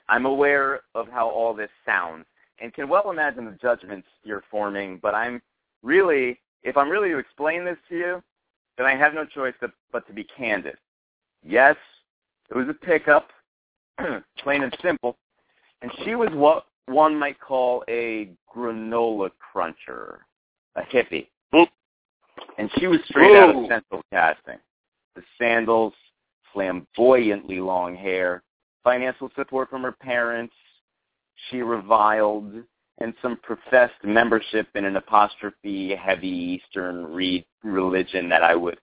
[0.08, 2.26] I'm aware of how all this sounds
[2.60, 5.42] and can well imagine the judgments you're forming, but I'm
[5.84, 8.24] really, if I'm really to explain this to you,
[8.78, 10.78] then I have no choice to, but to be candid.
[11.44, 11.76] Yes,
[12.50, 13.30] it was a pickup,
[14.40, 15.18] plain and simple,
[15.82, 20.26] and she was what one might call a granola cruncher,
[20.76, 21.28] a hippie.
[22.58, 24.60] And she was straight out of Central Casting.
[25.16, 25.94] The sandals,
[26.54, 28.44] flamboyantly long hair,
[28.84, 30.54] financial support from her parents.
[31.50, 32.54] She reviled,
[33.00, 38.80] and some professed membership in an apostrophe-heavy Eastern re- religion that I would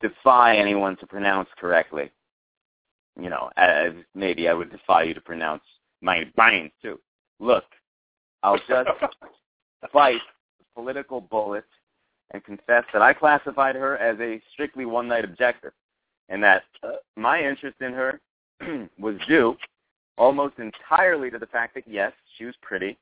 [0.00, 2.10] defy anyone to pronounce correctly.
[3.20, 5.62] You know, as maybe I would defy you to pronounce
[6.00, 6.98] my mine too.
[7.40, 7.64] Look,
[8.42, 8.88] I'll just
[9.92, 10.20] fight
[10.74, 11.66] political bullets
[12.32, 15.74] and confess that I classified her as a strictly one-night objector,
[16.30, 18.20] and that uh, my interest in her
[18.98, 19.56] was due
[20.18, 22.98] almost entirely to the fact that yes, she was pretty,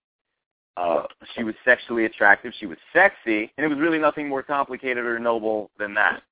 [0.80, 1.02] uh,
[1.34, 5.18] she was sexually attractive, she was sexy, and it was really nothing more complicated or
[5.18, 6.22] noble than that.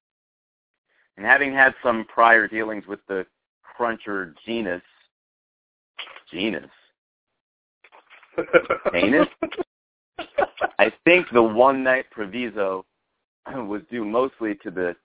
[1.17, 3.27] And having had some prior dealings with the
[3.63, 4.83] cruncher genus,
[6.33, 6.71] genus,
[8.95, 9.29] anus,
[10.79, 12.87] I think the one night proviso
[13.55, 14.97] was due mostly to the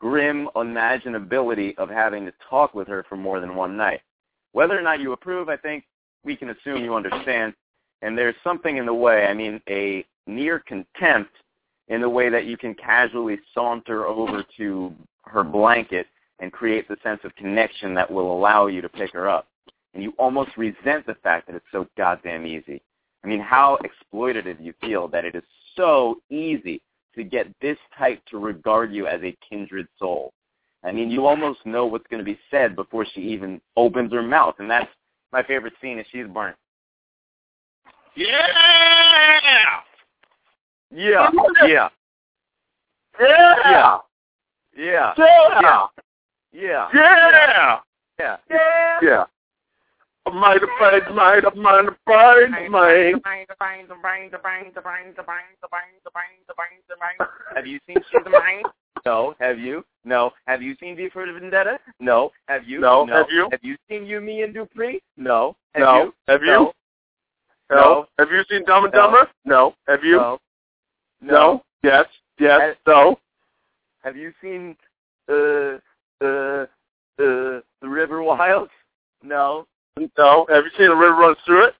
[0.00, 4.02] grim unimaginability of having to talk with her for more than one night.
[4.52, 5.84] Whether or not you approve, I think
[6.24, 7.54] we can assume you understand.
[8.02, 11.30] And there's something in the way, I mean, a near contempt
[11.88, 14.94] in the way that you can casually saunter over to
[15.24, 16.06] her blanket
[16.40, 19.46] and create the sense of connection that will allow you to pick her up.
[19.94, 22.82] And you almost resent the fact that it's so goddamn easy.
[23.24, 25.42] I mean, how exploitative you feel that it is
[25.74, 26.82] so easy
[27.14, 30.32] to get this type to regard you as a kindred soul.
[30.84, 34.22] I mean, you almost know what's going to be said before she even opens her
[34.22, 34.90] mouth, and that's
[35.32, 36.56] my favorite scene is she's burnt.
[38.16, 38.32] Yeah!
[40.90, 41.30] Yeah,
[41.66, 41.88] yeah, Yeah!
[43.20, 43.98] yeah,
[44.74, 45.12] Yeah!
[45.16, 45.18] yeah,
[45.60, 45.88] yeah,
[46.52, 46.88] Yeah!
[48.18, 48.36] yeah.
[48.50, 48.98] Yeah!
[49.02, 49.24] Yeah.
[50.24, 51.84] I might have prayed, might have, find mine!
[51.84, 53.22] I might have prayed, might.
[57.54, 58.64] Have you seen She's Mine?
[59.04, 59.34] No.
[59.38, 59.84] Have you?
[60.04, 60.32] No.
[60.46, 61.78] Have you seen V for Vendetta?
[62.00, 62.32] No.
[62.48, 62.80] Have you?
[62.80, 63.06] No.
[63.06, 63.48] Have you?
[63.52, 65.00] Have you seen You, Me, and Dupree?
[65.16, 65.54] No.
[65.74, 66.02] Have No.
[66.04, 66.14] you?
[66.26, 66.72] Have you?
[67.70, 68.06] No.
[68.18, 69.00] Have you seen Dumb and No.
[69.00, 69.28] Dumber?
[69.44, 69.74] No.
[69.88, 70.16] Have you?
[70.16, 70.38] No.
[71.20, 71.64] No.
[71.82, 72.06] Yes.
[72.38, 72.60] Yes.
[72.60, 73.18] Has- No.
[74.02, 74.76] Have you seen
[75.28, 75.78] uh
[76.22, 76.66] uh uh
[77.18, 78.68] The River Wild?
[79.22, 79.66] No.
[80.16, 80.46] No.
[80.48, 81.74] Have you seen a river runs through it?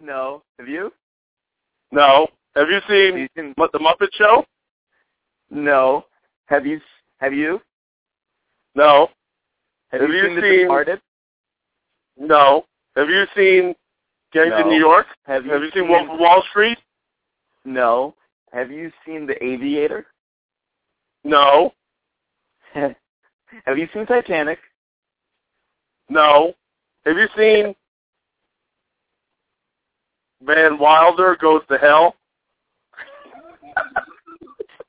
[0.00, 0.42] No.
[0.58, 0.92] Have you?
[1.90, 2.28] No.
[2.54, 3.54] Have you Have seen you seen?
[3.56, 4.44] The Muppet Show?
[5.50, 6.04] No.
[6.46, 6.80] Have you?
[7.18, 7.60] Have you?
[8.74, 9.08] No.
[9.90, 11.00] Have, Have you, you seen, The Departed?
[12.18, 12.64] No.
[12.96, 13.74] Have you seen
[14.34, 14.58] Gangs No.
[14.58, 15.06] in New York?
[15.26, 16.78] Have you, Have you seen Wolf of Wall Street?
[17.64, 18.14] No.
[18.52, 20.06] Have you seen The Aviator?
[21.22, 21.72] No.
[22.74, 24.58] Have you seen Titanic?
[26.10, 26.52] No.
[27.06, 27.74] Have you seen
[30.42, 32.16] Van Wilder Goes to Hell?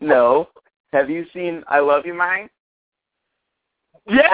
[0.01, 0.49] No.
[0.91, 2.49] Have you seen I Love You, Mine?
[4.07, 4.27] Yes!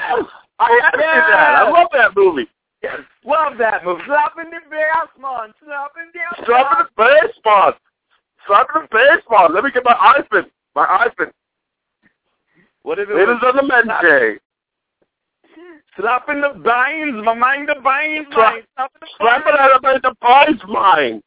[0.59, 1.55] I have seen that.
[1.55, 2.49] I love that movie.
[2.82, 2.99] Yes.
[3.26, 4.02] Love that movie.
[4.08, 5.53] Slap in the basement.
[5.64, 7.74] Slap in the Slap in the baseball.
[8.48, 9.49] Slap in the baseball.
[9.53, 10.49] Let me get my iPhone.
[10.76, 11.32] My iPhone.
[12.84, 14.40] What if it Ladies was and gentlemen.
[15.99, 18.64] slap in the vines, my mind the vines, Slap- mine.
[18.76, 21.22] Slap the Slap it out of the prize mine.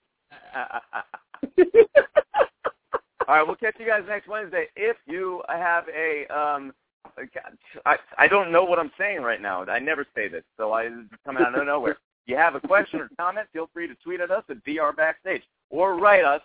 [3.26, 4.66] All right, we'll catch you guys next Wednesday.
[4.76, 6.74] If you have a, um,
[7.86, 9.64] I, I don't know what I'm saying right now.
[9.64, 10.88] I never say this, so I
[11.24, 11.96] coming out of nowhere.
[12.26, 15.42] You have a question or comment, feel free to tweet at us at VR Backstage
[15.70, 16.40] or write us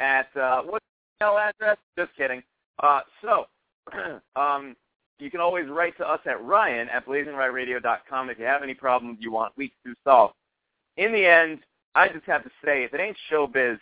[0.00, 0.84] at uh, what's
[1.18, 1.76] the email address?
[1.96, 2.42] Just kidding.
[2.82, 3.46] Uh, so,
[4.36, 4.74] um,
[5.20, 9.18] you can always write to us at Ryan at blazinryradio.com if you have any problems
[9.20, 10.32] you want leaks to solve.
[10.96, 11.60] In the end,
[11.94, 13.78] I just have to say, if it ain't showbiz,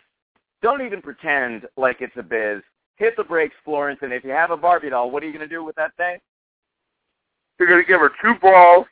[0.63, 2.63] don't even pretend like it's a biz.
[2.99, 5.49] Hit the brakes, Florence, and if you have a Barbie doll, what are you going
[5.49, 6.19] to do with that thing?
[7.59, 8.87] You're going to give her two balls,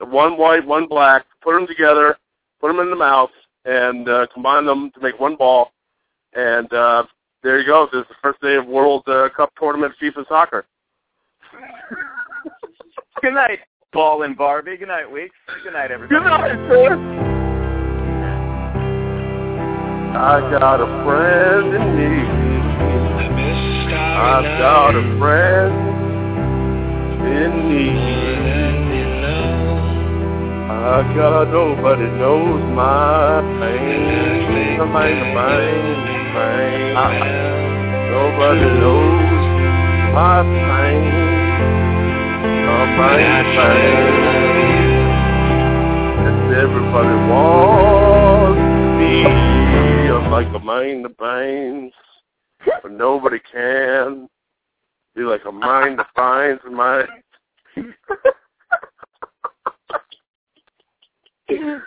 [0.00, 2.16] one white, one black, put them together,
[2.60, 3.30] put them in the mouth,
[3.66, 5.72] and uh, combine them to make one ball.
[6.32, 7.04] And uh,
[7.42, 7.86] there you go.
[7.92, 10.64] This is the first day of World uh, Cup Tournament FIFA Soccer.
[13.22, 13.58] Good night,
[13.92, 14.78] Ball and Barbie.
[14.78, 15.34] Good night, Weeks.
[15.64, 16.18] Good night, everybody.
[16.18, 16.96] Good night, sir.
[20.16, 22.39] I got a friend in need.
[23.20, 25.74] I've got a friend
[27.26, 28.20] in need.
[30.70, 34.78] I got nobody knows my pain.
[34.78, 35.84] My pain,
[36.34, 36.96] pain.
[38.10, 39.40] Nobody knows
[40.14, 41.04] my pain.
[42.66, 44.20] My pain, pain.
[46.26, 48.64] And everybody wants
[48.98, 49.12] me.
[50.10, 51.92] I'm like a man the pains,
[52.82, 54.28] but nobody can.
[55.14, 57.08] Be like a mind defines mind.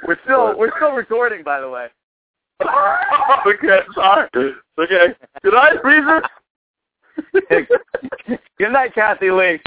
[0.06, 1.88] We're still we're still recording, by the way.
[3.48, 4.28] okay, sorry.
[4.36, 5.08] Okay.
[5.42, 6.22] Good night, Reason.
[8.58, 9.60] Good night, Kathie Lee.